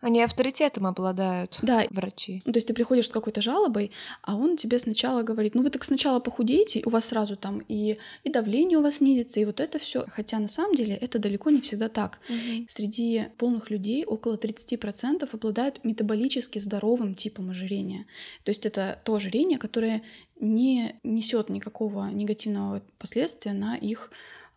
они 0.00 0.22
авторитетом 0.22 0.86
обладают, 0.86 1.58
да. 1.62 1.86
врачи. 1.90 2.42
Ну, 2.44 2.52
то 2.52 2.56
есть 2.56 2.68
ты 2.68 2.74
приходишь 2.74 3.06
с 3.06 3.10
какой-то 3.10 3.40
жалобой, 3.42 3.90
а 4.22 4.34
он 4.34 4.56
тебе 4.56 4.78
сначала 4.78 5.22
говорит, 5.22 5.54
ну 5.54 5.62
вы 5.62 5.70
так 5.70 5.84
сначала 5.84 6.20
похудеете, 6.20 6.82
у 6.86 6.90
вас 6.90 7.06
сразу 7.06 7.36
там 7.36 7.62
и, 7.68 7.98
и 8.24 8.30
давление 8.30 8.78
у 8.78 8.82
вас 8.82 8.96
снизится, 8.96 9.40
и 9.40 9.44
вот 9.44 9.60
это 9.60 9.78
все. 9.78 10.04
Хотя 10.08 10.38
на 10.38 10.48
самом 10.48 10.74
деле 10.74 10.94
это 10.94 11.18
далеко 11.18 11.50
не 11.50 11.60
всегда 11.60 11.88
так. 11.88 12.20
Угу. 12.28 12.66
Среди 12.68 13.24
полных 13.36 13.70
людей 13.70 14.04
около 14.04 14.36
30% 14.36 15.28
обладают 15.30 15.84
метаболически 15.84 16.58
здоровым 16.58 17.14
типом 17.14 17.50
ожирения. 17.50 18.06
То 18.44 18.50
есть 18.50 18.64
это 18.64 18.98
то 19.04 19.14
ожирение, 19.14 19.58
которое 19.58 20.02
не 20.40 20.96
несет 21.02 21.50
никакого 21.50 22.08
негативного 22.08 22.82
последствия 22.98 23.52
на 23.52 23.76
их 23.76 24.10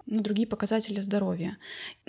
на 0.05 0.21
другие 0.21 0.47
показатели 0.47 0.99
здоровья. 0.99 1.57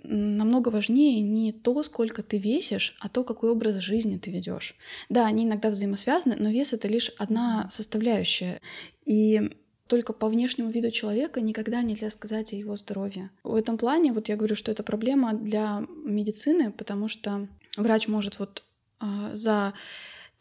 Намного 0.02 0.68
важнее 0.68 1.20
не 1.20 1.52
то, 1.52 1.83
сколько 1.83 2.22
ты 2.22 2.38
весишь, 2.38 2.96
а 3.00 3.09
то, 3.09 3.24
какой 3.24 3.50
образ 3.50 3.76
жизни 3.76 4.18
ты 4.18 4.30
ведешь. 4.30 4.76
Да, 5.09 5.26
они 5.26 5.44
иногда 5.44 5.70
взаимосвязаны, 5.70 6.37
но 6.38 6.50
вес 6.50 6.72
это 6.72 6.88
лишь 6.88 7.11
одна 7.18 7.68
составляющая. 7.70 8.61
И 9.04 9.50
только 9.87 10.12
по 10.12 10.28
внешнему 10.28 10.70
виду 10.70 10.90
человека 10.90 11.40
никогда 11.40 11.83
нельзя 11.83 12.11
сказать 12.11 12.52
о 12.52 12.57
его 12.57 12.76
здоровье. 12.76 13.30
В 13.42 13.54
этом 13.54 13.78
плане 13.78 14.12
вот 14.12 14.28
я 14.28 14.37
говорю, 14.37 14.54
что 14.54 14.72
это 14.72 14.83
проблема 14.83 15.35
для 15.35 15.87
медицины, 16.04 16.72
потому 16.72 17.09
что 17.09 17.48
врач 17.76 18.09
может 18.09 18.38
вот 18.38 18.64
э, 19.00 19.30
за 19.33 19.74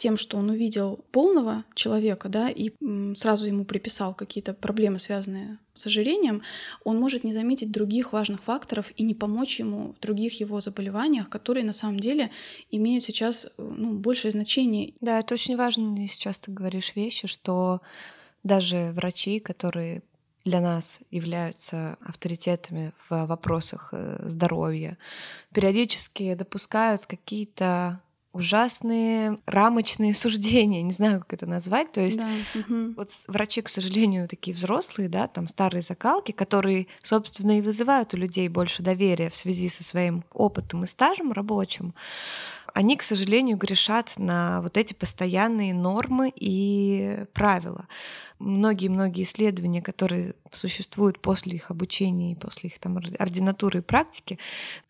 тем, 0.04 0.18
что 0.18 0.38
он 0.38 0.50
увидел 0.50 1.00
полного 1.12 1.64
человека, 1.76 2.28
да, 2.28 2.50
и 2.50 2.72
сразу 3.16 3.46
ему 3.46 3.64
приписал 3.64 4.14
какие-то 4.14 4.54
проблемы, 4.54 5.00
связанные 5.00 5.60
с 5.74 5.88
ожирением, 5.88 6.42
он 6.84 7.00
может 7.00 7.24
не 7.24 7.32
заметить 7.32 7.72
других 7.72 8.12
важных 8.12 8.44
факторов 8.44 8.92
и 8.98 9.04
не 9.04 9.14
помочь 9.14 9.60
ему 9.60 9.94
в 9.94 10.02
других 10.02 10.42
его 10.42 10.60
заболеваниях, 10.60 11.30
которые 11.30 11.64
на 11.64 11.72
самом 11.72 12.02
деле 12.02 12.32
имеют 12.70 13.06
сейчас 13.06 13.48
ну, 13.58 13.94
большее 13.94 14.32
значение. 14.32 14.94
Да, 15.00 15.20
это 15.20 15.36
очень 15.36 15.56
важно, 15.56 15.96
сейчас 16.10 16.40
ты 16.40 16.52
говоришь 16.52 16.98
вещи, 16.98 17.28
что 17.28 17.80
даже 18.44 18.92
врачи, 18.92 19.40
которые 19.40 20.04
для 20.44 20.60
нас 20.60 21.00
являются 21.12 21.98
авторитетами 22.02 22.92
в 23.08 23.26
вопросах 23.26 23.88
э, 23.94 24.20
здоровья, 24.26 24.98
периодически 25.54 26.34
допускают 26.34 27.06
какие-то 27.06 28.03
ужасные 28.34 29.38
рамочные 29.46 30.14
суждения, 30.16 30.82
не 30.82 30.92
знаю, 30.92 31.20
как 31.20 31.34
это 31.34 31.46
назвать. 31.46 31.92
То 31.92 32.02
есть 32.02 32.20
да. 32.20 32.28
угу. 32.60 32.94
вот 32.98 33.10
врачи, 33.28 33.62
к 33.62 33.70
сожалению, 33.70 34.28
такие 34.28 34.56
взрослые, 34.56 35.08
да, 35.08 35.28
там 35.28 35.48
старые 35.48 35.84
закалки, 35.84 36.32
которые, 36.32 36.88
собственно, 37.04 37.58
и 37.58 37.62
вызывают 37.62 38.14
у 38.14 38.18
людей 38.18 38.50
больше 38.50 38.82
доверия 38.82 39.30
в 39.30 39.36
связи 39.36 39.70
со 39.70 39.84
своим 39.84 40.24
опытом 40.34 40.84
и 40.84 40.88
стажем 40.88 41.32
рабочим, 41.32 41.94
они, 42.74 42.98
к 42.98 43.04
сожалению, 43.04 43.58
грешат 43.58 44.14
на 44.18 44.62
вот 44.62 44.78
эти 44.78 44.94
постоянные 44.94 45.74
нормы 45.74 46.32
и 46.36 47.26
правила 47.34 47.88
многие-многие 48.44 49.24
исследования, 49.24 49.82
которые 49.82 50.36
существуют 50.52 51.20
после 51.20 51.54
их 51.54 51.72
обучения 51.72 52.34
и 52.34 52.36
после 52.36 52.70
их 52.70 52.80
там 52.80 52.98
ординатуры 52.98 53.80
и 53.80 53.82
практики, 53.82 54.38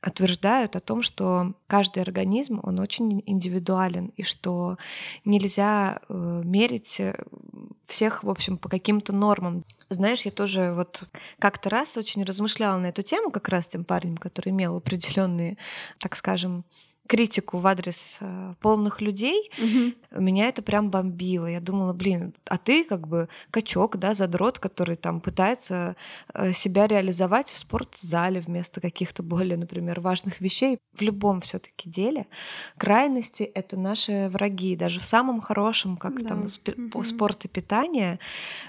утверждают 0.05 0.75
о 0.75 0.79
том, 0.79 1.03
что 1.03 1.53
каждый 1.67 2.01
организм, 2.01 2.59
он 2.63 2.79
очень 2.79 3.21
индивидуален, 3.25 4.11
и 4.17 4.23
что 4.23 4.77
нельзя 5.23 5.99
э, 6.09 6.41
мерить 6.43 6.99
всех, 7.87 8.23
в 8.23 8.29
общем, 8.29 8.57
по 8.57 8.69
каким-то 8.69 9.13
нормам. 9.13 9.63
Знаешь, 9.89 10.23
я 10.23 10.31
тоже 10.31 10.73
вот 10.73 11.07
как-то 11.39 11.69
раз 11.69 11.95
очень 11.97 12.23
размышляла 12.23 12.79
на 12.79 12.87
эту 12.87 13.03
тему 13.03 13.29
как 13.29 13.49
раз 13.49 13.67
тем 13.67 13.83
парнем, 13.83 14.17
который 14.17 14.49
имел 14.49 14.77
определенные, 14.77 15.57
так 15.99 16.15
скажем, 16.15 16.63
критику 17.07 17.57
в 17.57 17.67
адрес 17.67 18.17
э, 18.21 18.53
полных 18.61 19.01
людей, 19.01 19.51
угу. 19.57 20.21
меня 20.21 20.47
это 20.47 20.61
прям 20.61 20.89
бомбило. 20.89 21.47
Я 21.47 21.59
думала, 21.59 21.91
блин, 21.93 22.33
а 22.45 22.57
ты 22.57 22.85
как 22.85 23.07
бы 23.07 23.27
качок, 23.51 23.97
да, 23.97 24.13
задрот, 24.13 24.57
который 24.59 24.95
там 24.95 25.19
пытается 25.19 25.95
э, 26.33 26.53
себя 26.53 26.87
реализовать 26.87 27.49
в 27.49 27.57
спортзале 27.57 28.39
вместо 28.39 28.79
каких-то 28.79 29.21
более, 29.21 29.57
например, 29.57 29.99
важных 29.99 30.39
вещей. 30.39 30.77
В 30.93 31.01
любом 31.01 31.41
все 31.41 31.59
таки 31.59 31.89
деле 31.89 32.25
крайности— 32.77 33.43
это 33.55 33.77
наши 33.77 34.29
враги, 34.29 34.75
даже 34.75 34.99
в 34.99 35.05
самом 35.05 35.41
хорошем, 35.41 35.97
как 35.97 36.21
да. 36.21 36.29
там 36.29 36.47
угу. 36.93 37.03
спорт 37.03 37.43
и 37.45 37.47
питание. 37.49 38.19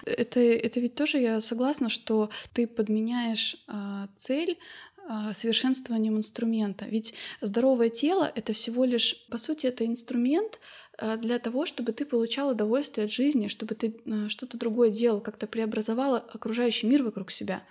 Это, 0.05 0.41
это 0.41 0.81
ведь 0.81 0.97
тоже 0.97 1.19
я 1.19 1.41
согласна, 1.41 1.89
что 1.89 2.31
ты 2.53 2.67
подменяешь 2.67 3.57
э, 3.69 4.07
цель 4.17 4.59
совершенствованием 5.33 6.17
инструмента. 6.17 6.87
Ведь 6.87 7.15
здоровое 7.41 7.91
тело— 7.91 8.31
это 8.35 8.53
всего 8.53 8.85
лишь, 8.85 9.27
по 9.31 9.39
сути, 9.39 9.67
это 9.67 9.87
инструмент 9.87 10.61
а, 10.99 11.17
для 11.17 11.39
того, 11.39 11.67
чтобы 11.67 11.93
ты 11.93 12.05
получал 12.05 12.51
удовольствие 12.51 13.07
от 13.07 13.13
жизни, 13.13 13.49
чтобы 13.49 13.75
ты 13.75 13.97
а, 14.07 14.29
что-то 14.29 14.59
другое 14.59 14.91
делал, 14.91 15.21
как-то 15.21 15.47
преобразовал 15.47 16.17
окружающий 16.17 16.87
мир 16.87 17.03
вокруг 17.03 17.31
себя. 17.31 17.63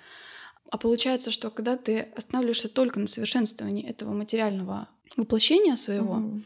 А 0.70 0.78
получается, 0.78 1.32
что 1.32 1.50
когда 1.50 1.78
ты 1.78 2.08
останавливаешься 2.16 2.68
только 2.68 3.00
на 3.00 3.08
совершенствовании 3.08 3.88
этого 3.88 4.14
материального 4.14 4.90
воплощения 5.16 5.76
своего, 5.76 6.16
mm-hmm. 6.16 6.42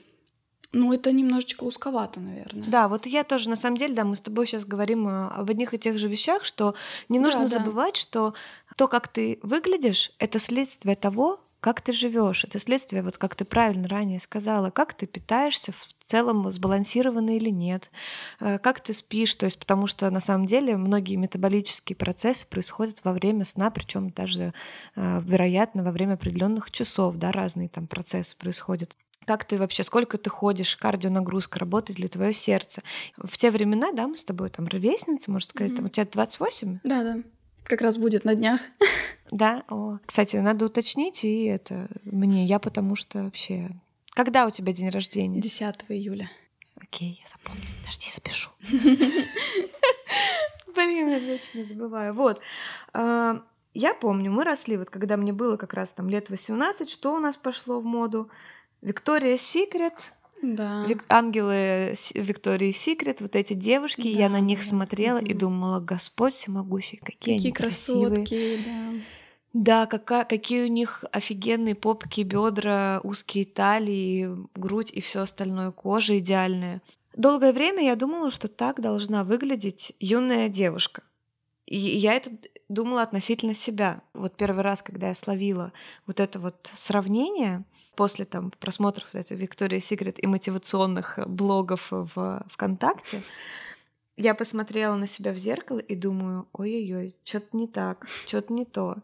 Ну, 0.77 0.93
это 0.93 1.11
немножечко 1.11 1.63
узковато, 1.63 2.19
наверное. 2.19 2.69
Да, 2.69 2.87
вот 2.87 3.07
я 3.07 3.23
тоже, 3.23 3.49
на 3.49 3.55
самом 3.55 3.77
деле, 3.77 3.95
да, 3.95 4.03
мы 4.03 4.15
с 4.15 4.21
тобой 4.21 4.45
сейчас 4.45 4.63
говорим 4.63 5.07
об 5.07 5.49
одних 5.49 5.73
и 5.73 5.79
тех 5.79 5.97
же 5.97 6.07
вещах, 6.07 6.45
что 6.45 6.75
не 7.09 7.17
нужно 7.19 7.41
да, 7.41 7.47
забывать, 7.47 7.95
да. 7.95 7.99
что 7.99 8.33
то, 8.75 8.87
как 8.87 9.07
ты 9.07 9.39
выглядишь, 9.41 10.11
это 10.19 10.37
следствие 10.37 10.95
того, 10.95 11.39
как 11.59 11.81
ты 11.81 11.91
живешь. 11.91 12.43
Это 12.43 12.59
следствие, 12.59 13.01
вот 13.01 13.17
как 13.17 13.35
ты 13.35 13.43
правильно 13.43 13.87
ранее 13.87 14.19
сказала, 14.19 14.69
как 14.69 14.93
ты 14.93 15.07
питаешься 15.07 15.71
в 15.71 15.87
целом 16.05 16.49
сбалансированно 16.51 17.35
или 17.35 17.49
нет, 17.49 17.89
э, 18.39 18.59
как 18.59 18.79
ты 18.79 18.93
спишь, 18.93 19.33
то 19.33 19.45
есть 19.45 19.57
потому 19.57 19.87
что 19.87 20.09
на 20.11 20.19
самом 20.19 20.45
деле 20.45 20.77
многие 20.77 21.15
метаболические 21.15 21.95
процессы 21.95 22.45
происходят 22.47 23.03
во 23.03 23.13
время 23.13 23.43
сна, 23.43 23.71
причем 23.71 24.11
даже, 24.11 24.53
э, 24.95 25.21
вероятно, 25.25 25.83
во 25.83 25.91
время 25.91 26.13
определенных 26.13 26.69
часов, 26.69 27.15
да, 27.15 27.31
разные 27.31 27.69
там 27.69 27.87
процессы 27.87 28.37
происходят 28.37 28.95
как 29.27 29.43
ты 29.43 29.57
вообще, 29.57 29.83
сколько 29.83 30.17
ты 30.17 30.29
ходишь, 30.29 30.77
кардионагрузка, 30.77 31.59
работает 31.59 31.99
ли 31.99 32.07
твое 32.07 32.33
сердце. 32.33 32.81
В 33.17 33.37
те 33.37 33.51
времена, 33.51 33.91
да, 33.91 34.07
мы 34.07 34.15
с 34.15 34.23
тобой 34.23 34.49
там 34.49 34.67
ровесницы, 34.67 35.29
можно 35.29 35.49
сказать, 35.49 35.73
mm-hmm. 35.73 35.75
там 35.75 35.85
у 35.85 35.89
тебя 35.89 36.05
28? 36.05 36.79
Да, 36.85 37.03
да. 37.03 37.17
Как 37.65 37.81
раз 37.81 37.97
будет 37.97 38.25
на 38.25 38.33
днях. 38.33 38.61
Да, 39.29 39.65
о. 39.67 39.97
Кстати, 40.05 40.37
надо 40.37 40.67
уточнить, 40.67 41.25
и 41.25 41.43
это 41.43 41.89
мне, 42.05 42.45
я 42.45 42.59
потому 42.59 42.95
что 42.95 43.23
вообще... 43.23 43.71
Когда 44.11 44.47
у 44.47 44.51
тебя 44.51 44.71
день 44.71 44.87
рождения? 44.87 45.41
10 45.41 45.75
июля. 45.89 46.31
Окей, 46.79 47.21
я 47.21 47.27
запомню. 47.27 47.65
Подожди, 47.81 48.09
запишу. 48.09 48.51
Блин, 50.73 51.09
я 51.09 51.19
вечно 51.19 51.65
забываю. 51.65 52.13
Вот. 52.13 52.39
А, 52.93 53.43
я 53.73 53.93
помню, 53.93 54.31
мы 54.31 54.45
росли, 54.45 54.77
вот 54.77 54.89
когда 54.89 55.17
мне 55.17 55.33
было 55.33 55.57
как 55.57 55.73
раз 55.73 55.91
там 55.91 56.07
лет 56.07 56.29
18, 56.29 56.89
что 56.89 57.13
у 57.13 57.19
нас 57.19 57.35
пошло 57.35 57.81
в 57.81 57.83
моду? 57.83 58.31
Виктория 58.81 59.37
Секрет, 59.37 60.13
да. 60.41 60.85
Вик- 60.87 61.05
ангелы 61.09 61.95
Виктории 62.13 62.71
Секрет, 62.71 63.21
вот 63.21 63.35
эти 63.35 63.53
девушки, 63.53 64.13
да, 64.13 64.19
я 64.19 64.29
на 64.29 64.39
них 64.39 64.59
да. 64.59 64.65
смотрела 64.65 65.17
и 65.17 65.33
думала, 65.33 65.79
Господь 65.79 66.33
всемогущий, 66.33 66.97
какие, 66.97 67.35
какие 67.35 67.35
они 67.35 67.51
красивые. 67.51 68.25
красотки, 68.25 68.59
да. 68.65 68.93
Да, 69.53 69.85
какая, 69.87 70.25
какие 70.25 70.63
у 70.65 70.67
них 70.67 71.03
офигенные 71.11 71.73
попки, 71.73 72.21
бедра, 72.21 73.01
узкие 73.03 73.45
талии, 73.45 74.29
грудь 74.55 74.91
и 74.91 75.01
все 75.01 75.21
остальное, 75.21 75.71
кожа 75.71 76.19
идеальная. 76.19 76.81
Долгое 77.15 77.53
время 77.53 77.83
я 77.83 77.95
думала, 77.95 78.29
что 78.29 78.47
так 78.47 78.79
должна 78.79 79.23
выглядеть 79.23 79.93
юная 79.99 80.49
девушка. 80.49 81.01
И 81.65 81.75
я 81.77 82.13
это 82.13 82.31
думала 82.69 83.01
относительно 83.01 83.55
себя. 83.55 84.01
Вот 84.13 84.37
первый 84.37 84.63
раз, 84.63 84.83
когда 84.83 85.07
я 85.07 85.15
словила 85.15 85.73
вот 86.05 86.19
это 86.19 86.39
вот 86.39 86.69
сравнение, 86.75 87.63
после 87.97 88.23
там 88.25 88.51
просмотров 88.59 89.13
этой 89.13 89.35
Виктории 89.35 89.79
Секрет 89.79 90.23
и 90.23 90.27
мотивационных 90.27 91.19
блогов 91.27 91.87
в 91.89 92.45
ВКонтакте, 92.53 93.21
я 94.15 94.33
посмотрела 94.33 94.95
на 94.95 95.07
себя 95.07 95.33
в 95.33 95.37
зеркало 95.37 95.79
и 95.79 95.95
думаю, 95.95 96.47
ой-ой-ой, 96.53 97.15
что-то 97.23 97.57
не 97.57 97.67
так, 97.67 98.07
что-то 98.25 98.53
не 98.53 98.65
то. 98.65 98.97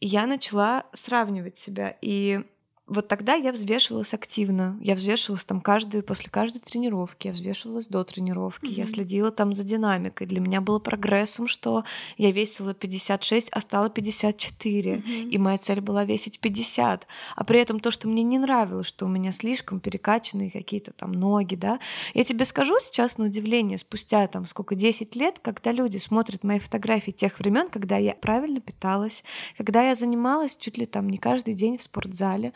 И 0.00 0.06
я 0.06 0.26
начала 0.26 0.84
сравнивать 0.92 1.58
себя. 1.58 1.96
И 2.00 2.44
вот 2.86 3.08
тогда 3.08 3.34
я 3.34 3.50
взвешивалась 3.52 4.12
активно. 4.12 4.76
Я 4.80 4.94
взвешивалась 4.94 5.44
там 5.44 5.62
каждую, 5.62 6.02
после 6.02 6.28
каждой 6.28 6.60
тренировки, 6.60 7.28
я 7.28 7.32
взвешивалась 7.32 7.86
до 7.86 8.04
тренировки, 8.04 8.66
mm-hmm. 8.66 8.74
я 8.74 8.86
следила 8.86 9.30
там 9.30 9.54
за 9.54 9.64
динамикой. 9.64 10.26
Для 10.26 10.38
меня 10.38 10.60
было 10.60 10.78
прогрессом, 10.78 11.48
что 11.48 11.84
я 12.18 12.30
весила 12.30 12.74
56, 12.74 13.48
а 13.50 13.60
стала 13.62 13.88
54. 13.88 14.96
Mm-hmm. 14.96 15.28
И 15.30 15.38
моя 15.38 15.56
цель 15.56 15.80
была 15.80 16.04
весить 16.04 16.40
50. 16.40 17.06
А 17.34 17.44
при 17.44 17.58
этом 17.58 17.80
то, 17.80 17.90
что 17.90 18.06
мне 18.06 18.22
не 18.22 18.38
нравилось, 18.38 18.86
что 18.86 19.06
у 19.06 19.08
меня 19.08 19.32
слишком 19.32 19.80
перекачанные 19.80 20.50
какие-то 20.50 20.92
там 20.92 21.12
ноги, 21.12 21.54
да. 21.54 21.80
Я 22.12 22.22
тебе 22.24 22.44
скажу 22.44 22.78
сейчас 22.80 23.16
на 23.16 23.24
удивление, 23.24 23.78
спустя 23.78 24.26
там 24.26 24.44
сколько, 24.44 24.74
10 24.74 25.16
лет, 25.16 25.38
когда 25.40 25.72
люди 25.72 25.96
смотрят 25.96 26.44
мои 26.44 26.58
фотографии 26.58 27.12
тех 27.12 27.38
времен, 27.38 27.70
когда 27.70 27.96
я 27.96 28.14
правильно 28.14 28.60
питалась, 28.60 29.24
когда 29.56 29.88
я 29.88 29.94
занималась 29.94 30.54
чуть 30.54 30.76
ли 30.76 30.84
там 30.84 31.08
не 31.08 31.16
каждый 31.16 31.54
день 31.54 31.78
в 31.78 31.82
спортзале, 31.82 32.52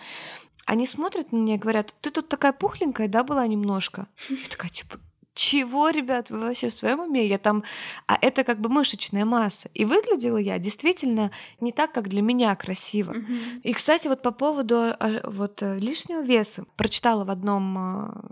они 0.66 0.86
смотрят 0.86 1.32
на 1.32 1.36
меня 1.36 1.54
и 1.54 1.58
говорят, 1.58 1.94
ты 2.00 2.10
тут 2.10 2.28
такая 2.28 2.52
пухленькая, 2.52 3.08
да, 3.08 3.24
была 3.24 3.46
немножко? 3.46 4.06
Я 4.28 4.48
такая, 4.50 4.70
типа, 4.70 4.98
чего, 5.38 5.90
ребят, 5.90 6.30
вы 6.30 6.40
вообще 6.40 6.68
в 6.68 6.74
своем 6.74 7.00
уме? 7.00 7.26
Я 7.26 7.38
там... 7.38 7.62
А 8.06 8.18
это 8.20 8.42
как 8.42 8.60
бы 8.60 8.68
мышечная 8.68 9.24
масса. 9.24 9.70
И 9.72 9.84
выглядела 9.84 10.36
я 10.36 10.58
действительно 10.58 11.30
не 11.60 11.70
так, 11.70 11.92
как 11.92 12.08
для 12.08 12.22
меня 12.22 12.56
красиво. 12.56 13.12
Mm-hmm. 13.12 13.60
И, 13.62 13.72
кстати, 13.72 14.08
вот 14.08 14.20
по 14.20 14.32
поводу 14.32 14.76
а, 14.98 15.20
вот 15.30 15.62
э, 15.62 15.78
лишнего 15.78 16.22
веса. 16.22 16.64
Прочитала 16.76 17.24
в 17.24 17.30
одном 17.30 17.78
а, 17.78 18.24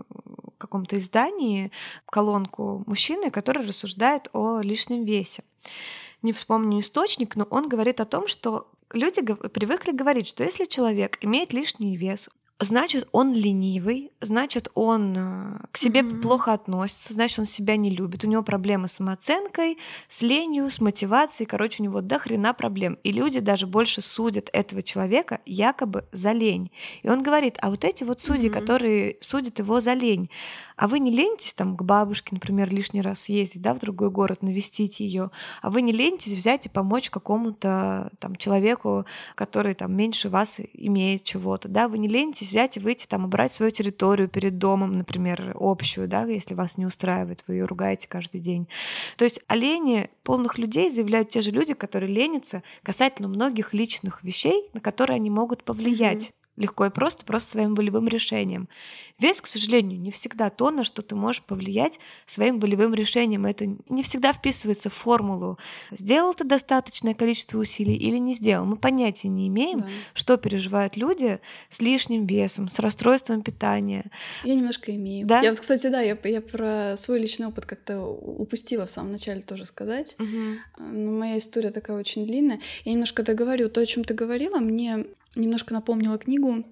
каком-то 0.57 0.97
издании 0.97 1.71
колонку 2.07 2.83
мужчины, 2.85 3.31
который 3.31 3.65
рассуждает 3.65 4.27
о 4.33 4.59
лишнем 4.59 5.05
весе. 5.05 5.43
Не 6.23 6.33
вспомню 6.33 6.81
источник, 6.81 7.37
но 7.37 7.45
он 7.45 7.69
говорит 7.69 8.01
о 8.01 8.05
том, 8.05 8.27
что 8.27 8.69
люди 8.93 9.21
привыкли 9.21 9.91
говорить, 9.91 10.27
что 10.27 10.43
если 10.43 10.65
человек 10.65 11.17
имеет 11.21 11.53
лишний 11.53 11.97
вес, 11.97 12.29
значит, 12.59 13.07
он 13.11 13.33
ленивый, 13.33 14.11
значит, 14.19 14.69
он 14.73 15.15
э, 15.15 15.59
к 15.71 15.77
себе 15.77 16.01
mm-hmm. 16.01 16.21
плохо 16.21 16.53
относится, 16.53 17.13
значит, 17.13 17.39
он 17.39 17.45
себя 17.45 17.77
не 17.77 17.89
любит, 17.89 18.23
у 18.23 18.27
него 18.27 18.41
проблемы 18.41 18.87
с 18.87 18.93
самооценкой, 18.93 19.77
с 20.09 20.21
ленью, 20.21 20.71
с 20.71 20.81
мотивацией, 20.81 21.47
короче, 21.47 21.83
у 21.83 21.85
него 21.85 22.01
до 22.01 22.17
хрена 22.17 22.53
проблем. 22.53 22.97
И 23.03 23.11
люди 23.11 23.39
даже 23.39 23.67
больше 23.67 24.01
судят 24.01 24.49
этого 24.53 24.81
человека 24.81 25.39
якобы 25.45 26.05
за 26.11 26.31
лень. 26.31 26.71
И 27.03 27.09
он 27.09 27.21
говорит, 27.21 27.57
а 27.61 27.69
вот 27.69 27.83
эти 27.83 28.03
вот 28.03 28.21
судьи, 28.21 28.49
mm-hmm. 28.49 28.53
которые 28.59 29.17
судят 29.21 29.59
его 29.59 29.79
за 29.79 29.93
лень, 29.93 30.29
а 30.77 30.87
вы 30.87 30.99
не 30.99 31.11
ленитесь 31.11 31.55
там 31.55 31.75
к 31.75 31.81
бабушке, 31.81 32.29
например, 32.31 32.69
лишний 32.69 33.01
раз 33.01 33.21
съездить, 33.21 33.61
да, 33.61 33.73
в 33.73 33.79
другой 33.79 34.11
город, 34.11 34.43
навестить 34.43 34.99
ее, 34.99 35.31
а 35.61 35.69
вы 35.71 35.81
не 35.81 35.91
ленитесь 35.91 36.37
взять 36.37 36.67
и 36.67 36.69
помочь 36.69 37.09
какому-то 37.09 38.11
там 38.19 38.35
человеку, 38.35 39.05
который 39.35 39.73
там 39.73 39.95
меньше 39.95 40.29
вас 40.29 40.61
имеет 40.73 41.23
чего-то, 41.23 41.67
да, 41.67 41.87
вы 41.87 41.97
не 41.97 42.07
ленитесь 42.07 42.49
взять 42.49 42.77
и 42.77 42.79
выйти 42.79 43.07
там 43.07 43.25
убрать 43.25 43.53
свою 43.53 43.71
территорию 43.71 44.29
перед 44.29 44.59
домом, 44.59 44.93
например, 44.93 45.55
общую, 45.59 46.07
да, 46.07 46.25
если 46.25 46.53
вас 46.53 46.77
не 46.77 46.85
устраивает, 46.85 47.43
вы 47.47 47.55
ее 47.55 47.65
ругаете 47.65 48.07
каждый 48.07 48.39
день. 48.39 48.67
То 49.17 49.25
есть 49.25 49.41
о 49.47 49.55
лени 49.55 50.11
полных 50.23 50.59
людей 50.59 50.91
заявляют 50.91 51.31
те 51.31 51.41
же 51.41 51.49
люди, 51.49 51.73
которые 51.73 52.13
ленятся 52.13 52.61
касательно 52.83 53.27
многих 53.27 53.73
личных 53.73 54.23
вещей, 54.23 54.69
на 54.73 54.79
которые 54.79 55.15
они 55.15 55.31
могут 55.31 55.63
повлиять. 55.63 56.25
Mm-hmm 56.25 56.46
легко 56.57 56.87
и 56.87 56.89
просто, 56.89 57.23
просто 57.23 57.51
своим 57.51 57.75
волевым 57.75 58.07
решением. 58.07 58.67
Вес, 59.19 59.41
к 59.41 59.47
сожалению, 59.47 59.99
не 59.99 60.11
всегда 60.11 60.49
то, 60.49 60.69
на 60.69 60.83
что 60.83 61.01
ты 61.01 61.15
можешь 61.15 61.41
повлиять 61.41 61.99
своим 62.25 62.59
волевым 62.59 62.93
решением. 62.93 63.45
Это 63.45 63.65
не 63.89 64.03
всегда 64.03 64.33
вписывается 64.33 64.89
в 64.89 64.93
формулу. 64.93 65.57
Сделал 65.91 66.33
ты 66.33 66.43
достаточное 66.43 67.13
количество 67.13 67.57
усилий 67.57 67.95
или 67.95 68.17
не 68.17 68.33
сделал. 68.33 68.65
Мы 68.65 68.75
понятия 68.75 69.27
не 69.27 69.47
имеем, 69.47 69.79
да. 69.79 69.87
что 70.13 70.37
переживают 70.37 70.97
люди 70.97 71.39
с 71.69 71.79
лишним 71.79 72.27
весом, 72.27 72.69
с 72.69 72.77
расстройством 72.79 73.41
питания. 73.41 74.11
Я 74.43 74.55
немножко 74.55 74.93
имею. 74.95 75.25
Да? 75.25 75.41
Я 75.41 75.51
вот, 75.51 75.59
кстати, 75.59 75.87
да, 75.87 76.01
я, 76.01 76.17
я 76.23 76.41
про 76.41 76.95
свой 76.95 77.19
личный 77.19 77.47
опыт 77.47 77.65
как-то 77.65 78.01
упустила 78.01 78.85
в 78.85 78.91
самом 78.91 79.11
начале 79.11 79.41
тоже 79.41 79.65
сказать. 79.65 80.15
Угу. 80.19 80.83
Но 80.91 81.11
моя 81.11 81.37
история 81.37 81.71
такая 81.71 81.97
очень 81.97 82.25
длинная. 82.25 82.59
Я 82.83 82.91
немножко 82.91 83.23
договорю. 83.23 83.69
То, 83.69 83.81
о 83.81 83.85
чем 83.85 84.03
ты 84.03 84.13
говорила, 84.13 84.57
мне 84.57 85.05
немножко 85.37 85.73
напомнила 85.73 86.17
книгу. 86.17 86.65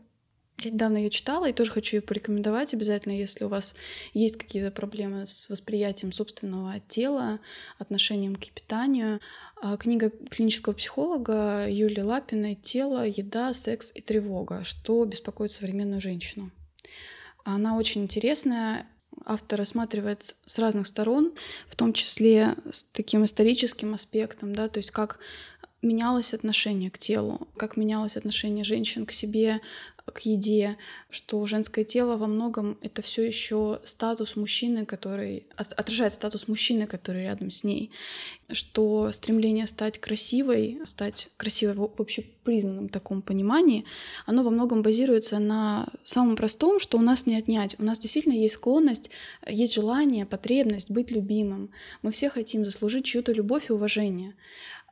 Я 0.59 0.71
недавно 0.71 0.97
ее 0.97 1.09
читала 1.09 1.49
и 1.49 1.53
тоже 1.53 1.71
хочу 1.71 1.97
ее 1.97 2.01
порекомендовать 2.01 2.73
обязательно, 2.73 3.11
если 3.11 3.43
у 3.43 3.49
вас 3.49 3.75
есть 4.13 4.37
какие-то 4.37 4.71
проблемы 4.71 5.25
с 5.25 5.49
восприятием 5.49 6.13
собственного 6.13 6.79
тела, 6.79 7.39
отношением 7.77 8.37
к 8.37 8.47
питанию. 8.47 9.19
А, 9.61 9.75
книга 9.75 10.11
клинического 10.29 10.73
психолога 10.73 11.67
Юлии 11.69 12.01
Лапиной 12.01 12.55
«Тело, 12.55 13.05
еда, 13.05 13.53
секс 13.53 13.91
и 13.93 14.01
тревога. 14.01 14.63
Что 14.63 15.03
беспокоит 15.03 15.51
современную 15.51 15.99
женщину». 15.99 16.51
Она 17.43 17.77
очень 17.77 18.03
интересная, 18.03 18.87
автор 19.25 19.59
рассматривает 19.59 20.35
с 20.45 20.59
разных 20.59 20.87
сторон, 20.87 21.33
в 21.67 21.75
том 21.75 21.93
числе 21.93 22.55
с 22.71 22.83
таким 22.83 23.25
историческим 23.25 23.93
аспектом, 23.93 24.53
да, 24.53 24.67
то 24.67 24.79
есть 24.79 24.91
как 24.91 25.19
менялось 25.85 26.33
отношение 26.33 26.91
к 26.91 26.97
телу, 26.97 27.47
как 27.55 27.77
менялось 27.77 28.17
отношение 28.17 28.63
женщин 28.63 29.05
к 29.05 29.11
себе, 29.11 29.61
к 30.13 30.19
еде, 30.19 30.77
что 31.09 31.45
женское 31.45 31.83
тело 31.83 32.15
во 32.15 32.27
многом 32.27 32.77
это 32.81 33.01
все 33.01 33.23
еще 33.23 33.79
статус 33.83 34.35
мужчины, 34.35 34.85
который 34.85 35.47
отражает 35.55 36.13
статус 36.13 36.47
мужчины, 36.47 36.85
который 36.85 37.23
рядом 37.23 37.49
с 37.49 37.63
ней, 37.63 37.91
что 38.51 39.11
стремление 39.11 39.65
стать 39.65 39.99
красивой, 39.99 40.79
стать 40.85 41.29
красивой 41.37 41.75
в 41.75 41.89
общепризнанном 41.99 42.89
таком 42.89 43.21
понимании, 43.21 43.85
оно 44.25 44.43
во 44.43 44.51
многом 44.51 44.83
базируется 44.83 45.39
на 45.39 45.87
самом 46.03 46.35
простом, 46.35 46.79
что 46.79 46.97
у 46.97 47.01
нас 47.01 47.25
не 47.25 47.35
отнять. 47.35 47.75
У 47.79 47.83
нас 47.83 47.97
действительно 47.97 48.33
есть 48.33 48.55
склонность, 48.55 49.09
есть 49.47 49.73
желание, 49.73 50.25
потребность 50.25 50.91
быть 50.91 51.09
любимым. 51.09 51.71
Мы 52.03 52.11
все 52.11 52.29
хотим 52.29 52.63
заслужить 52.63 53.05
чью-то 53.05 53.31
любовь 53.31 53.69
и 53.69 53.73
уважение 53.73 54.35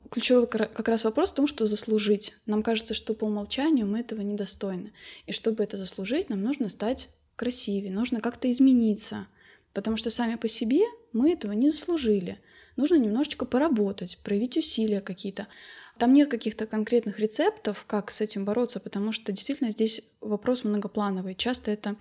ключевой 0.10 0.48
как 0.48 0.88
раз 0.88 1.04
вопрос 1.04 1.32
в 1.32 1.36
том, 1.36 1.48
что 1.48 1.66
заслужить. 1.66 2.34
Нам 2.46 2.64
кажется, 2.64 2.94
что 2.94 3.14
по 3.14 3.26
умолчанию 3.26 3.88
мы 3.88 4.00
этого 4.00 4.22
недостойны. 4.22 4.94
И 5.26 5.32
чтобы 5.32 5.64
это 5.64 5.78
заслужить, 5.78 6.30
нам 6.30 6.42
нужно 6.42 6.70
стать 6.70 7.10
красивее, 7.36 7.92
нужно 7.92 8.22
как-то 8.22 8.50
измениться. 8.50 9.28
Потому 9.74 9.98
что 9.98 10.10
сами 10.10 10.36
по 10.36 10.48
себе 10.48 10.82
мы 11.14 11.34
этого 11.34 11.52
не 11.54 11.70
заслужили. 11.70 12.40
Нужно 12.76 12.96
немножечко 12.96 13.46
поработать, 13.46 14.20
проявить 14.24 14.58
усилия 14.58 15.02
какие-то. 15.02 15.48
Там 15.98 16.14
нет 16.14 16.30
каких-то 16.30 16.66
конкретных 16.66 17.20
рецептов, 17.20 17.86
как 17.86 18.12
с 18.12 18.22
этим 18.22 18.46
бороться, 18.46 18.80
потому 18.80 19.12
что 19.12 19.32
действительно 19.32 19.70
здесь 19.70 20.02
вопрос 20.22 20.64
многоплановый. 20.64 21.36
Часто 21.36 21.72
это 21.72 21.96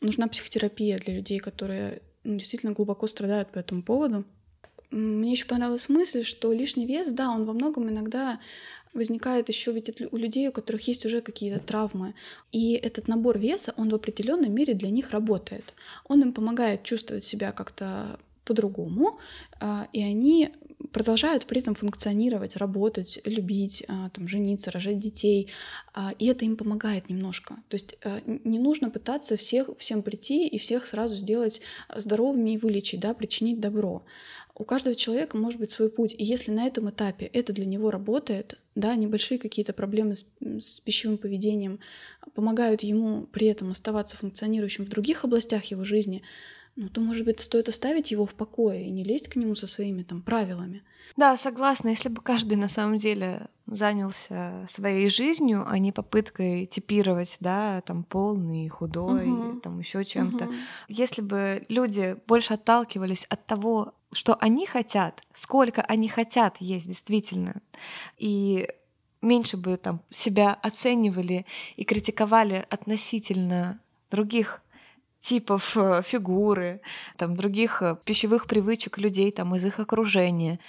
нужна 0.00 0.26
психотерапия 0.26 0.98
для 0.98 1.14
людей, 1.14 1.38
которые 1.38 2.02
ну, 2.24 2.36
действительно 2.36 2.72
глубоко 2.72 3.06
страдают 3.06 3.50
по 3.52 3.58
этому 3.58 3.82
поводу. 3.82 4.24
Мне 4.90 5.32
еще 5.32 5.46
понравилась 5.46 5.88
мысль, 5.88 6.22
что 6.22 6.52
лишний 6.52 6.86
вес, 6.86 7.08
да, 7.10 7.30
он 7.30 7.44
во 7.44 7.52
многом 7.52 7.88
иногда 7.90 8.40
возникает 8.94 9.48
еще 9.48 9.72
ведь 9.72 10.00
у 10.10 10.16
людей, 10.16 10.48
у 10.48 10.52
которых 10.52 10.88
есть 10.88 11.04
уже 11.04 11.20
какие-то 11.20 11.60
травмы. 11.60 12.14
И 12.52 12.74
этот 12.74 13.06
набор 13.06 13.38
веса, 13.38 13.74
он 13.76 13.90
в 13.90 13.94
определенной 13.94 14.48
мере 14.48 14.74
для 14.74 14.90
них 14.90 15.10
работает. 15.10 15.74
Он 16.06 16.22
им 16.22 16.32
помогает 16.32 16.84
чувствовать 16.84 17.24
себя 17.24 17.52
как-то 17.52 18.18
по-другому, 18.44 19.18
а, 19.60 19.88
и 19.92 20.02
они 20.02 20.50
продолжают 20.92 21.44
при 21.44 21.60
этом 21.60 21.74
функционировать, 21.74 22.56
работать, 22.56 23.20
любить, 23.24 23.84
а, 23.88 24.08
там, 24.10 24.26
жениться, 24.26 24.70
рожать 24.70 24.98
детей, 24.98 25.48
а, 25.92 26.12
и 26.18 26.26
это 26.26 26.44
им 26.44 26.56
помогает 26.56 27.10
немножко. 27.10 27.56
То 27.68 27.74
есть 27.74 27.98
не 28.44 28.58
нужно 28.58 28.88
пытаться 28.88 29.36
всех, 29.36 29.68
всем 29.78 30.02
прийти 30.02 30.46
и 30.46 30.58
всех 30.58 30.86
сразу 30.86 31.14
сделать 31.14 31.60
здоровыми 31.94 32.52
и 32.52 32.58
вылечить, 32.58 33.00
да, 33.00 33.12
причинить 33.12 33.60
добро 33.60 34.02
у 34.58 34.64
каждого 34.64 34.94
человека 34.94 35.36
может 35.36 35.60
быть 35.60 35.70
свой 35.70 35.88
путь. 35.88 36.14
И 36.18 36.24
если 36.24 36.50
на 36.50 36.66
этом 36.66 36.90
этапе 36.90 37.26
это 37.26 37.52
для 37.52 37.64
него 37.64 37.90
работает, 37.90 38.58
да, 38.74 38.94
небольшие 38.96 39.38
какие-то 39.38 39.72
проблемы 39.72 40.16
с, 40.16 40.26
с 40.40 40.80
пищевым 40.80 41.16
поведением 41.16 41.78
помогают 42.34 42.82
ему 42.82 43.22
при 43.26 43.46
этом 43.46 43.70
оставаться 43.70 44.16
функционирующим 44.16 44.84
в 44.84 44.88
других 44.88 45.24
областях 45.24 45.64
его 45.66 45.84
жизни, 45.84 46.22
ну, 46.76 46.88
то, 46.88 47.00
может 47.00 47.24
быть, 47.24 47.40
стоит 47.40 47.68
оставить 47.68 48.12
его 48.12 48.24
в 48.24 48.34
покое 48.34 48.86
и 48.86 48.90
не 48.90 49.02
лезть 49.02 49.28
к 49.28 49.34
нему 49.34 49.56
со 49.56 49.66
своими 49.66 50.04
там 50.04 50.22
правилами. 50.22 50.84
Да, 51.16 51.36
согласна. 51.36 51.88
Если 51.88 52.08
бы 52.08 52.22
каждый 52.22 52.56
на 52.56 52.68
самом 52.68 52.98
деле 52.98 53.48
занялся 53.66 54.66
своей 54.70 55.10
жизнью, 55.10 55.64
а 55.68 55.78
не 55.78 55.90
попыткой 55.90 56.66
типировать, 56.66 57.36
да, 57.40 57.80
там 57.80 58.04
полный, 58.04 58.68
худой, 58.68 59.26
угу. 59.26 59.60
там 59.60 59.80
еще 59.80 60.04
чем-то. 60.04 60.44
Угу. 60.44 60.54
Если 60.88 61.20
бы 61.20 61.64
люди 61.68 62.16
больше 62.28 62.54
отталкивались 62.54 63.24
от 63.28 63.44
того, 63.46 63.94
что 64.12 64.34
они 64.34 64.66
хотят, 64.66 65.22
сколько 65.34 65.82
они 65.82 66.08
хотят 66.08 66.56
есть 66.60 66.86
действительно, 66.86 67.60
и 68.16 68.68
меньше 69.20 69.56
бы 69.56 69.76
там 69.76 70.00
себя 70.10 70.54
оценивали 70.54 71.46
и 71.76 71.84
критиковали 71.84 72.66
относительно 72.70 73.80
других 74.10 74.62
типов 75.20 75.76
э, 75.76 76.02
фигуры, 76.02 76.80
там 77.16 77.36
других 77.36 77.82
э, 77.82 77.96
пищевых 78.04 78.46
привычек 78.46 78.98
людей 78.98 79.30
там 79.32 79.54
из 79.54 79.64
их 79.64 79.80
окружения. 79.80 80.60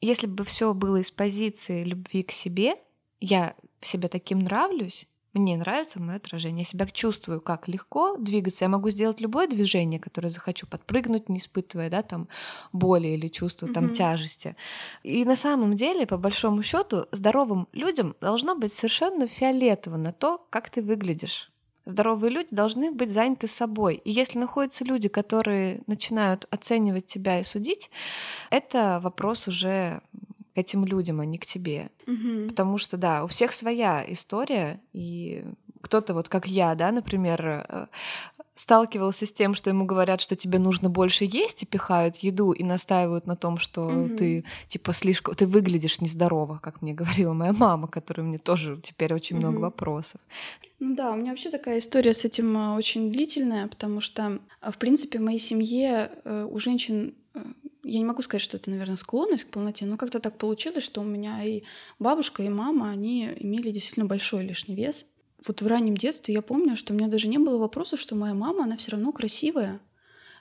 Если 0.00 0.26
бы 0.26 0.44
все 0.44 0.74
было 0.74 0.98
из 0.98 1.10
позиции 1.10 1.82
любви 1.82 2.22
к 2.22 2.30
себе, 2.30 2.76
я 3.20 3.54
себе 3.80 4.08
таким 4.08 4.38
нравлюсь, 4.38 5.08
мне 5.34 5.56
нравится 5.56 6.00
мое 6.00 6.16
отражение. 6.16 6.60
Я 6.60 6.64
себя 6.64 6.86
чувствую, 6.86 7.40
как 7.40 7.68
легко 7.68 8.16
двигаться. 8.16 8.64
Я 8.64 8.68
могу 8.68 8.90
сделать 8.90 9.20
любое 9.20 9.48
движение, 9.48 10.00
которое 10.00 10.28
захочу, 10.28 10.66
подпрыгнуть, 10.66 11.28
не 11.28 11.38
испытывая 11.38 11.90
да, 11.90 12.02
там, 12.02 12.28
боли 12.72 13.08
или 13.08 13.28
чувства 13.28 13.68
там, 13.68 13.86
mm-hmm. 13.86 13.94
тяжести. 13.94 14.56
И 15.02 15.24
на 15.24 15.36
самом 15.36 15.76
деле, 15.76 16.06
по 16.06 16.16
большому 16.16 16.62
счету, 16.62 17.06
здоровым 17.12 17.68
людям 17.72 18.14
должно 18.20 18.54
быть 18.54 18.72
совершенно 18.72 19.26
фиолетово 19.26 19.96
на 19.96 20.12
то, 20.12 20.46
как 20.50 20.70
ты 20.70 20.82
выглядишь. 20.82 21.50
Здоровые 21.86 22.30
люди 22.30 22.48
должны 22.50 22.90
быть 22.90 23.12
заняты 23.12 23.46
собой. 23.46 23.96
И 24.04 24.10
если 24.10 24.38
находятся 24.38 24.84
люди, 24.84 25.08
которые 25.08 25.82
начинают 25.86 26.46
оценивать 26.50 27.06
тебя 27.06 27.40
и 27.40 27.44
судить, 27.44 27.90
это 28.50 29.00
вопрос 29.02 29.48
уже 29.48 30.00
к 30.54 30.58
этим 30.58 30.84
людям, 30.84 31.20
а 31.20 31.24
не 31.24 31.38
к 31.38 31.46
тебе. 31.46 31.90
Угу. 32.06 32.48
Потому 32.48 32.78
что, 32.78 32.96
да, 32.96 33.24
у 33.24 33.26
всех 33.26 33.52
своя 33.52 34.04
история, 34.06 34.80
и 34.92 35.44
кто-то 35.80 36.14
вот 36.14 36.28
как 36.28 36.46
я, 36.46 36.74
да, 36.74 36.92
например, 36.92 37.66
э, 37.68 37.86
сталкивался 38.54 39.26
с 39.26 39.32
тем, 39.32 39.54
что 39.54 39.70
ему 39.70 39.84
говорят, 39.84 40.20
что 40.20 40.36
тебе 40.36 40.58
нужно 40.58 40.88
больше 40.88 41.24
есть, 41.24 41.62
и 41.62 41.66
пихают 41.66 42.16
еду 42.16 42.52
и 42.52 42.62
настаивают 42.62 43.26
на 43.26 43.36
том, 43.36 43.58
что 43.58 43.86
угу. 43.86 44.16
ты 44.16 44.44
типа 44.68 44.92
слишком, 44.92 45.34
ты 45.34 45.46
выглядишь 45.46 46.00
нездорово, 46.00 46.60
как 46.62 46.82
мне 46.82 46.94
говорила 46.94 47.32
моя 47.32 47.52
мама, 47.52 47.88
которая 47.88 48.24
мне 48.24 48.38
тоже 48.38 48.80
теперь 48.82 49.12
очень 49.12 49.36
угу. 49.36 49.46
много 49.46 49.60
вопросов. 49.60 50.20
Ну 50.78 50.94
да, 50.94 51.10
у 51.10 51.16
меня 51.16 51.30
вообще 51.30 51.50
такая 51.50 51.78
история 51.78 52.14
с 52.14 52.24
этим 52.24 52.56
э, 52.56 52.76
очень 52.76 53.10
длительная, 53.10 53.66
потому 53.66 54.00
что, 54.00 54.38
э, 54.62 54.70
в 54.70 54.78
принципе, 54.78 55.18
в 55.18 55.22
моей 55.22 55.40
семье 55.40 56.10
у 56.24 56.58
женщин 56.58 57.14
я 57.84 57.98
не 57.98 58.04
могу 58.04 58.22
сказать, 58.22 58.42
что 58.42 58.56
это, 58.56 58.70
наверное, 58.70 58.96
склонность 58.96 59.44
к 59.44 59.50
полноте, 59.50 59.86
но 59.86 59.96
как-то 59.96 60.18
так 60.18 60.38
получилось, 60.38 60.84
что 60.84 61.00
у 61.02 61.04
меня 61.04 61.42
и 61.44 61.62
бабушка, 61.98 62.42
и 62.42 62.48
мама, 62.48 62.90
они 62.90 63.30
имели 63.36 63.70
действительно 63.70 64.06
большой 64.06 64.44
лишний 64.44 64.74
вес. 64.74 65.06
вот 65.46 65.62
в 65.62 65.66
раннем 65.66 65.96
детстве 65.96 66.34
я 66.34 66.42
помню, 66.42 66.76
что 66.76 66.92
у 66.92 66.96
меня 66.96 67.08
даже 67.08 67.28
не 67.28 67.38
было 67.38 67.58
вопросов, 67.58 68.00
что 68.00 68.16
моя 68.16 68.34
мама, 68.34 68.64
она 68.64 68.76
все 68.76 68.92
равно 68.92 69.12
красивая. 69.12 69.80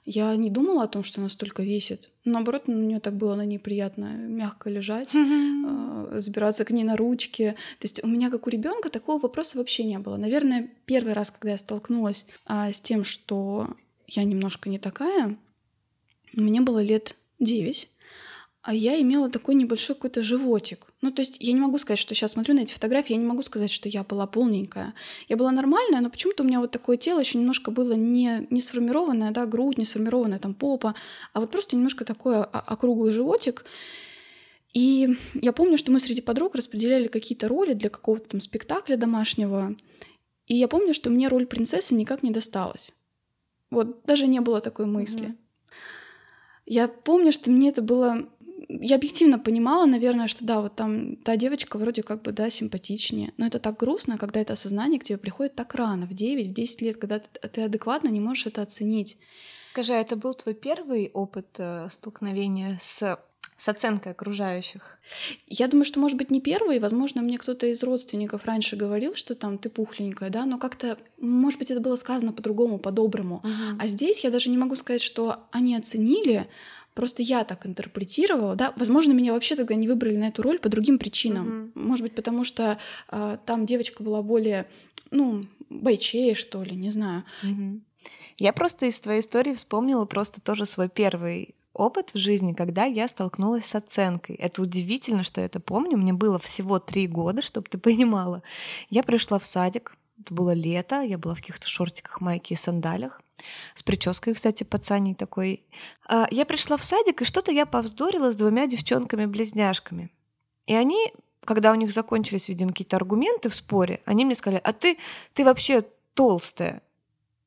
Я 0.06 0.36
не 0.36 0.50
думала 0.50 0.84
о 0.84 0.88
том, 0.88 1.04
что 1.04 1.22
она 1.22 1.30
столько 1.30 1.64
весит. 1.64 2.12
Наоборот, 2.26 2.68
мне 2.68 3.00
так 3.00 3.16
было 3.16 3.36
на 3.36 3.46
ней 3.46 3.58
приятно 3.58 4.06
мягко 4.16 4.70
лежать, 4.70 5.16
э, 5.16 6.20
забираться 6.20 6.66
к 6.66 6.72
ней 6.72 6.84
на 6.84 6.98
ручки. 6.98 7.56
То 7.80 7.86
есть 7.86 8.04
у 8.04 8.08
меня, 8.08 8.30
как 8.30 8.46
у 8.46 8.50
ребенка, 8.50 8.90
такого 8.90 9.22
вопроса 9.22 9.58
вообще 9.58 9.86
не 9.86 10.00
было. 10.00 10.18
Наверное, 10.18 10.70
первый 10.86 11.14
раз, 11.14 11.32
когда 11.32 11.52
я 11.52 11.58
столкнулась 11.58 12.26
а, 12.46 12.74
с 12.74 12.82
тем, 12.82 13.06
что 13.06 13.70
я 14.08 14.26
немножко 14.26 14.70
не 14.70 14.78
такая, 14.78 15.38
мне 16.34 16.60
было 16.60 16.84
лет 16.84 17.16
девять 17.44 17.90
а 18.64 18.74
я 18.74 19.00
имела 19.02 19.30
такой 19.30 19.56
небольшой 19.56 19.94
какой-то 19.94 20.24
животик. 20.24 20.88
Ну, 21.02 21.12
то 21.12 21.22
есть 21.22 21.36
я 21.42 21.52
не 21.52 21.60
могу 21.60 21.78
сказать, 21.78 22.00
что 22.00 22.16
сейчас 22.16 22.32
смотрю 22.32 22.56
на 22.56 22.62
эти 22.62 22.72
фотографии, 22.72 23.12
я 23.12 23.20
не 23.20 23.26
могу 23.26 23.42
сказать, 23.42 23.70
что 23.70 23.90
я 23.90 24.04
была 24.04 24.26
полненькая. 24.26 24.94
Я 25.28 25.36
была 25.36 25.52
нормальная, 25.52 26.00
но 26.00 26.10
почему-то 26.10 26.44
у 26.44 26.46
меня 26.48 26.62
вот 26.62 26.72
такое 26.72 26.96
тело 26.96 27.20
еще 27.20 27.38
немножко 27.38 27.72
было 27.72 27.92
не, 27.92 28.48
не 28.50 28.62
сформированное, 28.62 29.32
да, 29.32 29.46
грудь, 29.46 29.78
не 29.78 29.84
сформированная 29.84 30.40
там 30.40 30.54
попа, 30.54 30.96
а 31.34 31.42
вот 31.42 31.52
просто 31.52 31.76
немножко 31.76 32.06
такой 32.06 32.42
округлый 32.42 33.12
животик. 33.12 33.66
И 34.74 35.10
я 35.34 35.52
помню, 35.52 35.78
что 35.78 35.92
мы 35.92 36.00
среди 36.00 36.22
подруг 36.22 36.56
распределяли 36.56 37.10
какие-то 37.10 37.50
роли 37.50 37.74
для 37.74 37.90
какого-то 37.90 38.30
там 38.30 38.40
спектакля 38.40 38.96
домашнего. 38.96 39.76
И 40.48 40.56
я 40.56 40.70
помню, 40.70 40.94
что 40.94 41.10
мне 41.10 41.28
роль 41.28 41.48
принцессы 41.48 41.96
никак 41.96 42.24
не 42.24 42.32
досталась. 42.32 42.94
Вот 43.70 44.06
даже 44.06 44.26
не 44.28 44.40
было 44.40 44.62
такой 44.62 44.86
мысли. 44.86 45.28
Mm-hmm. 45.28 45.43
Я 46.66 46.88
помню, 46.88 47.32
что 47.32 47.52
мне 47.52 47.70
это 47.70 47.82
было 47.82 48.28
я 48.70 48.96
объективно 48.96 49.40
понимала, 49.40 49.86
наверное, 49.86 50.28
что 50.28 50.46
да, 50.46 50.62
вот 50.62 50.76
там 50.76 51.16
та 51.18 51.36
девочка 51.36 51.78
вроде 51.78 52.02
как 52.04 52.22
бы, 52.22 52.32
да, 52.32 52.50
симпатичнее. 52.50 53.34
Но 53.38 53.46
это 53.46 53.60
так 53.60 53.78
грустно, 53.78 54.18
когда 54.18 54.40
это 54.40 54.54
осознание 54.54 55.00
к 55.00 55.04
тебе 55.04 55.18
приходит 55.18 55.56
так 55.56 55.76
рано, 55.76 56.06
в 56.06 56.14
9, 56.14 56.48
в 56.48 56.54
10 56.54 56.82
лет, 56.82 56.98
когда 56.98 57.20
ты, 57.20 57.62
адекватно 57.62 58.10
не 58.10 58.20
можешь 58.20 58.48
это 58.48 58.62
оценить. 58.62 59.18
Скажи, 59.70 59.94
а 59.94 59.98
это 59.98 60.16
был 60.16 60.34
твой 60.34 60.56
первый 60.56 61.10
опыт 61.14 61.48
э, 61.58 61.88
столкновения 61.90 62.78
с 62.82 63.20
с 63.58 63.70
оценкой 63.70 64.12
окружающих? 64.12 65.00
Я 65.48 65.68
думаю, 65.68 65.86
что, 65.86 66.00
может 66.00 66.18
быть, 66.18 66.32
не 66.32 66.42
первый. 66.42 66.80
Возможно, 66.80 67.22
мне 67.22 67.38
кто-то 67.38 67.68
из 67.68 67.84
родственников 67.84 68.46
раньше 68.46 68.76
говорил, 68.76 69.16
что 69.16 69.36
там 69.36 69.58
ты 69.58 69.70
пухленькая, 69.70 70.30
да, 70.30 70.46
но 70.46 70.58
как-то, 70.58 70.98
может 71.20 71.60
быть, 71.60 71.72
это 71.72 71.80
было 71.80 71.96
сказано 71.96 72.34
по-другому, 72.34 72.80
по-доброму. 72.80 73.42
Uh-huh. 73.44 73.78
А 73.80 73.88
здесь 73.88 74.24
я 74.24 74.32
даже 74.32 74.50
не 74.50 74.58
могу 74.58 74.76
сказать, 74.76 75.02
что 75.02 75.48
они 75.52 75.76
оценили, 75.76 76.48
Просто 76.94 77.24
я 77.24 77.44
так 77.44 77.66
интерпретировала, 77.66 78.56
да. 78.56 78.72
Возможно, 78.76 79.14
меня 79.14 79.34
вообще 79.34 79.56
тогда 79.56 79.74
не 79.74 79.88
выбрали 79.88 80.16
на 80.16 80.28
эту 80.28 80.44
роль 80.44 80.60
по 80.60 80.70
другим 80.70 81.00
причинам. 81.00 81.48
Mm-hmm. 81.48 81.72
Может 81.74 82.04
быть, 82.04 82.16
потому 82.16 82.44
что 82.44 82.78
э, 83.10 83.38
там 83.46 83.66
девочка 83.66 84.04
была 84.04 84.22
более, 84.22 84.68
ну, 85.10 85.48
бойчее, 85.70 86.36
что 86.36 86.62
ли, 86.62 86.76
не 86.76 86.92
знаю. 86.92 87.24
Mm-hmm. 87.44 87.80
Я 88.38 88.54
просто 88.54 88.86
из 88.86 89.00
твоей 89.00 89.22
истории 89.22 89.56
вспомнила 89.56 90.06
просто 90.06 90.40
тоже 90.40 90.68
свой 90.68 90.88
первый 90.88 91.56
опыт 91.74 92.12
в 92.14 92.18
жизни, 92.18 92.54
когда 92.54 92.86
я 92.86 93.08
столкнулась 93.08 93.66
с 93.66 93.76
оценкой. 93.76 94.36
Это 94.36 94.62
удивительно, 94.62 95.24
что 95.24 95.42
я 95.42 95.46
это 95.46 95.60
помню. 95.60 95.98
Мне 95.98 96.14
было 96.14 96.40
всего 96.40 96.80
три 96.80 97.08
года, 97.08 97.42
чтобы 97.42 97.68
ты 97.70 97.78
понимала. 97.80 98.44
Я 98.90 99.04
пришла 99.04 99.40
в 99.40 99.46
садик, 99.46 99.98
это 100.20 100.34
было 100.34 100.54
лето, 100.54 101.02
я 101.02 101.18
была 101.18 101.34
в 101.34 101.40
каких-то 101.40 101.68
шортиках, 101.68 102.22
майке 102.22 102.54
и 102.54 102.58
сандалях. 102.58 103.22
С 103.76 103.84
прической, 103.84 104.34
кстати, 104.34 104.64
пацаней 104.64 105.16
такой. 105.16 105.64
А, 106.08 106.28
я 106.32 106.46
пришла 106.46 106.78
в 106.78 106.84
садик, 106.84 107.22
и 107.22 107.26
что-то 107.26 107.52
я 107.52 107.66
повздорила 107.66 108.32
с 108.32 108.36
двумя 108.36 108.68
девчонками-близняшками. 108.68 110.12
И 110.66 110.74
они, 110.74 111.14
когда 111.44 111.72
у 111.72 111.76
них 111.76 111.92
закончились, 111.92 112.48
видимо, 112.48 112.70
какие-то 112.70 112.96
аргументы 112.96 113.50
в 113.50 113.56
споре, 113.56 114.02
они 114.06 114.24
мне 114.24 114.36
сказали, 114.36 114.62
а 114.64 114.72
ты, 114.72 114.98
ты 115.34 115.44
вообще 115.44 115.84
толстая. 116.14 116.82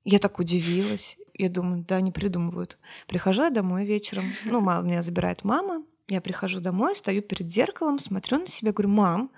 Я 0.04 0.18
так 0.18 0.38
удивилась. 0.38 1.16
Я 1.38 1.50
думаю, 1.50 1.84
да, 1.86 2.00
не 2.00 2.12
придумывают. 2.12 2.78
Прихожу 3.06 3.42
я 3.42 3.50
домой 3.50 3.84
вечером. 3.84 4.24
Ну, 4.44 4.60
мама, 4.60 4.86
меня 4.86 5.02
забирает 5.02 5.44
мама. 5.44 5.82
Я 6.08 6.20
прихожу 6.20 6.60
домой, 6.60 6.94
стою 6.94 7.20
перед 7.20 7.50
зеркалом, 7.50 7.98
смотрю 7.98 8.38
на 8.38 8.46
себя, 8.46 8.72
говорю, 8.72 8.90
мам, 8.90 9.32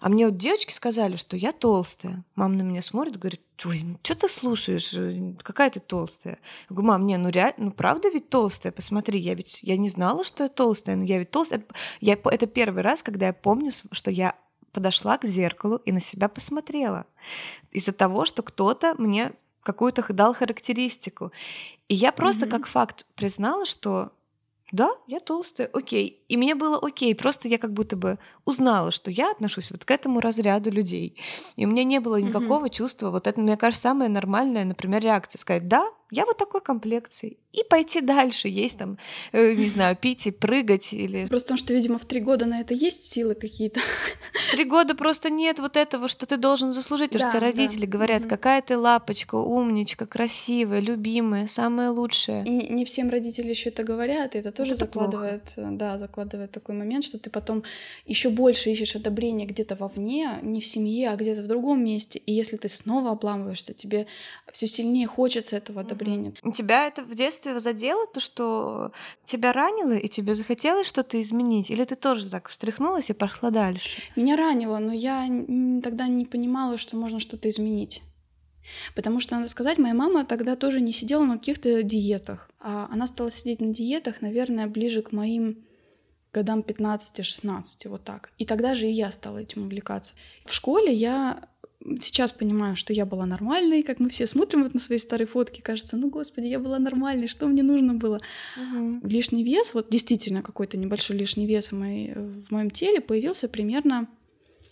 а 0.00 0.08
мне 0.08 0.24
вот 0.24 0.38
девочки 0.38 0.72
сказали, 0.72 1.16
что 1.16 1.36
я 1.36 1.52
толстая. 1.52 2.24
Мама 2.34 2.54
на 2.54 2.62
меня 2.62 2.80
смотрит, 2.80 3.18
говорит, 3.18 3.42
ой, 3.66 3.82
ну 3.84 3.98
что 4.02 4.14
ты 4.14 4.28
слушаешь, 4.30 4.94
э, 4.94 5.34
какая 5.42 5.68
ты 5.68 5.80
толстая? 5.80 6.38
Я 6.70 6.74
говорю, 6.74 6.88
мам, 6.88 7.04
не, 7.04 7.18
ну 7.18 7.28
реально, 7.28 7.66
ну 7.66 7.70
правда 7.72 8.08
ведь 8.08 8.30
толстая, 8.30 8.72
посмотри, 8.72 9.20
я 9.20 9.34
ведь, 9.34 9.58
я 9.60 9.76
не 9.76 9.90
знала, 9.90 10.24
что 10.24 10.44
я 10.44 10.48
толстая, 10.48 10.96
но 10.96 11.04
я 11.04 11.18
ведь 11.18 11.30
толстая. 11.30 11.62
Я, 12.00 12.14
это 12.14 12.46
первый 12.46 12.82
раз, 12.82 13.02
когда 13.02 13.26
я 13.26 13.34
помню, 13.34 13.72
что 13.92 14.10
я 14.10 14.34
подошла 14.72 15.18
к 15.18 15.26
зеркалу 15.26 15.76
и 15.76 15.92
на 15.92 16.00
себя 16.00 16.28
посмотрела. 16.28 17.04
Из-за 17.70 17.92
того, 17.92 18.24
что 18.24 18.42
кто-то 18.42 18.94
мне 18.96 19.34
какую-то 19.64 20.04
дал 20.12 20.34
характеристику. 20.34 21.32
И 21.88 21.94
я 21.94 22.12
просто 22.12 22.46
mm-hmm. 22.46 22.50
как 22.50 22.66
факт 22.66 23.06
признала, 23.16 23.66
что 23.66 24.12
да, 24.72 24.90
я 25.06 25.20
толстая, 25.20 25.68
окей. 25.72 26.24
И 26.28 26.36
мне 26.36 26.54
было 26.54 26.78
окей, 26.78 27.14
просто 27.14 27.48
я 27.48 27.58
как 27.58 27.72
будто 27.72 27.96
бы 27.96 28.18
узнала, 28.44 28.90
что 28.90 29.10
я 29.10 29.30
отношусь 29.30 29.70
вот 29.70 29.84
к 29.84 29.90
этому 29.90 30.20
разряду 30.20 30.70
людей. 30.70 31.20
И 31.56 31.66
у 31.66 31.68
меня 31.68 31.84
не 31.84 32.00
было 32.00 32.20
никакого 32.20 32.66
mm-hmm. 32.66 32.74
чувства, 32.74 33.10
вот 33.10 33.26
это, 33.26 33.40
мне 33.40 33.56
кажется, 33.56 33.82
самая 33.82 34.08
нормальная, 34.08 34.64
например, 34.64 35.02
реакция, 35.02 35.38
сказать, 35.38 35.68
да, 35.68 35.88
я 36.14 36.24
вот 36.24 36.36
такой 36.36 36.60
комплекции. 36.60 37.38
И 37.52 37.62
пойти 37.68 38.00
дальше, 38.00 38.48
есть 38.48 38.78
там, 38.78 38.98
э, 39.32 39.54
не 39.54 39.66
знаю, 39.74 39.96
пить 39.96 40.26
и 40.26 40.30
прыгать 40.30 40.92
или... 40.92 41.26
Просто 41.26 41.46
потому 41.46 41.58
что, 41.58 41.74
видимо, 41.74 41.98
в 41.98 42.04
три 42.04 42.20
года 42.20 42.46
на 42.46 42.60
это 42.60 42.74
есть 42.74 43.04
силы 43.04 43.34
какие-то. 43.34 43.80
Три 44.50 44.64
года 44.64 44.94
просто 44.94 45.30
нет 45.30 45.58
вот 45.58 45.76
этого, 45.76 46.08
что 46.08 46.26
ты 46.26 46.36
должен 46.36 46.70
заслужить. 46.70 47.10
Потому 47.10 47.24
да, 47.24 47.30
что 47.30 47.40
родители 47.40 47.86
да. 47.86 47.92
говорят, 47.92 48.22
угу. 48.22 48.28
какая 48.28 48.62
ты 48.62 48.76
лапочка, 48.76 49.34
умничка, 49.36 50.06
красивая, 50.06 50.80
любимая, 50.80 51.48
самая 51.48 51.90
лучшая. 51.90 52.44
И 52.44 52.72
не 52.72 52.84
всем 52.84 53.10
родители 53.10 53.48
еще 53.48 53.70
это 53.70 53.82
говорят, 53.82 54.34
и 54.34 54.38
это 54.38 54.52
тоже 54.52 54.72
это 54.72 54.84
закладывает, 54.84 55.52
плохо. 55.54 55.70
да, 55.72 55.98
закладывает 55.98 56.50
такой 56.52 56.74
момент, 56.74 57.04
что 57.04 57.18
ты 57.18 57.30
потом 57.30 57.64
еще 58.06 58.30
больше 58.30 58.70
ищешь 58.70 58.96
одобрение 58.96 59.46
где-то 59.46 59.74
вовне, 59.74 60.38
не 60.42 60.60
в 60.60 60.66
семье, 60.66 61.10
а 61.10 61.16
где-то 61.16 61.42
в 61.42 61.46
другом 61.46 61.84
месте. 61.84 62.18
И 62.18 62.32
если 62.32 62.56
ты 62.56 62.68
снова 62.68 63.10
обламываешься, 63.10 63.74
тебе 63.74 64.06
все 64.52 64.66
сильнее 64.66 65.06
хочется 65.06 65.56
этого 65.56 65.80
одобрения 65.80 66.03
одобрения. 66.04 66.32
Тебя 66.52 66.86
это 66.86 67.02
в 67.02 67.14
детстве 67.14 67.58
задело, 67.58 68.06
то, 68.06 68.20
что 68.20 68.92
тебя 69.24 69.52
ранило, 69.52 69.96
и 69.96 70.08
тебе 70.08 70.34
захотелось 70.34 70.86
что-то 70.86 71.20
изменить? 71.20 71.70
Или 71.70 71.84
ты 71.84 71.94
тоже 71.94 72.28
так 72.30 72.48
встряхнулась 72.48 73.10
и 73.10 73.14
пошла 73.14 73.50
дальше? 73.50 74.02
Меня 74.16 74.36
ранило, 74.36 74.78
но 74.78 74.92
я 74.92 75.26
тогда 75.82 76.06
не 76.08 76.26
понимала, 76.26 76.78
что 76.78 76.96
можно 76.96 77.20
что-то 77.20 77.48
изменить. 77.48 78.02
Потому 78.94 79.20
что, 79.20 79.36
надо 79.36 79.48
сказать, 79.48 79.78
моя 79.78 79.94
мама 79.94 80.24
тогда 80.24 80.56
тоже 80.56 80.80
не 80.80 80.92
сидела 80.92 81.24
на 81.24 81.38
каких-то 81.38 81.82
диетах. 81.82 82.50
А 82.60 82.88
она 82.90 83.06
стала 83.06 83.30
сидеть 83.30 83.60
на 83.60 83.74
диетах, 83.74 84.22
наверное, 84.22 84.66
ближе 84.66 85.02
к 85.02 85.12
моим 85.12 85.64
годам 86.32 86.60
15-16, 86.60 87.88
вот 87.88 88.04
так. 88.04 88.32
И 88.38 88.46
тогда 88.46 88.74
же 88.74 88.86
и 88.86 88.90
я 88.90 89.10
стала 89.12 89.38
этим 89.38 89.64
увлекаться. 89.64 90.14
В 90.46 90.52
школе 90.52 90.92
я 90.92 91.48
сейчас 92.00 92.32
понимаю, 92.32 92.76
что 92.76 92.92
я 92.92 93.04
была 93.06 93.26
нормальной, 93.26 93.82
как 93.82 94.00
мы 94.00 94.08
все 94.08 94.26
смотрим 94.26 94.62
вот 94.62 94.74
на 94.74 94.80
свои 94.80 94.98
старые 94.98 95.26
фотки, 95.26 95.60
кажется, 95.60 95.96
ну, 95.96 96.08
господи, 96.08 96.46
я 96.46 96.58
была 96.58 96.78
нормальной, 96.78 97.26
что 97.26 97.46
мне 97.46 97.62
нужно 97.62 97.94
было? 97.94 98.20
Угу. 98.56 99.00
Лишний 99.02 99.44
вес, 99.44 99.74
вот 99.74 99.88
действительно 99.90 100.42
какой-то 100.42 100.76
небольшой 100.76 101.16
лишний 101.16 101.46
вес 101.46 101.72
в, 101.72 101.76
моей, 101.76 102.14
в 102.14 102.50
моем 102.50 102.70
теле 102.70 103.00
появился 103.00 103.48
примерно, 103.48 104.08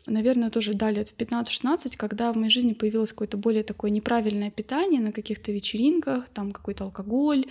наверное, 0.06 0.50
тоже 0.50 0.74
да, 0.74 0.90
лет 0.90 1.08
в 1.08 1.16
15-16, 1.16 1.96
когда 1.96 2.32
в 2.32 2.36
моей 2.36 2.50
жизни 2.50 2.72
появилось 2.72 3.12
какое-то 3.12 3.36
более 3.36 3.62
такое 3.62 3.90
неправильное 3.90 4.50
питание 4.50 5.00
на 5.00 5.12
каких-то 5.12 5.52
вечеринках, 5.52 6.28
там 6.28 6.52
какой-то 6.52 6.84
алкоголь, 6.84 7.46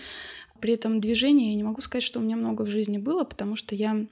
при 0.60 0.74
этом 0.74 1.00
движение, 1.00 1.50
я 1.50 1.56
не 1.56 1.64
могу 1.64 1.82
сказать, 1.82 2.04
что 2.04 2.20
у 2.20 2.24
меня 2.24 2.36
много 2.36 2.64
в 2.64 2.68
жизни 2.68 2.98
было, 2.98 3.24
потому 3.24 3.56
что 3.56 3.76
я 3.76 4.06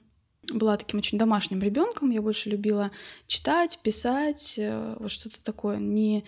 была 0.51 0.77
таким 0.77 0.99
очень 0.99 1.17
домашним 1.17 1.61
ребенком. 1.61 2.09
Я 2.09 2.21
больше 2.21 2.49
любила 2.49 2.91
читать, 3.27 3.79
писать, 3.81 4.55
э, 4.57 4.95
вот 4.99 5.11
что-то 5.11 5.41
такое, 5.43 5.77
не, 5.77 6.23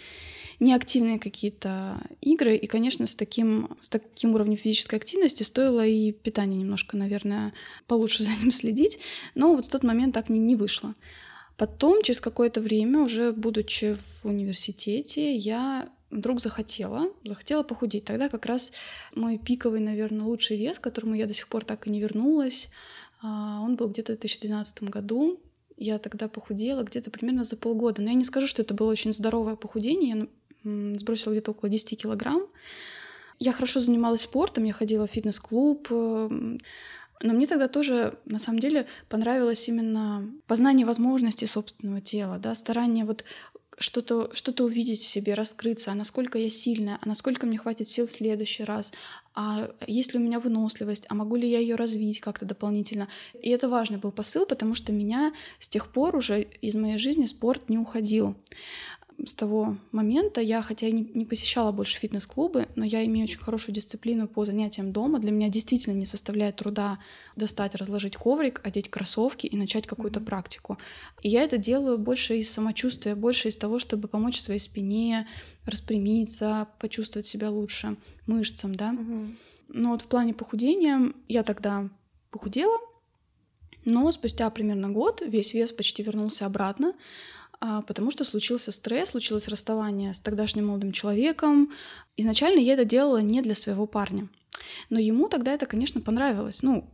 не 0.60 0.74
активные 0.74 1.20
какие-то 1.20 2.02
игры. 2.22 2.56
И, 2.56 2.68
конечно, 2.68 3.08
с 3.08 3.16
таким, 3.16 3.78
с 3.80 3.90
таким 3.90 4.36
уровнем 4.36 4.58
физической 4.58 4.96
активности 4.96 5.44
стоило 5.44 5.86
и 5.86 6.12
питание 6.12 6.60
немножко, 6.60 6.98
наверное, 6.98 7.54
получше 7.88 8.24
за 8.24 8.32
ним 8.32 8.52
следить. 8.52 9.00
Но 9.36 9.56
вот 9.56 9.66
в 9.66 9.70
тот 9.70 9.84
момент 9.84 10.14
так 10.14 10.30
не, 10.30 10.40
не 10.40 10.56
вышло. 10.56 10.96
Потом, 11.58 12.02
через 12.02 12.20
какое-то 12.20 12.60
время, 12.60 13.00
уже 13.02 13.32
будучи 13.32 13.96
в 14.24 14.26
университете, 14.26 15.36
я 15.36 15.90
вдруг 16.12 16.42
захотела, 16.42 17.10
захотела 17.24 17.64
похудеть. 17.64 18.06
Тогда 18.06 18.30
как 18.30 18.46
раз 18.46 18.72
мой 19.16 19.38
пиковый, 19.38 19.80
наверное, 19.80 20.26
лучший 20.26 20.58
вес, 20.58 20.80
к 20.80 20.84
которому 20.84 21.16
я 21.16 21.26
до 21.26 21.34
сих 21.34 21.48
пор 21.48 21.64
так 21.64 21.88
и 21.88 21.90
не 21.90 22.02
вернулась, 22.02 22.70
он 23.22 23.76
был 23.76 23.88
где-то 23.90 24.14
в 24.14 24.20
2012 24.20 24.84
году. 24.84 25.40
Я 25.78 26.00
тогда 26.00 26.28
похудела 26.28 26.84
где-то 26.84 27.12
примерно 27.12 27.44
за 27.44 27.58
полгода. 27.58 28.02
Но 28.02 28.10
я 28.10 28.16
не 28.16 28.24
скажу, 28.24 28.48
что 28.48 28.62
это 28.62 28.74
было 28.74 28.90
очень 28.90 29.14
здоровое 29.14 29.56
похудение. 29.56 30.28
Я 30.64 30.96
сбросила 30.98 31.34
где-то 31.34 31.52
около 31.52 31.70
10 31.70 32.00
килограмм. 32.02 32.48
Я 33.40 33.52
хорошо 33.52 33.80
занималась 33.80 34.22
спортом, 34.22 34.66
я 34.66 34.74
ходила 34.74 35.08
в 35.08 35.12
фитнес-клуб. 35.12 35.88
Эм, 35.90 36.60
но 37.24 37.34
мне 37.34 37.48
тогда 37.48 37.68
тоже, 37.68 38.16
на 38.26 38.40
самом 38.40 38.60
деле, 38.60 38.88
понравилось 39.10 39.68
именно 39.68 40.30
познание 40.48 40.86
возможностей 40.86 41.46
собственного 41.46 42.02
тела, 42.02 42.38
да, 42.38 42.56
старание 42.56 43.06
вот 43.06 43.24
что-то 43.82 44.30
что 44.34 44.64
увидеть 44.64 45.00
в 45.00 45.06
себе, 45.06 45.34
раскрыться, 45.34 45.92
а 45.92 45.96
насколько 45.96 46.38
я 46.38 46.50
сильная, 46.50 47.00
а 47.02 47.08
насколько 47.08 47.46
мне 47.46 47.58
хватит 47.58 47.88
сил 47.88 48.08
в 48.08 48.12
следующий 48.12 48.64
раз, 48.64 48.94
а 49.34 49.72
есть 49.88 50.14
ли 50.14 50.20
у 50.20 50.22
меня 50.22 50.40
выносливость, 50.40 51.06
а 51.10 51.14
могу 51.14 51.36
ли 51.36 51.50
я 51.50 51.60
ее 51.60 51.76
развить 51.76 52.20
как-то 52.20 52.46
дополнительно. 52.46 53.08
И 53.42 53.50
это 53.50 53.70
важный 53.70 53.98
был 53.98 54.12
посыл, 54.12 54.46
потому 54.46 54.76
что 54.76 54.92
меня 54.92 55.34
с 55.60 55.68
тех 55.68 55.92
пор 55.92 56.16
уже 56.16 56.42
из 56.42 56.76
моей 56.76 56.98
жизни 56.98 57.26
спорт 57.26 57.70
не 57.70 57.78
уходил 57.78 58.36
с 59.26 59.36
того 59.36 59.78
момента 59.92 60.42
я, 60.42 60.62
хотя 60.62 60.88
и 60.88 60.92
не, 60.92 61.04
не 61.14 61.26
посещала 61.26 61.72
больше 61.72 61.98
фитнес-клубы, 61.98 62.68
но 62.76 62.86
я 62.86 63.06
имею 63.06 63.26
очень 63.26 63.40
хорошую 63.40 63.76
дисциплину 63.76 64.28
по 64.28 64.46
занятиям 64.46 64.92
дома. 64.92 65.20
Для 65.20 65.32
меня 65.32 65.50
действительно 65.50 65.94
не 65.94 66.06
составляет 66.06 66.58
труда 66.58 67.00
достать, 67.36 67.76
разложить 67.76 68.16
коврик, 68.18 68.62
одеть 68.64 68.90
кроссовки 68.90 69.48
и 69.48 69.58
начать 69.58 69.88
какую-то 69.88 70.20
mm-hmm. 70.20 70.26
практику. 70.26 70.78
И 71.22 71.30
я 71.30 71.44
это 71.44 71.58
делаю 71.58 71.98
больше 71.98 72.38
из 72.38 72.52
самочувствия, 72.52 73.16
больше 73.16 73.50
из 73.50 73.58
того, 73.58 73.80
чтобы 73.80 74.08
помочь 74.08 74.40
своей 74.40 74.60
спине 74.60 75.28
распрямиться, 75.66 76.68
почувствовать 76.80 77.26
себя 77.26 77.50
лучше, 77.50 77.98
мышцам, 78.28 78.76
да. 78.76 78.92
Mm-hmm. 78.92 79.36
Но 79.74 79.92
вот 79.92 80.02
в 80.02 80.08
плане 80.08 80.34
похудения 80.34 81.14
я 81.28 81.44
тогда 81.44 81.90
похудела, 82.30 82.78
но 83.86 84.12
спустя 84.12 84.50
примерно 84.50 84.90
год 84.90 85.22
весь 85.26 85.54
вес 85.54 85.72
почти 85.72 86.04
вернулся 86.04 86.46
обратно. 86.46 86.94
А, 87.62 87.84
потому 87.84 88.10
что 88.10 88.24
случился 88.24 88.72
стресс, 88.72 89.10
случилось 89.10 89.48
расставание 89.48 90.16
с 90.16 90.20
тогдашним 90.20 90.68
молодым 90.68 90.92
человеком. 90.92 91.72
Изначально 92.18 92.60
я 92.60 92.74
это 92.74 92.86
делала 92.86 93.22
не 93.22 93.42
для 93.42 93.54
своего 93.54 93.86
парня. 93.86 94.28
Но 94.90 95.00
ему 95.00 95.30
тогда 95.30 95.54
это, 95.54 95.68
конечно, 95.68 96.02
понравилось. 96.02 96.64
Ну, 96.64 96.90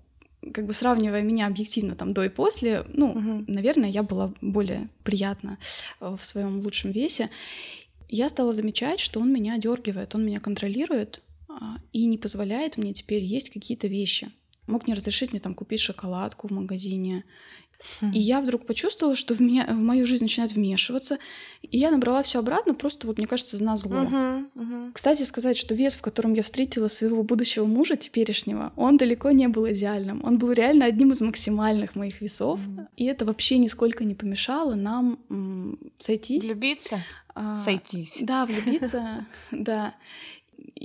как 0.54 0.66
бы 0.66 0.74
сравнивая 0.74 1.22
меня 1.22 1.48
объективно 1.48 1.96
там 1.96 2.14
до 2.14 2.24
и 2.26 2.30
после, 2.30 2.86
ну, 2.94 3.12
угу. 3.12 3.46
наверное, 3.48 3.90
я 3.90 4.04
была 4.04 4.34
более 4.42 4.90
приятна 5.04 5.58
э, 6.02 6.16
в 6.20 6.26
своем 6.26 6.60
лучшем 6.60 6.92
весе. 6.92 7.30
Я 8.10 8.28
стала 8.28 8.52
замечать, 8.52 9.00
что 9.00 9.22
он 9.22 9.32
меня 9.32 9.58
дергивает, 9.58 10.16
он 10.16 10.26
меня 10.26 10.40
контролирует 10.40 11.22
а, 11.50 11.78
и 11.92 12.06
не 12.06 12.18
позволяет 12.18 12.78
мне 12.78 12.94
теперь 12.94 13.24
есть 13.24 13.50
какие-то 13.50 13.88
вещи. 13.88 14.32
Мог 14.68 14.86
не 14.86 14.94
разрешить 14.94 15.32
мне 15.32 15.40
там 15.40 15.56
купить 15.56 15.80
шоколадку 15.80 16.48
в 16.48 16.52
магазине 16.52 17.24
и 18.02 18.20
я 18.20 18.42
вдруг 18.42 18.66
почувствовала, 18.66 19.16
что 19.16 19.34
в, 19.34 19.40
меня, 19.40 19.66
в 19.68 19.76
мою 19.78 20.06
жизнь 20.06 20.24
начинает 20.24 20.54
вмешиваться. 20.54 21.20
И 21.62 21.78
я 21.78 21.92
набрала 21.92 22.24
все 22.24 22.40
обратно, 22.40 22.74
просто 22.74 23.08
вот, 23.08 23.18
мне 23.18 23.28
кажется, 23.28 23.64
на 23.64 23.76
зло. 23.76 23.98
Uh-huh, 23.98 24.46
uh-huh. 24.56 24.92
Кстати, 24.94 25.24
сказать, 25.24 25.58
что 25.58 25.74
вес, 25.74 25.96
в 25.96 26.02
котором 26.02 26.34
я 26.34 26.44
встретила 26.44 26.88
своего 26.88 27.24
будущего 27.24 27.66
мужа 27.66 27.96
теперешнего, 27.96 28.74
он 28.76 28.98
далеко 28.98 29.32
не 29.32 29.48
был 29.48 29.68
идеальным. 29.70 30.24
Он 30.24 30.38
был 30.38 30.52
реально 30.52 30.86
одним 30.86 31.12
из 31.12 31.22
максимальных 31.22 31.96
моих 31.96 32.22
весов. 32.22 32.60
Uh-huh. 32.60 32.88
И 32.98 33.06
это 33.06 33.26
вообще 33.26 33.58
нисколько 33.58 34.04
не 34.04 34.16
помешало 34.16 34.76
нам 34.76 35.20
м- 35.30 35.80
сойтись. 35.98 36.46
Влюбиться? 36.46 37.04
А, 37.36 37.58
Сойтись. 37.60 38.18
Да, 38.22 38.46
влюбиться, 38.46 39.28
да 39.52 39.94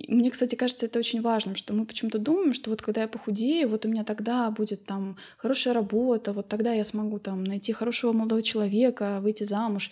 мне, 0.09 0.30
кстати, 0.30 0.55
кажется 0.55 0.86
это 0.86 0.99
очень 0.99 1.20
важным, 1.20 1.57
что 1.57 1.74
мы 1.74 1.84
почему-то 1.84 2.18
думаем, 2.18 2.55
что 2.55 2.70
вот 2.70 2.82
когда 2.82 3.03
я 3.03 3.09
похудею, 3.09 3.68
вот 3.68 3.84
у 3.84 3.88
меня 3.88 4.05
тогда 4.05 4.51
будет 4.51 4.84
там 4.84 5.16
хорошая 5.36 5.74
работа, 5.74 6.32
вот 6.32 6.49
тогда 6.49 6.72
я 6.72 6.84
смогу 6.84 7.18
там 7.18 7.45
найти 7.45 7.72
хорошего 7.72 8.12
молодого 8.12 8.43
человека, 8.43 9.20
выйти 9.20 9.45
замуж. 9.45 9.90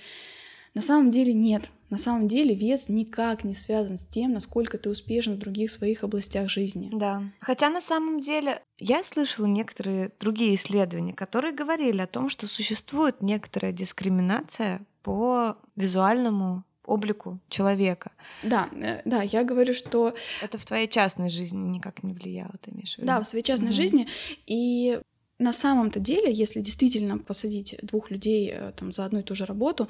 На 0.74 0.82
самом 0.82 1.10
деле 1.10 1.32
нет. 1.32 1.70
На 1.90 1.98
самом 1.98 2.28
деле 2.28 2.54
вес 2.54 2.88
никак 2.88 3.42
не 3.42 3.56
связан 3.56 3.98
с 3.98 4.06
тем, 4.06 4.32
насколько 4.32 4.78
ты 4.78 4.88
успешен 4.88 5.34
в 5.34 5.38
других 5.38 5.72
своих 5.72 6.04
областях 6.04 6.48
жизни. 6.48 6.90
Да. 6.92 7.24
Хотя 7.40 7.68
на 7.70 7.80
самом 7.80 8.20
деле 8.20 8.62
я 8.78 9.02
слышала 9.02 9.46
некоторые 9.46 10.12
другие 10.20 10.54
исследования, 10.54 11.12
которые 11.12 11.52
говорили 11.52 12.00
о 12.00 12.06
том, 12.06 12.30
что 12.30 12.46
существует 12.46 13.20
некоторая 13.20 13.72
дискриминация 13.72 14.86
по 15.02 15.56
визуальному 15.74 16.64
облику 16.90 17.38
человека. 17.48 18.10
Да, 18.42 18.68
э, 18.72 19.02
да, 19.04 19.22
я 19.22 19.44
говорю, 19.44 19.72
что... 19.72 20.14
Это 20.42 20.58
в 20.58 20.64
твоей 20.64 20.88
частной 20.88 21.30
жизни 21.30 21.68
никак 21.68 22.02
не 22.02 22.12
влияло, 22.12 22.52
ты 22.60 22.72
имеешь 22.72 22.94
в 22.94 22.98
виду? 22.98 23.06
Да, 23.06 23.20
в 23.20 23.26
своей 23.26 23.44
частной 23.44 23.68
угу. 23.68 23.76
жизни. 23.76 24.08
И 24.46 25.00
на 25.40 25.54
самом-то 25.54 26.00
деле, 26.00 26.30
если 26.30 26.60
действительно 26.60 27.16
посадить 27.16 27.74
двух 27.80 28.10
людей 28.10 28.52
э, 28.52 28.72
там, 28.76 28.92
за 28.92 29.06
одну 29.06 29.20
и 29.20 29.22
ту 29.22 29.34
же 29.34 29.46
работу, 29.46 29.88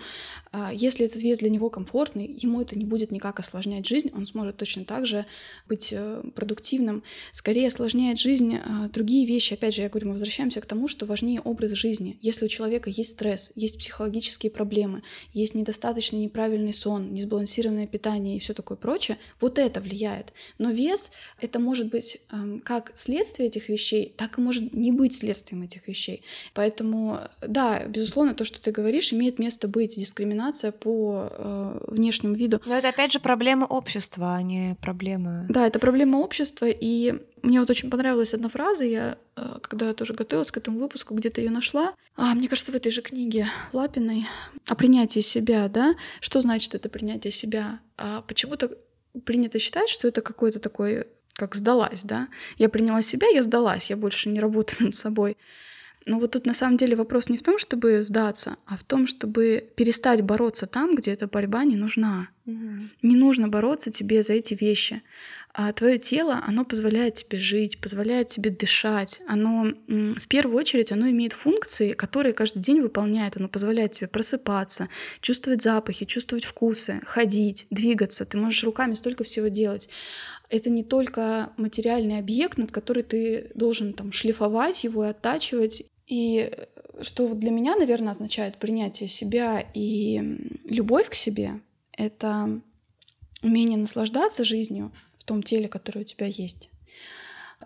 а, 0.52 0.72
если 0.72 1.06
этот 1.06 1.22
вес 1.22 1.38
для 1.38 1.50
него 1.50 1.70
комфортный, 1.70 2.38
ему 2.40 2.60
это 2.60 2.78
не 2.78 2.84
будет 2.84 3.10
никак 3.10 3.40
осложнять 3.40 3.84
жизнь, 3.84 4.12
он 4.14 4.26
сможет 4.26 4.56
точно 4.58 4.84
так 4.84 5.06
же 5.06 5.26
быть 5.68 5.88
э, 5.90 6.22
продуктивным. 6.36 7.02
Скорее 7.32 7.66
осложняет 7.66 8.20
жизнь 8.20 8.56
а, 8.56 8.88
другие 8.90 9.26
вещи. 9.26 9.54
Опять 9.54 9.74
же, 9.74 9.82
я 9.82 9.88
говорю, 9.88 10.06
мы 10.06 10.12
возвращаемся 10.12 10.60
к 10.60 10.66
тому, 10.66 10.86
что 10.86 11.04
важнее 11.04 11.40
образ 11.40 11.72
жизни. 11.72 12.16
Если 12.22 12.44
у 12.44 12.48
человека 12.48 12.88
есть 12.88 13.10
стресс, 13.10 13.50
есть 13.56 13.76
психологические 13.76 14.52
проблемы, 14.52 15.02
есть 15.32 15.56
недостаточный 15.56 16.20
неправильный 16.20 16.72
сон, 16.72 17.12
несбалансированное 17.12 17.88
питание 17.88 18.36
и 18.36 18.38
все 18.38 18.54
такое 18.54 18.78
прочее, 18.78 19.18
вот 19.40 19.58
это 19.58 19.80
влияет. 19.80 20.32
Но 20.58 20.70
вес— 20.70 21.10
это 21.40 21.58
может 21.58 21.90
быть 21.90 22.18
эм, 22.30 22.60
как 22.60 22.92
следствие 22.94 23.48
этих 23.48 23.68
вещей, 23.68 24.14
так 24.16 24.38
и 24.38 24.40
может 24.40 24.72
не 24.72 24.92
быть 24.92 25.14
следствием 25.14 25.39
последствиям 25.40 25.62
этих 25.62 25.88
вещей. 25.88 26.22
Поэтому, 26.54 27.20
да, 27.40 27.84
безусловно, 27.86 28.34
то, 28.34 28.44
что 28.44 28.60
ты 28.60 28.70
говоришь, 28.72 29.12
имеет 29.12 29.38
место 29.38 29.68
быть 29.68 29.96
дискриминация 29.96 30.72
по 30.72 31.28
э, 31.30 31.80
внешнему 31.88 32.34
виду. 32.34 32.60
Но 32.66 32.76
это 32.76 32.88
опять 32.88 33.12
же 33.12 33.20
проблема 33.20 33.64
общества, 33.64 34.36
а 34.36 34.42
не 34.42 34.76
проблема. 34.80 35.46
Да, 35.48 35.66
это 35.66 35.78
проблема 35.78 36.18
общества, 36.18 36.66
и 36.68 37.14
мне 37.42 37.60
вот 37.60 37.70
очень 37.70 37.90
понравилась 37.90 38.34
одна 38.34 38.48
фраза, 38.48 38.84
я 38.84 39.16
э, 39.36 39.58
когда 39.62 39.88
я 39.88 39.94
тоже 39.94 40.14
готовилась 40.14 40.50
к 40.50 40.56
этому 40.56 40.78
выпуску, 40.78 41.14
где-то 41.14 41.40
ее 41.40 41.50
нашла. 41.50 41.94
А, 42.16 42.34
мне 42.34 42.48
кажется, 42.48 42.72
в 42.72 42.74
этой 42.74 42.92
же 42.92 43.02
книге 43.02 43.46
Лапиной 43.72 44.26
о 44.66 44.74
принятии 44.74 45.20
себя, 45.20 45.68
да? 45.68 45.94
Что 46.20 46.40
значит 46.40 46.74
это 46.74 46.88
принятие 46.88 47.32
себя? 47.32 47.80
А 47.96 48.20
почему-то 48.22 48.70
принято 49.24 49.58
считать, 49.58 49.88
что 49.88 50.08
это 50.08 50.20
какой-то 50.20 50.60
такой 50.60 51.06
как 51.34 51.54
сдалась, 51.54 52.02
да. 52.02 52.28
Я 52.58 52.68
приняла 52.68 53.02
себя, 53.02 53.28
я 53.28 53.42
сдалась, 53.42 53.90
я 53.90 53.96
больше 53.96 54.28
не 54.28 54.40
работаю 54.40 54.78
над 54.86 54.94
собой. 54.94 55.36
Но 56.06 56.18
вот 56.18 56.32
тут 56.32 56.46
на 56.46 56.54
самом 56.54 56.76
деле 56.76 56.96
вопрос 56.96 57.28
не 57.28 57.36
в 57.36 57.42
том, 57.42 57.58
чтобы 57.58 58.02
сдаться, 58.02 58.56
а 58.66 58.76
в 58.76 58.84
том, 58.84 59.06
чтобы 59.06 59.70
перестать 59.76 60.22
бороться 60.22 60.66
там, 60.66 60.94
где 60.94 61.12
эта 61.12 61.26
борьба 61.26 61.64
не 61.64 61.76
нужна. 61.76 62.28
Угу. 62.46 62.56
Не 63.02 63.16
нужно 63.16 63.48
бороться 63.48 63.90
тебе 63.90 64.22
за 64.22 64.32
эти 64.32 64.54
вещи. 64.54 65.02
А 65.52 65.72
твое 65.72 65.98
тело, 65.98 66.42
оно 66.46 66.64
позволяет 66.64 67.14
тебе 67.14 67.38
жить, 67.38 67.80
позволяет 67.80 68.28
тебе 68.28 68.50
дышать. 68.50 69.20
Оно 69.26 69.72
в 69.88 70.28
первую 70.28 70.56
очередь 70.56 70.92
оно 70.92 71.10
имеет 71.10 71.32
функции, 71.32 71.92
которые 71.92 72.32
каждый 72.32 72.60
день 72.60 72.80
выполняет. 72.80 73.36
Оно 73.36 73.48
позволяет 73.48 73.92
тебе 73.92 74.06
просыпаться, 74.06 74.88
чувствовать 75.20 75.62
запахи, 75.62 76.06
чувствовать 76.06 76.44
вкусы, 76.44 77.00
ходить, 77.04 77.66
двигаться. 77.70 78.24
Ты 78.24 78.38
можешь 78.38 78.64
руками 78.64 78.94
столько 78.94 79.24
всего 79.24 79.48
делать 79.48 79.88
это 80.50 80.68
не 80.68 80.82
только 80.82 81.52
материальный 81.56 82.18
объект, 82.18 82.58
над 82.58 82.72
который 82.72 83.04
ты 83.04 83.50
должен 83.54 83.92
там 83.92 84.12
шлифовать 84.12 84.82
его 84.84 85.04
и 85.04 85.08
оттачивать. 85.08 85.84
И 86.08 86.52
что 87.00 87.32
для 87.34 87.50
меня, 87.50 87.76
наверное, 87.76 88.10
означает 88.10 88.58
принятие 88.58 89.08
себя 89.08 89.64
и 89.74 90.20
любовь 90.64 91.08
к 91.08 91.14
себе, 91.14 91.60
это 91.92 92.60
умение 93.42 93.78
наслаждаться 93.78 94.44
жизнью 94.44 94.92
в 95.18 95.24
том 95.24 95.42
теле, 95.42 95.68
которое 95.68 96.00
у 96.00 96.04
тебя 96.04 96.26
есть. 96.26 96.68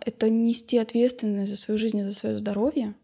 Это 0.04 0.28
нести 0.28 0.76
ответственность 0.76 1.50
за 1.50 1.56
свою 1.56 1.78
жизнь 1.78 1.98
и 1.98 2.04
за 2.04 2.14
свое 2.14 2.38
здоровье, 2.38 2.94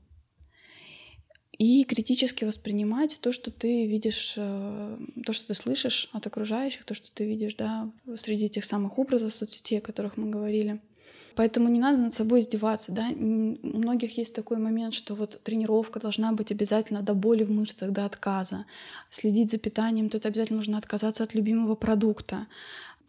и 1.61 1.85
критически 1.85 2.45
воспринимать 2.45 3.19
то, 3.21 3.33
что 3.33 3.51
ты 3.51 3.87
видишь, 3.87 4.33
э, 4.39 4.97
то, 5.27 5.33
что 5.35 5.49
ты 5.49 5.55
слышишь 5.55 6.09
от 6.15 6.27
окружающих, 6.27 6.87
то, 6.87 6.95
что 6.95 7.09
ты 7.13 7.27
видишь, 7.27 7.55
да, 7.55 7.91
среди 8.17 8.49
тех 8.49 8.65
самых 8.65 8.99
образов 8.99 9.35
соцсетей, 9.35 9.79
о 9.79 9.83
которых 9.83 10.17
мы 10.17 10.31
говорили. 10.31 10.81
Поэтому 11.35 11.69
не 11.69 11.79
надо 11.79 11.99
над 11.99 12.15
собой 12.15 12.41
издеваться, 12.41 12.93
да. 12.93 13.09
У 13.11 13.79
многих 13.79 14.17
есть 14.17 14.35
такой 14.35 14.57
момент, 14.57 14.95
что 14.95 15.15
вот 15.15 15.39
тренировка 15.43 16.01
должна 16.01 16.33
быть 16.33 16.51
обязательно 16.51 17.03
до 17.03 17.13
боли 17.13 17.45
в 17.45 17.51
мышцах, 17.51 17.91
до 17.91 18.07
отказа. 18.07 18.65
Следить 19.11 19.51
за 19.51 19.59
питанием, 19.59 20.09
то 20.09 20.17
это 20.17 20.29
обязательно 20.29 20.57
нужно 20.57 20.79
отказаться 20.79 21.25
от 21.25 21.35
любимого 21.35 21.75
продукта 21.75 22.47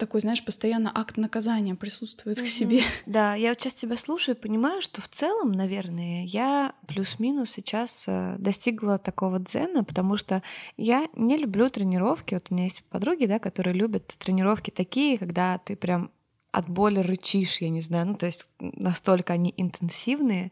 такой, 0.01 0.21
знаешь, 0.21 0.43
постоянно 0.43 0.91
акт 0.93 1.17
наказания 1.17 1.75
присутствует 1.75 2.37
угу. 2.37 2.45
к 2.45 2.49
себе. 2.49 2.81
Да, 3.05 3.35
я 3.35 3.49
вот 3.49 3.61
сейчас 3.61 3.75
тебя 3.75 3.95
слушаю 3.95 4.35
и 4.35 4.39
понимаю, 4.39 4.81
что 4.81 4.99
в 4.99 5.07
целом, 5.07 5.51
наверное, 5.51 6.25
я 6.25 6.73
плюс-минус 6.87 7.51
сейчас 7.51 8.05
э, 8.07 8.35
достигла 8.39 8.97
такого 8.97 9.37
дзена, 9.39 9.83
потому 9.83 10.17
что 10.17 10.41
я 10.75 11.07
не 11.15 11.37
люблю 11.37 11.69
тренировки. 11.69 12.33
Вот 12.33 12.47
у 12.49 12.55
меня 12.55 12.63
есть 12.63 12.83
подруги, 12.85 13.27
да, 13.27 13.37
которые 13.37 13.75
любят 13.75 14.07
тренировки 14.17 14.71
такие, 14.71 15.19
когда 15.19 15.59
ты 15.59 15.75
прям 15.75 16.09
от 16.51 16.69
боли 16.69 16.99
рычишь, 16.99 17.61
я 17.61 17.69
не 17.69 17.81
знаю, 17.81 18.07
ну 18.07 18.15
то 18.15 18.25
есть 18.25 18.49
настолько 18.59 19.33
они 19.33 19.53
интенсивные. 19.55 20.51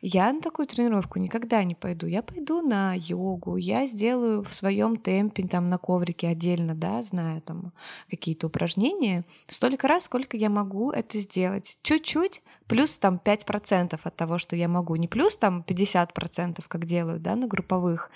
Я 0.00 0.32
на 0.32 0.40
такую 0.40 0.66
тренировку 0.66 1.18
никогда 1.18 1.62
не 1.64 1.74
пойду. 1.74 2.06
Я 2.06 2.22
пойду 2.22 2.60
на 2.60 2.94
йогу, 2.96 3.56
я 3.56 3.86
сделаю 3.86 4.42
в 4.42 4.52
своем 4.52 4.96
темпе, 4.96 5.46
там 5.46 5.68
на 5.68 5.78
коврике 5.78 6.28
отдельно, 6.28 6.74
да, 6.74 7.02
знаю 7.02 7.40
там 7.42 7.72
какие-то 8.10 8.48
упражнения, 8.48 9.24
столько 9.48 9.88
раз, 9.88 10.04
сколько 10.04 10.36
я 10.36 10.48
могу 10.48 10.90
это 10.90 11.18
сделать. 11.20 11.78
Чуть-чуть 11.82 12.42
плюс 12.72 12.98
там 12.98 13.20
5% 13.22 13.98
от 14.02 14.16
того, 14.16 14.38
что 14.38 14.56
я 14.56 14.68
могу, 14.68 14.96
не 14.96 15.08
плюс 15.08 15.36
там 15.36 15.64
50%, 15.66 16.64
как 16.68 16.84
делают, 16.86 17.22
да, 17.22 17.36
на 17.36 17.46
групповых. 17.46 18.10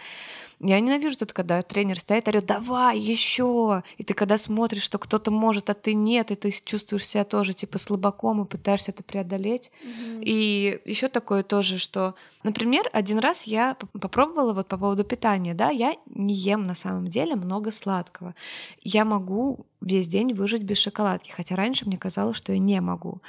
Я 0.61 0.81
ненавижу 0.81 1.19
тут, 1.19 1.33
когда 1.35 1.61
тренер 1.61 2.01
стоит, 2.01 2.29
орет, 2.29 2.47
давай 2.47 2.99
еще. 2.99 3.83
И 3.99 4.05
ты 4.05 4.15
когда 4.15 4.39
смотришь, 4.39 4.83
что 4.83 4.99
кто-то 4.99 5.31
может, 5.31 5.69
а 5.69 5.75
ты 5.75 5.93
нет, 5.93 6.31
и 6.31 6.35
ты 6.35 6.51
чувствуешь 6.51 7.07
себя 7.07 7.25
тоже 7.25 7.53
типа 7.53 7.79
слабаком 7.79 8.43
и 8.43 8.47
пытаешься 8.47 8.91
это 8.91 9.03
преодолеть. 9.03 9.71
Mm-hmm. 9.85 10.23
И 10.25 10.81
еще 10.87 11.09
такое 11.09 11.43
тоже, 11.43 11.79
что, 11.79 12.15
например, 12.47 12.89
один 12.93 13.19
раз 13.19 13.43
я 13.43 13.77
попробовала 14.01 14.55
вот 14.55 14.69
по 14.69 14.79
поводу 14.79 15.05
питания, 15.05 15.53
да, 15.53 15.71
я 15.71 15.97
не 16.07 16.35
ем 16.35 16.67
на 16.67 16.75
самом 16.75 17.09
деле 17.09 17.35
много 17.35 17.71
сладкого. 17.71 18.35
Я 18.81 19.05
могу 19.05 19.67
весь 19.81 20.09
день 20.09 20.33
выжить 20.33 20.63
без 20.63 20.79
шоколадки, 20.79 21.31
хотя 21.31 21.57
раньше 21.57 21.87
мне 21.87 21.99
казалось, 21.99 22.37
что 22.37 22.53
я 22.53 22.59
не 22.59 22.81
могу. 22.81 23.21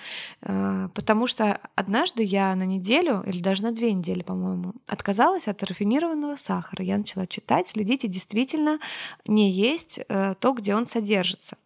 А, 0.42 0.90
потому 0.90 1.28
что 1.28 1.60
однажды 1.76 2.24
я 2.24 2.56
на 2.56 2.64
неделю, 2.64 3.24
или 3.26 3.42
даже 3.42 3.64
на 3.64 3.72
две 3.72 3.92
недели, 3.92 4.22
по-моему, 4.22 4.74
отказалась 4.88 5.48
от 5.48 5.64
рафинированного 5.64 6.36
сахара. 6.36 6.86
Я 6.86 6.98
начала 6.98 7.26
читать, 7.26 7.68
следить 7.68 8.06
и 8.06 8.08
действительно 8.08 8.80
не 9.28 9.52
есть 9.52 10.00
э, 10.08 10.36
то, 10.40 10.54
где 10.54 10.76
он 10.76 10.86
содержится. 10.86 11.58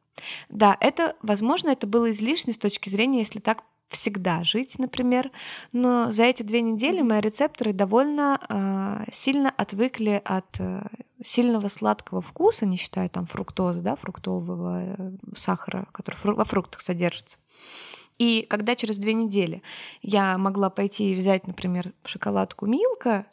Да, 0.50 0.78
это, 0.80 1.16
возможно, 1.22 1.70
это 1.70 1.88
было 1.88 2.12
излишне 2.12 2.54
с 2.54 2.58
точки 2.58 2.90
зрения, 2.90 3.20
если 3.20 3.40
так 3.40 3.64
всегда 3.92 4.44
жить, 4.44 4.80
например. 4.80 5.32
Но 5.72 6.12
за 6.12 6.24
эти 6.24 6.44
две 6.44 6.62
недели 6.62 7.02
мои 7.02 7.22
рецепторы 7.22 7.74
довольно 7.74 8.40
э, 8.50 9.12
сильно 9.12 9.50
отвыкли 9.50 10.22
от 10.24 10.60
э, 10.60 10.84
сильного 11.24 11.68
сладкого 11.68 12.22
вкуса, 12.22 12.66
не 12.66 12.78
считая 12.78 13.10
там 13.10 13.26
фруктозы, 13.26 13.82
да, 13.82 13.96
фруктового 13.96 14.84
э, 14.84 15.12
сахара, 15.36 15.88
который 15.92 16.16
фру- 16.16 16.36
во 16.36 16.46
фруктах 16.46 16.82
содержится. 16.82 17.38
И 18.18 18.44
когда 18.44 18.76
через 18.76 18.98
две 18.98 19.14
недели 19.14 19.64
я 20.04 20.38
могла 20.38 20.70
пойти 20.70 21.12
и 21.12 21.16
взять, 21.16 21.48
например, 21.48 21.94
шоколадку 22.06 22.68
Милка, 22.68 23.26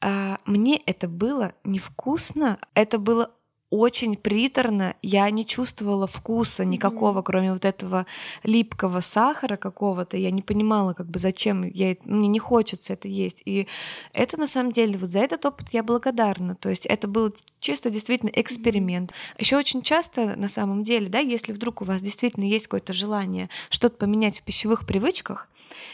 э, 0.00 0.36
мне 0.44 0.80
это 0.86 1.08
было 1.08 1.52
невкусно, 1.64 2.58
это 2.74 2.98
было 2.98 3.32
очень 3.76 4.16
приторно, 4.16 4.94
я 5.02 5.28
не 5.30 5.46
чувствовала 5.46 6.06
вкуса 6.06 6.64
никакого, 6.64 7.18
mm-hmm. 7.18 7.24
кроме 7.24 7.52
вот 7.52 7.64
этого 7.64 8.06
липкого 8.42 9.00
сахара 9.00 9.56
какого-то. 9.56 10.16
Я 10.16 10.30
не 10.30 10.42
понимала, 10.42 10.92
как 10.92 11.06
бы 11.06 11.18
зачем 11.18 11.64
я 11.64 11.96
мне 12.04 12.28
не 12.28 12.38
хочется 12.38 12.92
это 12.92 13.08
есть. 13.08 13.42
И 13.44 13.66
это 14.12 14.38
на 14.38 14.48
самом 14.48 14.72
деле 14.72 14.98
вот 14.98 15.10
за 15.10 15.20
этот 15.20 15.44
опыт 15.46 15.68
я 15.72 15.82
благодарна. 15.82 16.54
То 16.54 16.68
есть 16.70 16.86
это 16.86 17.08
был 17.08 17.34
чисто 17.60 17.90
действительно 17.90 18.30
эксперимент. 18.30 19.10
Mm-hmm. 19.10 19.40
Еще 19.40 19.56
очень 19.56 19.82
часто 19.82 20.36
на 20.36 20.48
самом 20.48 20.84
деле, 20.84 21.08
да, 21.08 21.18
если 21.18 21.52
вдруг 21.52 21.82
у 21.82 21.84
вас 21.84 22.02
действительно 22.02 22.44
есть 22.44 22.66
какое-то 22.66 22.92
желание 22.92 23.48
что-то 23.70 23.96
поменять 23.96 24.40
в 24.40 24.42
пищевых 24.42 24.86
привычках, 24.86 25.48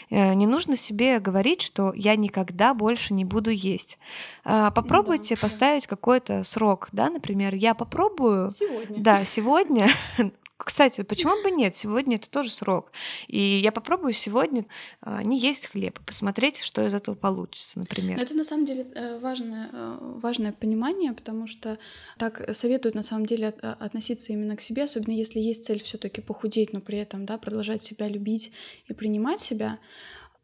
не 0.09 0.45
нужно 0.47 0.75
себе 0.75 1.19
говорить, 1.19 1.61
что 1.61 1.93
я 1.95 2.15
никогда 2.15 2.73
больше 2.73 3.13
не 3.13 3.25
буду 3.25 3.51
есть. 3.51 3.97
А, 4.43 4.71
попробуйте 4.71 5.35
да, 5.35 5.41
поставить 5.41 5.87
какой-то 5.87 6.43
срок, 6.43 6.89
да, 6.91 7.09
например, 7.09 7.55
я 7.55 7.73
попробую. 7.73 8.51
Сегодня. 8.51 9.01
Да, 9.01 9.25
сегодня 9.25 9.87
Кстати, 10.63 11.01
почему 11.03 11.41
бы 11.43 11.51
нет? 11.51 11.75
Сегодня 11.75 12.15
это 12.15 12.29
тоже 12.29 12.49
срок. 12.51 12.91
И 13.27 13.39
я 13.39 13.71
попробую 13.71 14.13
сегодня 14.13 14.65
а, 15.01 15.21
не 15.23 15.39
есть 15.39 15.67
хлеб, 15.67 15.99
посмотреть, 16.05 16.59
что 16.59 16.85
из 16.85 16.93
этого 16.93 17.15
получится, 17.15 17.79
например. 17.79 18.17
Но 18.17 18.23
это 18.23 18.33
на 18.33 18.43
самом 18.43 18.65
деле 18.65 18.87
э, 18.95 19.19
важное, 19.19 19.69
э, 19.71 19.97
важное 20.21 20.53
понимание, 20.53 21.13
потому 21.13 21.47
что 21.47 21.77
так 22.17 22.55
советуют 22.55 22.95
на 22.95 23.03
самом 23.03 23.25
деле 23.25 23.49
относиться 23.49 24.33
именно 24.33 24.55
к 24.55 24.61
себе, 24.61 24.83
особенно 24.83 25.13
если 25.13 25.39
есть 25.39 25.65
цель 25.65 25.81
все-таки 25.81 26.21
похудеть, 26.21 26.73
но 26.73 26.81
при 26.81 26.97
этом 26.97 27.25
да, 27.25 27.37
продолжать 27.37 27.83
себя 27.83 28.07
любить 28.07 28.51
и 28.87 28.93
принимать 28.93 29.41
себя 29.41 29.79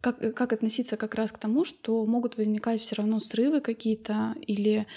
как, 0.01 0.33
как 0.33 0.53
относиться 0.53 0.97
как 0.97 1.15
раз 1.15 1.31
к 1.31 1.37
тому, 1.37 1.65
что 1.65 2.05
могут 2.05 2.37
возникать 2.37 2.81
все 2.81 2.95
равно 2.95 3.19
срывы 3.19 3.59
какие-то 3.61 4.35
или 4.41 4.87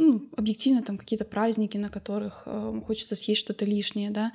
ну, 0.00 0.22
объективно 0.34 0.82
там 0.82 0.96
какие-то 0.96 1.26
праздники, 1.26 1.76
на 1.76 1.90
которых 1.90 2.44
э, 2.46 2.80
хочется 2.86 3.14
съесть 3.14 3.40
что-то 3.40 3.66
лишнее, 3.66 4.10
да, 4.10 4.32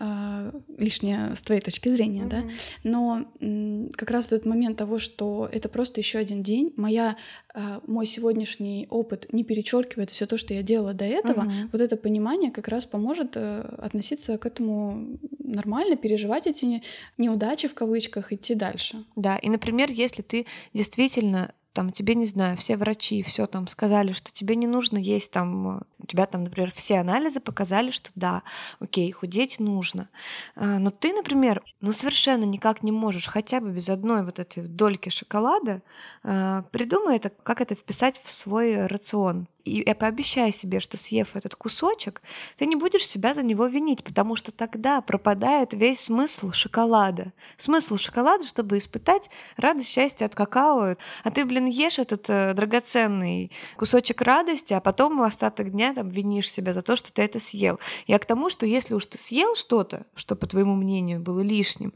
э, 0.00 0.52
лишнее 0.78 1.36
с 1.36 1.42
твоей 1.42 1.60
точки 1.60 1.90
зрения, 1.90 2.22
mm-hmm. 2.22 2.28
да, 2.28 2.44
но 2.82 3.26
э, 3.40 3.88
как 3.94 4.10
раз 4.10 4.32
этот 4.32 4.46
момент 4.46 4.78
того, 4.78 4.98
что 4.98 5.48
это 5.52 5.68
просто 5.68 6.00
еще 6.00 6.18
один 6.18 6.42
день, 6.42 6.72
моя 6.76 7.16
э, 7.54 7.80
мой 7.86 8.06
сегодняшний 8.06 8.86
опыт 8.88 9.30
не 9.32 9.44
перечеркивает 9.44 10.08
все 10.08 10.26
то, 10.26 10.38
что 10.38 10.54
я 10.54 10.62
делала 10.62 10.94
до 10.94 11.04
этого, 11.04 11.42
mm-hmm. 11.42 11.68
вот 11.70 11.80
это 11.82 11.96
понимание 11.96 12.50
как 12.50 12.68
раз 12.68 12.86
поможет 12.86 13.36
э, 13.36 13.60
относиться 13.78 14.38
к 14.38 14.46
этому 14.46 15.18
нормально, 15.38 15.96
переживать 15.96 16.46
эти 16.46 16.82
неудачи 17.18 17.68
в 17.68 17.74
кавычках, 17.74 18.32
идти 18.32 18.54
дальше. 18.54 19.04
Да, 19.14 19.36
и, 19.36 19.50
например, 19.50 19.90
если 19.90 20.22
ты 20.22 20.46
действительно 20.72 21.52
там 21.72 21.90
тебе, 21.90 22.14
не 22.14 22.26
знаю, 22.26 22.56
все 22.56 22.76
врачи 22.76 23.22
все 23.22 23.46
там 23.46 23.66
сказали, 23.66 24.12
что 24.12 24.30
тебе 24.32 24.56
не 24.56 24.66
нужно 24.66 24.98
есть 24.98 25.30
там, 25.30 25.82
у 25.98 26.06
тебя 26.06 26.26
там, 26.26 26.44
например, 26.44 26.72
все 26.74 26.98
анализы 26.98 27.40
показали, 27.40 27.90
что 27.90 28.10
да, 28.14 28.42
окей, 28.80 29.10
худеть 29.12 29.58
нужно. 29.58 30.08
А, 30.54 30.78
но 30.78 30.90
ты, 30.90 31.12
например, 31.12 31.62
ну 31.80 31.92
совершенно 31.92 32.44
никак 32.44 32.82
не 32.82 32.92
можешь 32.92 33.26
хотя 33.26 33.60
бы 33.60 33.70
без 33.70 33.88
одной 33.88 34.24
вот 34.24 34.38
этой 34.38 34.66
дольки 34.66 35.08
шоколада 35.08 35.82
а, 36.22 36.62
придумай 36.70 37.16
это, 37.16 37.30
как 37.30 37.60
это 37.60 37.74
вписать 37.74 38.20
в 38.24 38.30
свой 38.30 38.86
рацион 38.86 39.48
и 39.64 39.94
пообещай 39.94 40.52
себе, 40.52 40.80
что 40.80 40.96
съев 40.96 41.36
этот 41.36 41.54
кусочек, 41.54 42.22
ты 42.56 42.66
не 42.66 42.76
будешь 42.76 43.06
себя 43.06 43.34
за 43.34 43.42
него 43.42 43.66
винить, 43.66 44.02
потому 44.04 44.36
что 44.36 44.52
тогда 44.52 45.00
пропадает 45.00 45.72
весь 45.72 46.00
смысл 46.00 46.52
шоколада. 46.52 47.32
Смысл 47.56 47.96
шоколада, 47.96 48.46
чтобы 48.46 48.78
испытать 48.78 49.30
радость, 49.56 49.88
счастье 49.88 50.26
от 50.26 50.34
какао. 50.34 50.96
А 51.24 51.30
ты, 51.30 51.44
блин, 51.44 51.66
ешь 51.66 51.98
этот 51.98 52.28
э, 52.28 52.54
драгоценный 52.54 53.52
кусочек 53.76 54.20
радости, 54.22 54.72
а 54.72 54.80
потом 54.80 55.22
остаток 55.22 55.70
дня 55.70 55.94
там 55.94 56.08
винишь 56.08 56.50
себя 56.50 56.72
за 56.72 56.82
то, 56.82 56.96
что 56.96 57.12
ты 57.12 57.22
это 57.22 57.38
съел. 57.38 57.78
Я 58.06 58.18
к 58.18 58.26
тому, 58.26 58.50
что 58.50 58.66
если 58.66 58.94
уж 58.94 59.06
ты 59.06 59.18
съел 59.18 59.54
что-то, 59.54 60.06
что, 60.14 60.34
по 60.36 60.46
твоему 60.46 60.74
мнению, 60.74 61.20
было 61.20 61.40
лишним, 61.40 61.94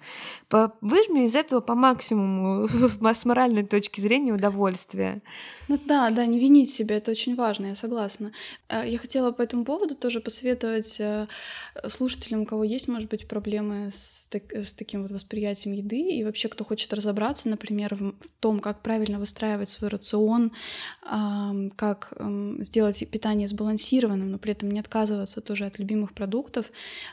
по, 0.49 0.73
выжми 0.81 1.25
из 1.25 1.35
этого 1.35 1.61
по 1.61 1.75
максимуму 1.75 2.69
с 3.15 3.25
моральной 3.25 3.65
точки 3.65 4.01
зрения 4.01 4.33
удовольствие. 4.33 5.23
Ну 5.69 5.79
да, 5.85 6.11
да, 6.11 6.27
не 6.27 6.39
винить 6.39 6.71
себя, 6.71 6.97
это 6.97 7.11
очень 7.11 7.35
важно 7.35 7.56
важно, 7.57 7.69
я 7.69 7.75
согласна. 7.75 8.33
Э, 8.69 8.83
я 8.87 8.99
хотела 8.99 9.33
по 9.33 9.43
этому 9.43 9.65
поводу 9.65 9.95
тоже 9.95 10.21
посоветовать 10.21 11.01
э, 11.01 11.27
слушателям, 11.89 12.43
у 12.43 12.47
кого 12.47 12.65
есть, 12.65 12.89
может 12.89 13.09
быть, 13.09 13.29
проблемы 13.29 13.91
с, 13.93 14.29
так, 14.29 14.53
с 14.53 14.75
таким 14.75 15.03
вот 15.03 15.13
восприятием 15.13 15.75
еды, 15.75 16.01
и 16.01 16.25
вообще, 16.25 16.49
кто 16.49 16.65
хочет 16.65 16.93
разобраться, 16.93 17.49
например, 17.49 17.95
в, 17.95 18.13
в 18.13 18.29
том, 18.41 18.61
как 18.61 18.83
правильно 18.83 19.19
выстраивать 19.19 19.69
свой 19.69 19.91
рацион, 19.91 20.53
как 21.77 22.13
сделать 22.61 23.11
питание 23.11 23.49
сбалансированным, 23.49 24.31
но 24.31 24.39
при 24.39 24.53
этом 24.53 24.71
не 24.71 24.81
отказываться 24.81 25.41
тоже 25.41 25.67
от 25.67 25.79
любимых 25.79 26.13
продуктов. 26.13 26.67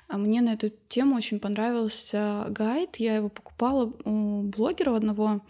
А 0.08 0.18
мне 0.18 0.42
на 0.42 0.54
эту 0.54 0.72
тему 0.88 1.16
очень 1.16 1.40
понравился 1.40 2.46
гайд. 2.50 2.98
Я 2.98 3.16
его 3.16 3.30
покупала 3.30 3.92
у 4.06 4.42
блогера 4.42 4.96
одного, 4.96 5.42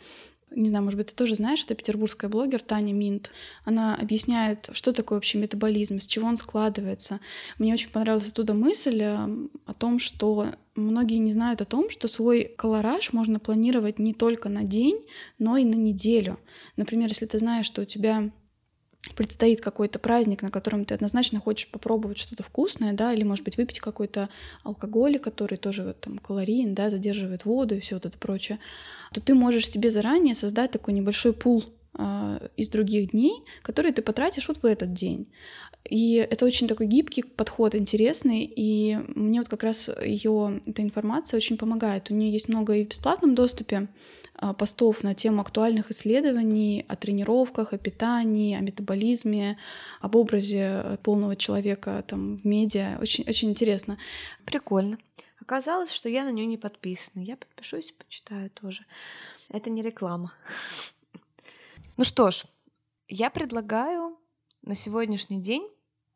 не 0.56 0.70
знаю, 0.70 0.84
может 0.84 0.97
быть, 0.97 1.08
ты 1.08 1.16
тоже 1.16 1.36
знаешь, 1.36 1.64
это 1.64 1.76
петербургская 1.76 2.30
блогер 2.30 2.62
Таня 2.62 2.93
Минт. 2.93 3.32
Она 3.66 3.95
объясняет, 3.95 4.70
что 4.72 4.93
такое 4.93 5.18
вообще 5.18 5.38
метаболизм, 5.38 5.99
с 5.99 6.06
чего 6.06 6.28
он 6.28 6.38
складывается. 6.38 7.20
Мне 7.58 7.74
очень 7.74 7.89
понравилась 7.89 8.30
оттуда 8.30 8.54
мысль 8.54 9.01
э, 9.01 9.28
о 9.66 9.74
том, 9.74 9.99
что 9.99 10.47
многие 10.76 11.18
не 11.18 11.32
знают 11.32 11.62
о 11.62 11.66
том, 11.66 11.89
что 11.89 12.08
свой 12.08 12.43
колораж 12.58 13.14
можно 13.14 13.39
планировать 13.39 13.99
не 13.99 14.14
только 14.14 14.49
на 14.49 14.64
день, 14.64 15.06
но 15.39 15.58
и 15.58 15.66
на 15.66 15.76
неделю. 15.76 16.39
Например, 16.78 17.10
если 17.10 17.26
ты 17.26 17.39
знаешь, 17.39 17.66
что 17.66 17.82
у 17.82 17.86
тебя 17.86 18.32
предстоит 19.16 19.60
какой-то 19.60 19.99
праздник, 19.99 20.41
на 20.41 20.49
котором 20.49 20.86
ты 20.86 20.93
однозначно 20.93 21.39
хочешь 21.39 21.68
попробовать 21.70 22.18
что-то 22.18 22.41
вкусное, 22.43 22.93
да, 22.93 23.14
или, 23.14 23.24
может 23.24 23.43
быть, 23.43 23.58
выпить 23.58 23.80
какой-то 23.80 24.30
алкоголь, 24.64 25.20
который 25.20 25.58
тоже 25.58 25.95
там 25.99 26.18
калорийен, 26.18 26.74
да, 26.74 26.89
задерживает 26.89 27.45
воду 27.45 27.76
и 27.76 27.80
все 27.80 27.95
вот 27.95 28.06
это 28.06 28.18
прочее, 28.18 28.60
то 29.14 29.22
ты 29.22 29.34
можешь 29.34 29.70
себе 29.70 29.89
заранее 29.89 30.36
создать 30.36 30.72
такой 30.72 30.93
небольшой 30.93 31.34
пул 31.34 31.66
э, 31.97 32.47
из 32.57 32.70
других 32.70 33.11
дней, 33.11 33.43
которые 33.61 33.93
ты 33.93 34.01
потратишь 34.01 34.47
вот 34.47 34.57
в 34.57 34.66
этот 34.66 34.93
день. 34.93 35.28
И 35.89 36.16
это 36.16 36.45
очень 36.45 36.68
такой 36.68 36.88
гибкий 36.88 37.24
подход, 37.24 37.76
интересный, 37.76 38.49
и 38.55 38.97
мне 39.16 39.39
вот 39.39 39.49
как 39.49 39.64
раз 39.64 39.89
ее 40.03 40.61
эта 40.66 40.82
информация 40.82 41.38
очень 41.38 41.57
помогает. 41.57 42.09
У 42.09 42.14
нее 42.14 42.32
есть 42.32 42.47
много 42.47 42.74
и 42.74 42.86
в 42.86 42.88
бесплатном 42.88 43.36
доступе, 43.36 43.89
а, 44.36 44.53
постов 44.53 45.03
на 45.03 45.14
тему 45.14 45.41
актуальных 45.41 45.91
исследований 45.91 46.86
о 46.88 46.95
тренировках, 46.95 47.74
о 47.74 47.78
питании, 47.78 48.57
о 48.57 48.61
метаболизме, 48.61 49.57
об 50.01 50.16
образе 50.16 50.97
полного 51.03 51.36
человека 51.36 52.03
там 52.07 52.38
в 52.38 52.45
медиа. 52.45 52.97
Очень, 53.01 53.26
очень 53.28 53.49
интересно. 53.49 53.97
Прикольно. 54.45 54.97
Оказалось, 55.44 55.91
что 55.91 56.08
я 56.08 56.24
на 56.24 56.32
нее 56.32 56.46
не 56.46 56.58
подписана. 56.58 57.22
Я 57.22 57.36
подпишусь 57.36 57.89
и 57.89 57.94
почитаю 57.94 58.50
тоже. 58.50 58.86
Это 59.50 59.70
не 59.70 59.82
реклама. 59.82 60.34
Ну 61.96 62.04
что 62.06 62.32
ж, 62.32 62.46
я 63.08 63.30
предлагаю 63.30 64.18
на 64.64 64.74
сегодняшний 64.74 65.39
день 65.39 65.70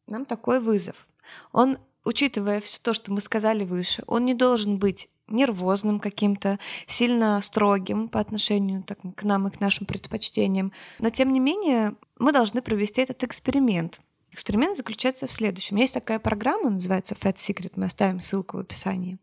нам 0.07 0.25
такой 0.25 0.59
вызов. 0.59 1.07
Он, 1.51 1.77
учитывая 2.03 2.61
все 2.61 2.79
то, 2.81 2.95
что 2.95 3.11
мы 3.11 3.21
сказали 3.21 3.63
выше, 3.63 4.03
он 4.07 4.25
не 4.25 4.33
должен 4.33 4.77
быть 4.77 5.07
нервозным 5.27 5.99
каким-то, 5.99 6.57
сильно 6.87 7.39
строгим 7.41 8.09
по 8.09 8.19
отношению 8.19 8.81
так, 8.81 8.97
к 9.15 9.21
нам 9.21 9.47
и 9.47 9.51
к 9.51 9.59
нашим 9.59 9.85
предпочтениям. 9.85 10.71
Но 10.97 11.11
тем 11.11 11.31
не 11.31 11.39
менее 11.39 11.93
мы 12.17 12.31
должны 12.31 12.63
провести 12.63 13.01
этот 13.01 13.23
эксперимент. 13.23 14.01
Эксперимент 14.37 14.77
заключается 14.77 15.25
в 15.25 15.33
следующем. 15.33 15.77
Есть 15.77 15.95
такая 15.95 16.19
программа, 16.19 16.69
называется 16.69 17.15
Fat 17.15 17.37
Secret, 17.37 17.71
мы 17.75 17.85
оставим 17.85 18.19
ссылку 18.19 18.57
в 18.57 18.59
описании, 18.59 19.17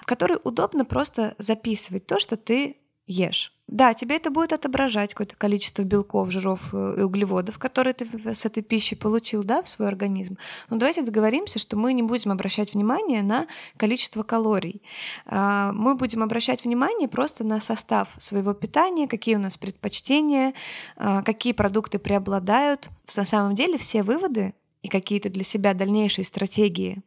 в 0.00 0.06
которой 0.06 0.38
удобно 0.44 0.84
просто 0.84 1.34
записывать 1.38 2.06
то, 2.06 2.20
что 2.20 2.36
ты 2.36 2.76
ешь. 3.06 3.52
Да, 3.66 3.94
тебе 3.94 4.16
это 4.16 4.30
будет 4.30 4.52
отображать 4.52 5.14
какое-то 5.14 5.36
количество 5.36 5.82
белков, 5.82 6.30
жиров 6.30 6.68
э, 6.74 6.96
и 6.98 7.02
углеводов, 7.02 7.58
которые 7.58 7.94
ты 7.94 8.06
с 8.34 8.44
этой 8.44 8.62
пищей 8.62 8.94
получил 8.94 9.42
да, 9.42 9.62
в 9.62 9.68
свой 9.68 9.88
организм. 9.88 10.36
Но 10.68 10.76
давайте 10.76 11.00
договоримся, 11.00 11.58
что 11.58 11.76
мы 11.76 11.94
не 11.94 12.02
будем 12.02 12.30
обращать 12.30 12.74
внимание 12.74 13.22
на 13.22 13.46
количество 13.78 14.22
калорий. 14.22 14.82
А, 15.24 15.72
мы 15.72 15.94
будем 15.94 16.22
обращать 16.22 16.64
внимание 16.64 17.08
просто 17.08 17.42
на 17.42 17.58
состав 17.58 18.10
своего 18.18 18.52
питания, 18.52 19.08
какие 19.08 19.36
у 19.36 19.40
нас 19.40 19.56
предпочтения, 19.56 20.52
а, 20.96 21.22
какие 21.22 21.54
продукты 21.54 21.98
преобладают. 21.98 22.90
На 23.16 23.24
самом 23.24 23.54
деле 23.54 23.78
все 23.78 24.02
выводы 24.02 24.52
и 24.82 24.88
какие-то 24.88 25.30
для 25.30 25.42
себя 25.42 25.72
дальнейшие 25.72 26.26
стратегии 26.26 27.02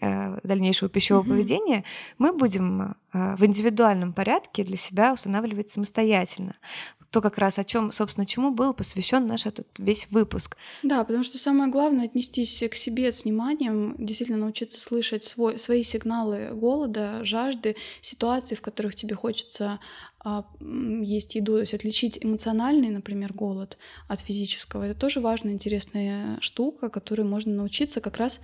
дальнейшего 0.00 0.88
пищевого 0.88 1.24
mm-hmm. 1.24 1.28
поведения 1.28 1.84
мы 2.18 2.32
будем 2.32 2.96
э, 3.12 3.36
в 3.36 3.44
индивидуальном 3.44 4.12
порядке 4.12 4.64
для 4.64 4.76
себя 4.76 5.12
устанавливать 5.12 5.70
самостоятельно. 5.70 6.54
То 7.10 7.20
как 7.20 7.36
раз 7.36 7.58
о 7.58 7.64
чем, 7.64 7.92
собственно, 7.92 8.24
чему 8.24 8.52
был 8.52 8.72
посвящен 8.72 9.26
наш 9.26 9.44
этот 9.44 9.68
весь 9.76 10.10
выпуск. 10.10 10.56
Да, 10.82 11.04
потому 11.04 11.22
что 11.24 11.36
самое 11.36 11.70
главное 11.70 12.06
отнестись 12.06 12.64
к 12.70 12.74
себе 12.74 13.12
с 13.12 13.24
вниманием, 13.24 13.94
действительно 13.98 14.38
научиться 14.38 14.80
слышать 14.80 15.22
свой, 15.22 15.58
свои 15.58 15.82
сигналы 15.82 16.48
голода, 16.54 17.22
жажды, 17.22 17.76
ситуации, 18.00 18.54
в 18.54 18.62
которых 18.62 18.94
тебе 18.94 19.14
хочется 19.14 19.78
есть 20.60 21.34
еду, 21.34 21.54
то 21.54 21.60
есть 21.60 21.74
отличить 21.74 22.18
эмоциональный, 22.22 22.90
например, 22.90 23.32
голод 23.32 23.76
от 24.06 24.20
физического. 24.20 24.84
Это 24.84 24.98
тоже 24.98 25.20
важная, 25.20 25.52
интересная 25.52 26.38
штука, 26.40 26.90
которой 26.90 27.22
можно 27.22 27.52
научиться 27.52 28.00
как 28.00 28.18
раз 28.18 28.40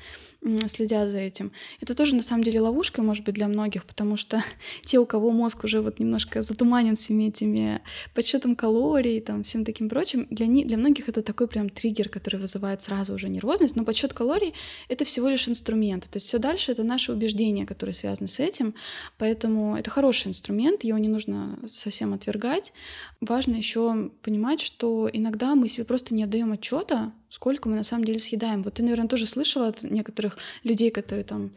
следя 0.66 1.09
за 1.09 1.18
этим. 1.18 1.53
Это 1.81 1.95
тоже 1.95 2.16
на 2.16 2.22
самом 2.22 2.43
деле 2.43 2.61
ловушка, 2.61 3.03
может 3.03 3.24
быть, 3.24 3.37
для 3.37 3.47
многих, 3.47 3.85
потому 3.85 4.16
что 4.16 4.43
те, 4.83 4.99
у 4.99 5.07
кого 5.07 5.31
мозг 5.31 5.64
уже 5.64 5.81
вот 5.81 6.01
немножко 6.01 6.43
затуманен 6.43 6.97
всеми 6.97 7.29
этими 7.29 7.81
подсчетом 8.12 8.57
калорий, 8.57 9.20
там, 9.20 9.45
всем 9.45 9.64
таким 9.64 9.89
прочим, 9.89 10.26
для, 10.31 10.47
не, 10.47 10.64
для 10.64 10.79
многих 10.79 11.09
это 11.09 11.22
такой 11.22 11.47
прям 11.47 11.68
триггер, 11.68 12.09
который 12.09 12.41
вызывает 12.41 12.83
сразу 12.83 13.14
уже 13.14 13.29
нервозность, 13.29 13.76
но 13.76 13.85
подсчет 13.85 14.12
калорий— 14.12 14.55
это 14.89 15.05
всего 15.05 15.29
лишь 15.29 15.49
инструмент. 15.49 16.05
То 16.11 16.16
есть 16.16 16.26
все 16.26 16.39
дальше— 16.39 16.72
это 16.72 16.83
наши 16.83 17.12
убеждения, 17.12 17.66
которые 17.66 17.95
связаны 17.95 18.26
с 18.26 18.41
этим, 18.41 18.74
поэтому 19.16 19.76
это 19.76 19.91
хороший 19.91 20.29
инструмент, 20.29 20.83
его 20.83 20.99
не 20.99 21.09
нужно 21.09 21.59
совсем 21.72 22.14
отвергать. 22.14 22.72
Важно 23.20 23.54
еще 23.54 24.10
понимать, 24.22 24.60
что 24.60 25.08
иногда 25.12 25.54
мы 25.54 25.68
себе 25.68 25.84
просто 25.84 26.14
не 26.14 26.24
отдаем 26.24 26.52
отчета, 26.52 27.12
сколько 27.28 27.68
мы 27.68 27.76
на 27.76 27.82
самом 27.82 28.04
деле 28.04 28.18
съедаем. 28.18 28.62
Вот 28.62 28.74
ты, 28.74 28.82
наверное, 28.82 29.08
тоже 29.08 29.26
слышала 29.26 29.68
от 29.68 29.82
некоторых 29.82 30.38
людей, 30.64 30.90
которые 30.90 31.24
там 31.24 31.52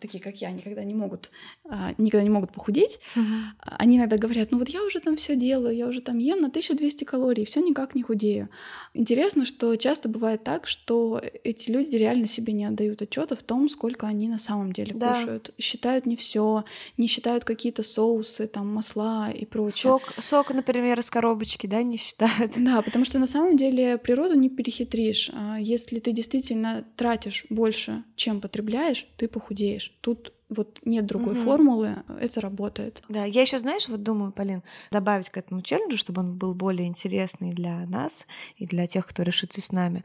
такие 0.00 0.22
как 0.22 0.40
я, 0.40 0.50
никогда 0.50 0.84
не 0.84 0.94
могут, 0.94 1.30
а, 1.68 1.94
никогда 1.98 2.22
не 2.22 2.30
могут 2.30 2.52
похудеть, 2.52 3.00
uh-huh. 3.14 3.52
они 3.62 3.98
иногда 3.98 4.16
говорят, 4.16 4.50
ну 4.50 4.58
вот 4.58 4.68
я 4.68 4.82
уже 4.82 5.00
там 5.00 5.16
все 5.16 5.36
делаю, 5.36 5.76
я 5.76 5.86
уже 5.86 6.00
там 6.00 6.18
ем 6.18 6.40
на 6.40 6.48
1200 6.48 7.04
калорий, 7.04 7.44
все 7.44 7.60
никак 7.60 7.94
не 7.94 8.02
худею. 8.02 8.48
Интересно, 8.94 9.44
что 9.44 9.76
часто 9.76 10.08
бывает 10.08 10.44
так, 10.44 10.66
что 10.66 11.20
эти 11.44 11.70
люди 11.70 11.96
реально 11.96 12.26
себе 12.26 12.52
не 12.52 12.64
отдают 12.64 13.02
отчета 13.02 13.36
в 13.36 13.42
том, 13.42 13.68
сколько 13.68 14.06
они 14.06 14.28
на 14.28 14.38
самом 14.38 14.72
деле 14.72 14.94
да. 14.94 15.14
кушают, 15.14 15.54
считают 15.58 16.06
не 16.06 16.16
все, 16.16 16.64
не 16.96 17.06
считают 17.06 17.44
какие-то 17.44 17.82
соусы, 17.82 18.46
там 18.46 18.72
масла 18.72 19.30
и 19.30 19.44
прочее. 19.44 19.82
Сок, 19.82 20.14
сок, 20.18 20.54
например, 20.54 20.98
из 20.98 21.10
коробочки, 21.10 21.66
да, 21.66 21.82
не 21.82 21.96
считают. 21.96 22.56
Да, 22.68 22.82
потому 22.82 23.04
что 23.04 23.18
на 23.18 23.26
самом 23.26 23.56
деле 23.56 23.96
природу 23.96 24.34
не 24.34 24.50
перехитришь. 24.50 25.30
А 25.32 25.58
если 25.58 26.00
ты 26.00 26.12
действительно 26.12 26.84
тратишь 26.96 27.46
больше, 27.48 28.04
чем 28.14 28.40
потребляешь, 28.40 29.06
ты 29.16 29.26
похудеешь 29.26 29.57
худеешь. 29.58 29.92
Тут 30.00 30.32
вот 30.48 30.78
нет 30.84 31.04
другой 31.04 31.34
угу. 31.34 31.42
формулы, 31.42 31.96
это 32.20 32.40
работает. 32.40 33.02
Да, 33.08 33.24
я 33.24 33.42
еще, 33.42 33.58
знаешь, 33.58 33.88
вот 33.88 34.02
думаю, 34.02 34.32
Полин, 34.32 34.62
добавить 34.90 35.28
к 35.28 35.36
этому 35.36 35.60
челленджу, 35.62 35.98
чтобы 35.98 36.22
он 36.22 36.38
был 36.38 36.54
более 36.54 36.88
интересный 36.88 37.52
для 37.52 37.86
нас 37.86 38.26
и 38.56 38.66
для 38.66 38.86
тех, 38.86 39.06
кто 39.06 39.22
решится 39.22 39.60
с 39.60 39.72
нами. 39.72 40.04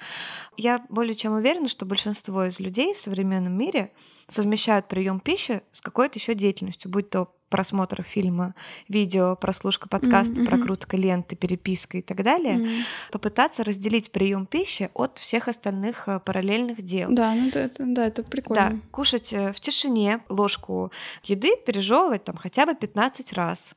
Я 0.57 0.85
более 0.89 1.15
чем 1.15 1.33
уверена, 1.33 1.69
что 1.69 1.85
большинство 1.85 2.45
из 2.45 2.59
людей 2.59 2.93
в 2.93 2.99
современном 2.99 3.57
мире 3.57 3.91
совмещают 4.33 4.87
прием 4.87 5.19
пищи 5.19 5.61
с 5.71 5.81
какой-то 5.81 6.19
еще 6.19 6.35
деятельностью, 6.35 6.89
будь 6.91 7.09
то 7.09 7.33
просмотр 7.53 8.01
фильма, 8.01 8.55
видео, 8.89 9.35
прослушка 9.35 9.87
подкаста, 9.87 10.33
mm-hmm. 10.33 10.45
прокрутка 10.47 10.97
ленты, 10.97 11.35
переписка 11.35 11.99
и 11.99 12.01
так 12.01 12.23
далее, 12.23 12.55
mm-hmm. 12.55 12.81
попытаться 13.11 13.63
разделить 13.63 14.11
прием 14.11 14.47
пищи 14.47 14.89
от 14.95 15.19
всех 15.19 15.47
остальных 15.47 16.07
э, 16.07 16.19
параллельных 16.19 16.81
дел. 16.81 17.09
Да, 17.11 17.35
ну 17.35 17.49
это, 17.49 17.69
да, 17.77 18.07
это 18.07 18.23
прикольно. 18.23 18.69
Да, 18.71 18.79
кушать 18.89 19.31
э, 19.33 19.53
в 19.53 19.59
тишине 19.59 20.21
ложку 20.29 20.91
еды, 21.23 21.55
пережевывать 21.63 22.23
там 22.23 22.37
хотя 22.37 22.65
бы 22.65 22.73
15 22.73 23.33
раз. 23.33 23.75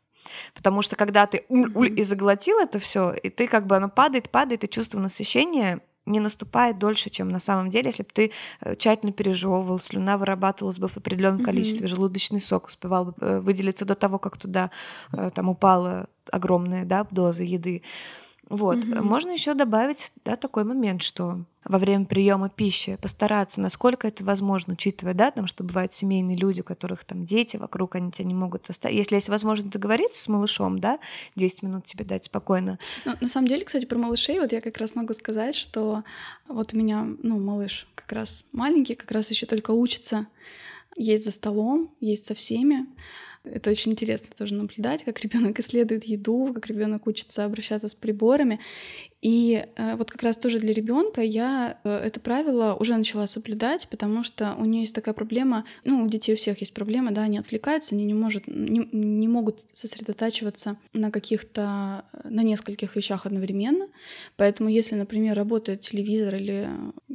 Потому 0.54 0.80
что 0.80 0.96
когда 0.96 1.26
ты 1.26 1.44
уль-уль 1.50 2.00
и 2.00 2.02
заглотил 2.02 2.58
это 2.58 2.78
все, 2.78 3.12
и 3.12 3.28
ты 3.28 3.46
как 3.46 3.66
бы 3.66 3.76
оно 3.76 3.90
падает, 3.90 4.30
падает, 4.30 4.64
и 4.64 4.70
чувство 4.70 5.00
насыщения 5.00 5.82
не 6.06 6.20
наступает 6.20 6.78
дольше, 6.78 7.10
чем 7.10 7.28
на 7.28 7.40
самом 7.40 7.70
деле, 7.70 7.88
если 7.88 8.04
бы 8.04 8.08
ты 8.12 8.32
э, 8.60 8.74
тщательно 8.76 9.12
пережевывал, 9.12 9.78
слюна 9.78 10.16
вырабатывалась 10.16 10.78
бы 10.78 10.88
в 10.88 10.96
определенном 10.96 11.40
mm-hmm. 11.40 11.44
количестве, 11.44 11.88
желудочный 11.88 12.40
сок 12.40 12.68
успевал 12.68 13.06
бы 13.06 13.14
э, 13.20 13.40
выделиться 13.40 13.84
до 13.84 13.94
того, 13.94 14.18
как 14.18 14.38
туда 14.38 14.70
э, 15.12 15.30
там 15.34 15.48
упала 15.48 16.06
огромная 16.30 16.84
да, 16.84 17.06
доза 17.10 17.42
еды. 17.44 17.82
Вот. 18.48 18.78
Mm-hmm. 18.78 19.02
Можно 19.02 19.30
еще 19.32 19.54
добавить 19.54 20.12
да, 20.24 20.36
такой 20.36 20.64
момент, 20.64 21.02
что 21.02 21.40
во 21.68 21.78
время 21.78 22.04
приема 22.04 22.48
пищи 22.48 22.96
постараться, 23.00 23.60
насколько 23.60 24.08
это 24.08 24.24
возможно, 24.24 24.74
учитывая, 24.74 25.14
да, 25.14 25.30
там, 25.30 25.46
что 25.46 25.64
бывают 25.64 25.92
семейные 25.92 26.36
люди, 26.36 26.60
у 26.60 26.64
которых 26.64 27.04
там 27.04 27.24
дети 27.24 27.56
вокруг, 27.56 27.94
они 27.96 28.12
тебя 28.12 28.26
не 28.26 28.34
могут 28.34 28.68
оставить. 28.70 28.96
Если 28.96 29.16
есть 29.16 29.28
возможность 29.28 29.70
договориться 29.70 30.22
с 30.22 30.28
малышом, 30.28 30.78
да, 30.78 30.98
10 31.36 31.62
минут 31.62 31.86
тебе 31.86 32.04
дать 32.04 32.26
спокойно. 32.26 32.78
Ну, 33.04 33.14
на 33.20 33.28
самом 33.28 33.48
деле, 33.48 33.64
кстати, 33.64 33.84
про 33.84 33.98
малышей, 33.98 34.40
вот 34.40 34.52
я 34.52 34.60
как 34.60 34.78
раз 34.78 34.94
могу 34.94 35.12
сказать, 35.14 35.54
что 35.54 36.04
вот 36.48 36.72
у 36.74 36.76
меня, 36.76 37.06
ну, 37.22 37.38
малыш 37.38 37.88
как 37.94 38.12
раз 38.12 38.46
маленький, 38.52 38.94
как 38.94 39.10
раз 39.10 39.30
еще 39.30 39.46
только 39.46 39.72
учится 39.72 40.26
есть 40.96 41.24
за 41.24 41.30
столом, 41.30 41.94
есть 42.00 42.26
со 42.26 42.34
всеми. 42.34 42.86
Это 43.44 43.70
очень 43.70 43.92
интересно 43.92 44.28
тоже 44.36 44.54
наблюдать, 44.54 45.04
как 45.04 45.20
ребенок 45.20 45.60
исследует 45.60 46.04
еду, 46.04 46.50
как 46.52 46.66
ребенок 46.66 47.06
учится 47.06 47.44
обращаться 47.44 47.86
с 47.86 47.94
приборами. 47.94 48.58
И 49.26 49.64
э, 49.74 49.96
вот 49.96 50.08
как 50.08 50.22
раз 50.22 50.36
тоже 50.36 50.60
для 50.60 50.72
ребенка 50.72 51.20
я 51.20 51.80
э, 51.82 51.90
это 51.90 52.20
правило 52.20 52.76
уже 52.78 52.96
начала 52.96 53.26
соблюдать, 53.26 53.88
потому 53.88 54.22
что 54.22 54.54
у 54.56 54.64
нее 54.64 54.82
есть 54.82 54.94
такая 54.94 55.14
проблема, 55.14 55.64
ну, 55.82 56.04
у 56.04 56.08
детей 56.08 56.34
у 56.34 56.36
всех 56.36 56.60
есть 56.60 56.72
проблема, 56.72 57.10
да, 57.10 57.22
они 57.22 57.36
отвлекаются, 57.36 57.96
они 57.96 58.04
не, 58.04 58.14
может, 58.14 58.46
не, 58.46 58.88
не 58.92 59.26
могут 59.26 59.66
сосредотачиваться 59.72 60.76
на 60.92 61.10
каких-то, 61.10 62.04
на 62.22 62.44
нескольких 62.44 62.94
вещах 62.94 63.26
одновременно. 63.26 63.88
Поэтому 64.36 64.68
если, 64.68 64.94
например, 64.94 65.34
работает 65.34 65.80
телевизор 65.80 66.36
или 66.36 66.68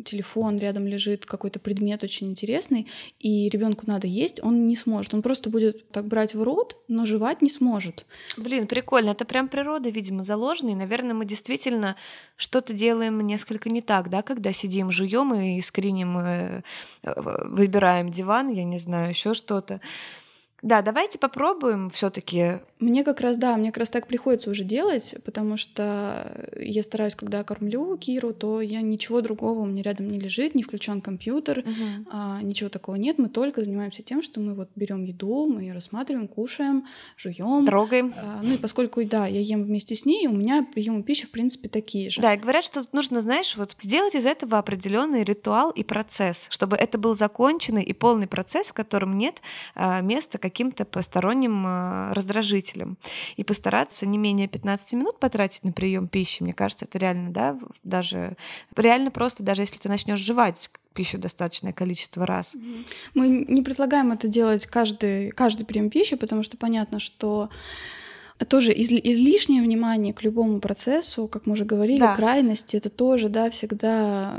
телефон, 0.03 0.57
рядом 0.57 0.87
лежит 0.87 1.25
какой-то 1.25 1.59
предмет 1.59 2.03
очень 2.03 2.29
интересный, 2.29 2.87
и 3.21 3.47
ребенку 3.47 3.85
надо 3.87 4.07
есть, 4.07 4.43
он 4.43 4.67
не 4.67 4.75
сможет. 4.75 5.13
Он 5.13 5.21
просто 5.21 5.49
будет 5.49 5.89
так 5.91 6.07
брать 6.07 6.35
в 6.35 6.43
рот, 6.43 6.75
но 6.89 7.05
жевать 7.05 7.41
не 7.41 7.49
сможет. 7.49 8.05
Блин, 8.35 8.67
прикольно. 8.67 9.11
Это 9.11 9.23
прям 9.23 9.47
природа, 9.47 9.89
видимо, 9.89 10.25
заложена. 10.25 10.71
И, 10.71 10.75
наверное, 10.75 11.13
мы 11.13 11.23
действительно 11.23 11.95
что-то 12.35 12.73
делаем 12.73 13.21
несколько 13.21 13.69
не 13.69 13.81
так, 13.81 14.09
да, 14.09 14.21
когда 14.21 14.51
сидим, 14.51 14.91
жуем 14.91 15.33
и 15.33 15.61
скриним, 15.61 16.17
э, 16.17 16.61
выбираем 17.03 18.09
диван, 18.09 18.49
я 18.49 18.63
не 18.63 18.77
знаю, 18.77 19.09
еще 19.09 19.33
что-то. 19.33 19.79
Да, 20.61 20.81
давайте 20.81 21.17
попробуем 21.17 21.89
все-таки. 21.89 22.59
Мне 22.81 23.03
как 23.03 23.21
раз, 23.21 23.37
да, 23.37 23.55
мне 23.57 23.69
как 23.69 23.77
раз 23.77 23.89
так 23.91 24.07
приходится 24.07 24.49
уже 24.49 24.63
делать, 24.63 25.13
потому 25.23 25.55
что 25.55 26.49
я 26.59 26.81
стараюсь, 26.81 27.13
когда 27.13 27.43
кормлю 27.43 27.95
Киру, 27.95 28.33
то 28.33 28.59
я 28.59 28.81
ничего 28.81 29.21
другого 29.21 29.59
у 29.59 29.65
меня 29.65 29.83
рядом 29.83 30.07
не 30.07 30.17
лежит, 30.17 30.55
не 30.55 30.63
включен 30.63 30.99
компьютер, 30.99 31.59
угу. 31.59 32.07
а, 32.11 32.41
ничего 32.41 32.69
такого 32.69 32.95
нет. 32.95 33.19
Мы 33.19 33.29
только 33.29 33.63
занимаемся 33.63 34.01
тем, 34.01 34.23
что 34.23 34.39
мы 34.39 34.55
вот 34.55 34.69
берем 34.75 35.03
еду, 35.03 35.45
мы 35.45 35.61
ее 35.61 35.73
рассматриваем, 35.73 36.27
кушаем, 36.27 36.87
жуем, 37.17 37.67
трогаем. 37.67 38.15
А, 38.17 38.39
ну 38.41 38.55
и 38.55 38.57
поскольку, 38.57 39.05
да, 39.05 39.27
я 39.27 39.39
ем 39.39 39.61
вместе 39.61 39.93
с 39.93 40.05
ней, 40.05 40.25
у 40.25 40.33
меня 40.33 40.65
приемы 40.73 41.03
пищи 41.03 41.27
в 41.27 41.31
принципе 41.31 41.69
такие 41.69 42.09
же. 42.09 42.19
Да, 42.19 42.33
и 42.33 42.37
говорят, 42.37 42.65
что 42.65 42.83
нужно, 42.93 43.21
знаешь, 43.21 43.55
вот 43.57 43.77
сделать 43.79 44.15
из 44.15 44.25
этого 44.25 44.57
определенный 44.57 45.23
ритуал 45.23 45.69
и 45.69 45.83
процесс, 45.83 46.47
чтобы 46.49 46.77
это 46.77 46.97
был 46.97 47.13
законченный 47.13 47.83
и 47.83 47.93
полный 47.93 48.27
процесс, 48.27 48.69
в 48.69 48.73
котором 48.73 49.19
нет 49.19 49.39
а, 49.75 50.01
места 50.01 50.39
каким-то 50.39 50.83
посторонним 50.85 51.63
э, 51.67 52.13
раздражителем. 52.71 52.97
И 53.37 53.43
постараться 53.43 54.05
не 54.05 54.17
менее 54.17 54.47
15 54.47 54.93
минут 54.93 55.19
потратить 55.19 55.63
на 55.63 55.71
прием 55.71 56.07
пищи, 56.07 56.43
мне 56.43 56.53
кажется, 56.53 56.85
это 56.85 56.97
реально, 56.97 57.31
да, 57.31 57.59
даже 57.83 58.35
реально 58.75 59.11
просто, 59.11 59.43
даже 59.43 59.61
если 59.61 59.77
ты 59.77 59.89
начнешь 59.89 60.19
жевать 60.19 60.69
пищу 60.93 61.17
достаточное 61.17 61.73
количество 61.73 62.25
раз. 62.25 62.57
Мы 63.13 63.45
не 63.47 63.61
предлагаем 63.61 64.11
это 64.11 64.27
делать 64.27 64.65
каждый, 64.65 65.31
каждый 65.31 65.65
прием 65.65 65.89
пищи, 65.89 66.15
потому 66.15 66.43
что 66.43 66.57
понятно, 66.57 66.99
что 66.99 67.49
тоже 68.49 68.73
из, 68.73 68.91
излишнее 68.91 69.61
внимание 69.61 70.13
к 70.13 70.23
любому 70.23 70.59
процессу, 70.59 71.27
как 71.27 71.45
мы 71.45 71.53
уже 71.53 71.63
говорили, 71.63 71.99
да. 71.99 72.15
крайности, 72.15 72.75
это 72.75 72.89
тоже, 72.89 73.29
да, 73.29 73.49
всегда 73.49 74.35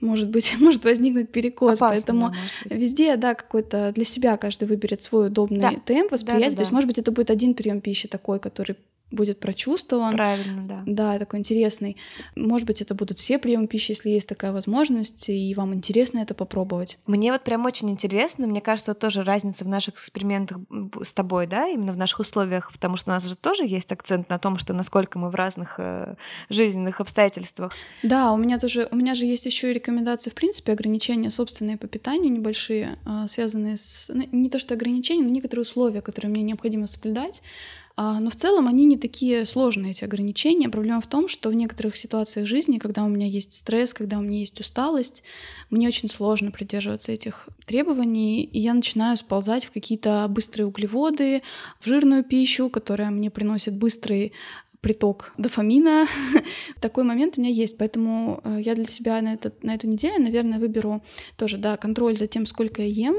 может 0.00 0.28
быть, 0.28 0.54
может 0.60 0.84
возникнуть 0.84 1.30
перекос. 1.30 1.78
Опасно, 1.78 1.88
Поэтому 1.88 2.34
да, 2.64 2.76
везде, 2.76 3.16
да, 3.16 3.34
какой-то 3.34 3.92
для 3.94 4.04
себя 4.04 4.36
каждый 4.36 4.68
выберет 4.68 5.02
свой 5.02 5.28
удобный 5.28 5.60
да. 5.60 5.72
темп 5.84 6.12
восприятия. 6.12 6.44
Да, 6.46 6.50
да. 6.50 6.56
То 6.56 6.62
есть, 6.62 6.72
может 6.72 6.86
быть, 6.86 6.98
это 6.98 7.12
будет 7.12 7.30
один 7.30 7.54
прием 7.54 7.80
пищи 7.80 8.08
такой, 8.08 8.38
который 8.38 8.76
будет 9.10 9.40
прочувствован. 9.40 10.14
Правильно, 10.14 10.62
да. 10.62 10.82
Да, 10.86 11.18
такой 11.18 11.38
интересный. 11.38 11.96
Может 12.36 12.66
быть, 12.66 12.82
это 12.82 12.94
будут 12.94 13.18
все 13.18 13.38
приемы 13.38 13.66
пищи, 13.66 13.92
если 13.92 14.10
есть 14.10 14.28
такая 14.28 14.52
возможность, 14.52 15.28
и 15.28 15.54
вам 15.54 15.74
интересно 15.74 16.18
это 16.18 16.34
попробовать. 16.34 16.98
Мне 17.06 17.32
вот 17.32 17.42
прям 17.42 17.64
очень 17.64 17.90
интересно. 17.90 18.46
Мне 18.46 18.60
кажется, 18.60 18.94
тоже 18.94 19.22
разница 19.22 19.64
в 19.64 19.68
наших 19.68 19.94
экспериментах 19.94 20.58
с 21.02 21.12
тобой, 21.12 21.46
да, 21.46 21.68
именно 21.68 21.92
в 21.92 21.96
наших 21.96 22.20
условиях, 22.20 22.70
потому 22.72 22.96
что 22.96 23.10
у 23.10 23.14
нас 23.14 23.24
же 23.24 23.36
тоже 23.36 23.64
есть 23.64 23.90
акцент 23.92 24.28
на 24.28 24.38
том, 24.38 24.58
что 24.58 24.74
насколько 24.74 25.18
мы 25.18 25.30
в 25.30 25.34
разных 25.34 25.76
э, 25.78 26.16
жизненных 26.50 27.00
обстоятельствах. 27.00 27.72
Да, 28.02 28.32
у 28.32 28.36
меня 28.36 28.58
тоже, 28.58 28.88
у 28.90 28.96
меня 28.96 29.14
же 29.14 29.24
есть 29.24 29.46
еще 29.46 29.70
и 29.70 29.74
рекомендации, 29.74 30.30
в 30.30 30.34
принципе, 30.34 30.72
ограничения 30.72 31.30
собственные 31.30 31.78
по 31.78 31.86
питанию 31.86 32.32
небольшие, 32.32 32.98
э, 33.06 33.26
связанные 33.26 33.76
с 33.76 34.10
ну, 34.12 34.24
не 34.32 34.50
то 34.50 34.58
что 34.58 34.74
ограничения, 34.74 35.22
но 35.22 35.30
некоторые 35.30 35.62
условия, 35.62 36.02
которые 36.02 36.30
мне 36.30 36.42
необходимо 36.42 36.86
соблюдать 36.86 37.42
а, 37.87 37.87
но 37.98 38.30
в 38.30 38.36
целом 38.36 38.68
они 38.68 38.84
не 38.84 38.96
такие 38.96 39.44
сложные, 39.44 39.90
эти 39.90 40.04
ограничения. 40.04 40.68
Проблема 40.68 41.00
в 41.00 41.08
том, 41.08 41.26
что 41.26 41.48
в 41.50 41.54
некоторых 41.54 41.96
ситуациях 41.96 42.46
жизни, 42.46 42.78
когда 42.78 43.02
у 43.02 43.08
меня 43.08 43.26
есть 43.26 43.52
стресс, 43.52 43.92
когда 43.92 44.18
у 44.18 44.22
меня 44.22 44.38
есть 44.38 44.60
усталость, 44.60 45.24
мне 45.70 45.88
очень 45.88 46.08
сложно 46.08 46.52
придерживаться 46.52 47.10
этих 47.10 47.48
требований, 47.66 48.44
и 48.44 48.60
я 48.60 48.74
начинаю 48.74 49.16
сползать 49.16 49.64
в 49.64 49.72
какие-то 49.72 50.26
быстрые 50.28 50.66
углеводы, 50.66 51.42
в 51.80 51.86
жирную 51.86 52.22
пищу, 52.22 52.68
которая 52.68 53.10
мне 53.10 53.30
приносит 53.30 53.74
быстрый 53.74 54.32
приток 54.80 55.32
дофамина. 55.36 56.06
Такой 56.80 57.04
момент 57.04 57.36
у 57.36 57.40
меня 57.40 57.50
есть, 57.50 57.76
поэтому 57.78 58.40
э, 58.44 58.60
я 58.64 58.74
для 58.74 58.84
себя 58.84 59.20
на, 59.20 59.34
этот, 59.34 59.64
на 59.64 59.74
эту 59.74 59.88
неделю, 59.88 60.22
наверное, 60.22 60.58
выберу 60.58 61.02
тоже, 61.36 61.58
да, 61.58 61.76
контроль 61.76 62.16
за 62.16 62.26
тем, 62.26 62.46
сколько 62.46 62.82
я 62.82 63.08
ем. 63.08 63.16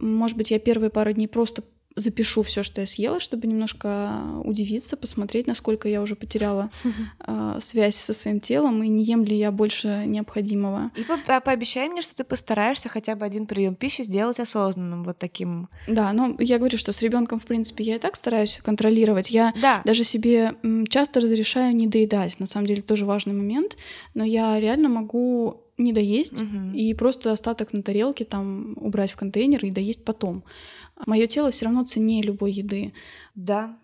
Может 0.00 0.36
быть, 0.36 0.50
я 0.50 0.58
первые 0.58 0.90
пару 0.90 1.12
дней 1.12 1.28
просто 1.28 1.62
запишу 1.96 2.42
все, 2.42 2.62
что 2.62 2.82
я 2.82 2.86
съела, 2.86 3.20
чтобы 3.20 3.46
немножко 3.46 4.12
удивиться, 4.44 4.96
посмотреть, 4.96 5.46
насколько 5.46 5.88
я 5.88 6.02
уже 6.02 6.14
потеряла 6.14 6.70
э, 7.26 7.56
связь 7.60 7.96
со 7.96 8.12
своим 8.12 8.38
телом 8.40 8.82
и 8.82 8.88
не 8.88 9.02
ем 9.02 9.24
ли 9.24 9.36
я 9.36 9.50
больше 9.50 10.04
необходимого. 10.06 10.90
И 10.94 11.02
по 11.02 11.16
а 11.26 11.40
пообещай 11.40 11.88
мне, 11.88 12.02
что 12.02 12.14
ты 12.14 12.22
постараешься 12.22 12.88
хотя 12.88 13.16
бы 13.16 13.24
один 13.24 13.46
прием 13.46 13.74
пищи 13.74 14.02
сделать 14.02 14.38
осознанным, 14.38 15.04
вот 15.04 15.18
таким. 15.18 15.68
Да, 15.88 16.12
но 16.12 16.36
я 16.38 16.58
говорю, 16.58 16.76
что 16.76 16.92
с 16.92 17.00
ребенком, 17.00 17.40
в 17.40 17.46
принципе, 17.46 17.82
я 17.84 17.96
и 17.96 17.98
так 17.98 18.16
стараюсь 18.16 18.60
контролировать. 18.62 19.30
Я 19.30 19.54
да. 19.60 19.80
даже 19.84 20.04
себе 20.04 20.54
часто 20.88 21.20
разрешаю 21.20 21.74
не 21.74 21.86
доедать. 21.86 22.38
На 22.38 22.46
самом 22.46 22.66
деле 22.66 22.82
тоже 22.82 23.06
важный 23.06 23.32
момент, 23.32 23.76
но 24.14 24.22
я 24.22 24.60
реально 24.60 24.90
могу 24.90 25.65
не 25.78 25.92
доесть 25.92 26.40
угу. 26.40 26.72
и 26.74 26.94
просто 26.94 27.32
остаток 27.32 27.72
на 27.72 27.82
тарелке 27.82 28.24
там 28.24 28.74
убрать 28.76 29.10
в 29.10 29.16
контейнер 29.16 29.64
и 29.64 29.70
доесть 29.70 30.04
потом. 30.04 30.44
Мое 31.06 31.26
тело 31.26 31.50
все 31.50 31.66
равно 31.66 31.84
ценнее 31.84 32.22
любой 32.22 32.52
еды. 32.52 32.92
Да. 33.34 33.78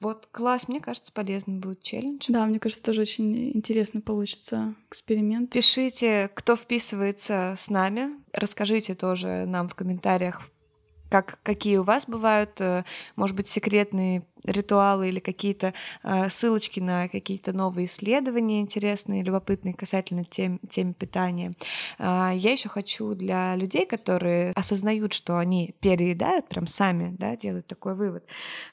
Вот 0.00 0.28
класс, 0.32 0.66
мне 0.66 0.80
кажется, 0.80 1.12
полезный 1.12 1.58
будет 1.58 1.82
челлендж. 1.82 2.24
Да, 2.28 2.46
мне 2.46 2.58
кажется, 2.58 2.82
тоже 2.82 3.02
очень 3.02 3.50
интересно 3.54 4.00
получится 4.00 4.74
эксперимент. 4.88 5.50
Пишите, 5.52 6.30
кто 6.34 6.56
вписывается 6.56 7.54
с 7.58 7.68
нами. 7.68 8.08
Расскажите 8.32 8.94
тоже 8.94 9.44
нам 9.46 9.68
в 9.68 9.74
комментариях, 9.74 10.42
как, 11.10 11.40
какие 11.42 11.76
у 11.76 11.82
вас 11.82 12.06
бывают, 12.06 12.60
э, 12.60 12.84
может 13.16 13.36
быть, 13.36 13.48
секретные 13.48 14.22
ритуалы 14.44 15.08
или 15.08 15.18
какие-то 15.18 15.74
э, 16.02 16.30
ссылочки 16.30 16.80
на 16.80 17.08
какие-то 17.08 17.52
новые 17.52 17.86
исследования 17.86 18.60
интересные, 18.60 19.22
любопытные 19.22 19.74
касательно 19.74 20.24
тем, 20.24 20.60
темы 20.70 20.94
питания. 20.94 21.54
Э, 21.98 22.30
я 22.32 22.52
еще 22.52 22.68
хочу 22.68 23.14
для 23.14 23.56
людей, 23.56 23.86
которые 23.86 24.52
осознают, 24.52 25.12
что 25.12 25.36
они 25.36 25.74
переедают, 25.80 26.48
прям 26.48 26.66
сами, 26.68 27.14
да, 27.18 27.36
делают 27.36 27.66
такой 27.66 27.96
вывод, 27.96 28.24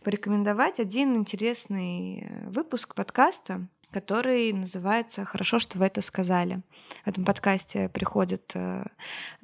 порекомендовать 0.03 0.79
один 0.79 1.15
интересный 1.15 2.29
выпуск 2.45 2.93
подкаста, 2.93 3.67
который 3.89 4.53
называется 4.53 5.25
«Хорошо, 5.25 5.57
что 5.57 5.79
вы 5.79 5.85
это 5.85 6.01
сказали». 6.01 6.61
В 7.03 7.07
этом 7.07 7.25
подкасте 7.25 7.89
приходят 7.89 8.53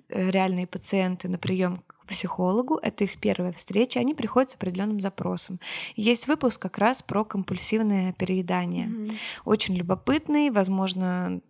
реальные 0.09 0.67
пациенты 0.67 1.29
на 1.29 1.37
прием 1.37 1.81
к 2.03 2.09
психологу, 2.09 2.79
это 2.81 3.05
их 3.05 3.19
первая 3.19 3.51
встреча, 3.53 3.99
они 3.99 4.13
приходят 4.13 4.51
с 4.51 4.55
определенным 4.55 4.99
запросом. 4.99 5.59
Есть 5.95 6.27
выпуск 6.27 6.61
как 6.61 6.77
раз 6.77 7.01
про 7.01 7.23
компульсивное 7.23 8.13
переедание. 8.13 8.87
Mm-hmm. 8.87 9.15
Очень 9.45 9.75
любопытный, 9.75 10.49
возможно, 10.49 11.41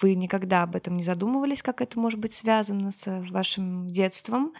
вы 0.00 0.14
никогда 0.14 0.62
об 0.62 0.76
этом 0.76 0.96
не 0.96 1.02
задумывались, 1.02 1.62
как 1.62 1.80
это 1.80 1.98
может 1.98 2.18
быть 2.18 2.32
связано 2.32 2.92
с 2.92 3.22
вашим 3.30 3.88
детством, 3.88 4.52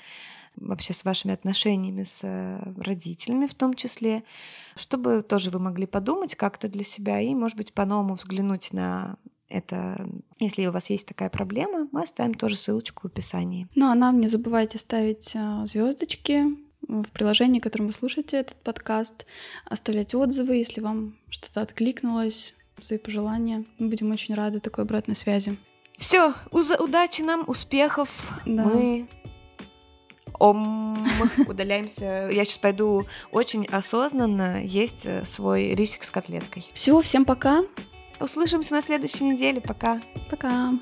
вообще 0.57 0.93
с 0.93 1.05
вашими 1.05 1.35
отношениями 1.35 2.03
с 2.03 2.21
э, 2.25 2.73
родителями 2.77 3.47
в 3.47 3.55
том 3.55 3.75
числе, 3.75 4.25
чтобы 4.77 5.23
тоже 5.23 5.51
вы 5.51 5.61
могли 5.61 5.87
подумать 5.87 6.35
как-то 6.35 6.69
для 6.69 6.85
себя 6.85 7.21
и, 7.21 7.35
может 7.35 7.57
быть, 7.57 7.73
по-новому 7.73 8.15
взглянуть 8.15 8.73
на 8.73 9.17
это, 9.49 10.09
если 10.39 10.67
у 10.67 10.73
вас 10.73 10.91
есть 10.91 11.07
такая 11.07 11.31
проблема, 11.31 11.89
мы 11.93 12.03
оставим 12.03 12.35
тоже 12.35 12.57
ссылочку 12.57 13.03
в 13.03 13.11
описании. 13.11 13.69
Ну 13.75 13.87
а 13.87 13.95
нам 13.95 14.21
не 14.21 14.29
забывайте 14.29 14.79
ставить 14.79 15.33
а, 15.35 15.67
звездочки 15.67 16.45
в 16.83 17.11
приложении, 17.11 17.61
которым 17.61 17.89
вы 17.89 17.93
слушаете 17.93 18.39
этот 18.39 18.57
подкаст, 18.57 19.27
оставлять 19.65 20.15
отзывы, 20.15 20.57
если 20.57 20.81
вам 20.81 21.17
что-то 21.29 21.63
откликнулось, 21.63 22.55
свои 22.81 22.99
пожелания. 22.99 23.65
Мы 23.79 23.89
будем 23.89 24.11
очень 24.11 24.35
рады 24.35 24.61
такой 24.61 24.85
обратной 24.85 25.17
связи. 25.17 25.57
Все, 25.97 26.33
удачи 26.53 27.23
нам, 27.23 27.43
успехов. 27.47 28.33
Да. 28.47 28.65
Мы 28.65 29.09
Ом, 30.39 31.05
удаляемся. 31.49 32.29
Я 32.31 32.45
сейчас 32.45 32.59
пойду 32.59 33.03
очень 33.33 33.67
осознанно 33.67 34.65
есть 34.65 35.05
э, 35.05 35.25
свой 35.25 35.75
рисик 35.75 36.05
с 36.05 36.11
котлеткой. 36.11 36.65
Все, 36.75 37.01
всем 37.01 37.25
пока. 37.25 37.65
Услышимся 38.21 38.75
на 38.75 38.81
следующей 38.81 39.25
неделе. 39.25 39.61
Пока. 39.61 40.01
Пока. 40.31 40.73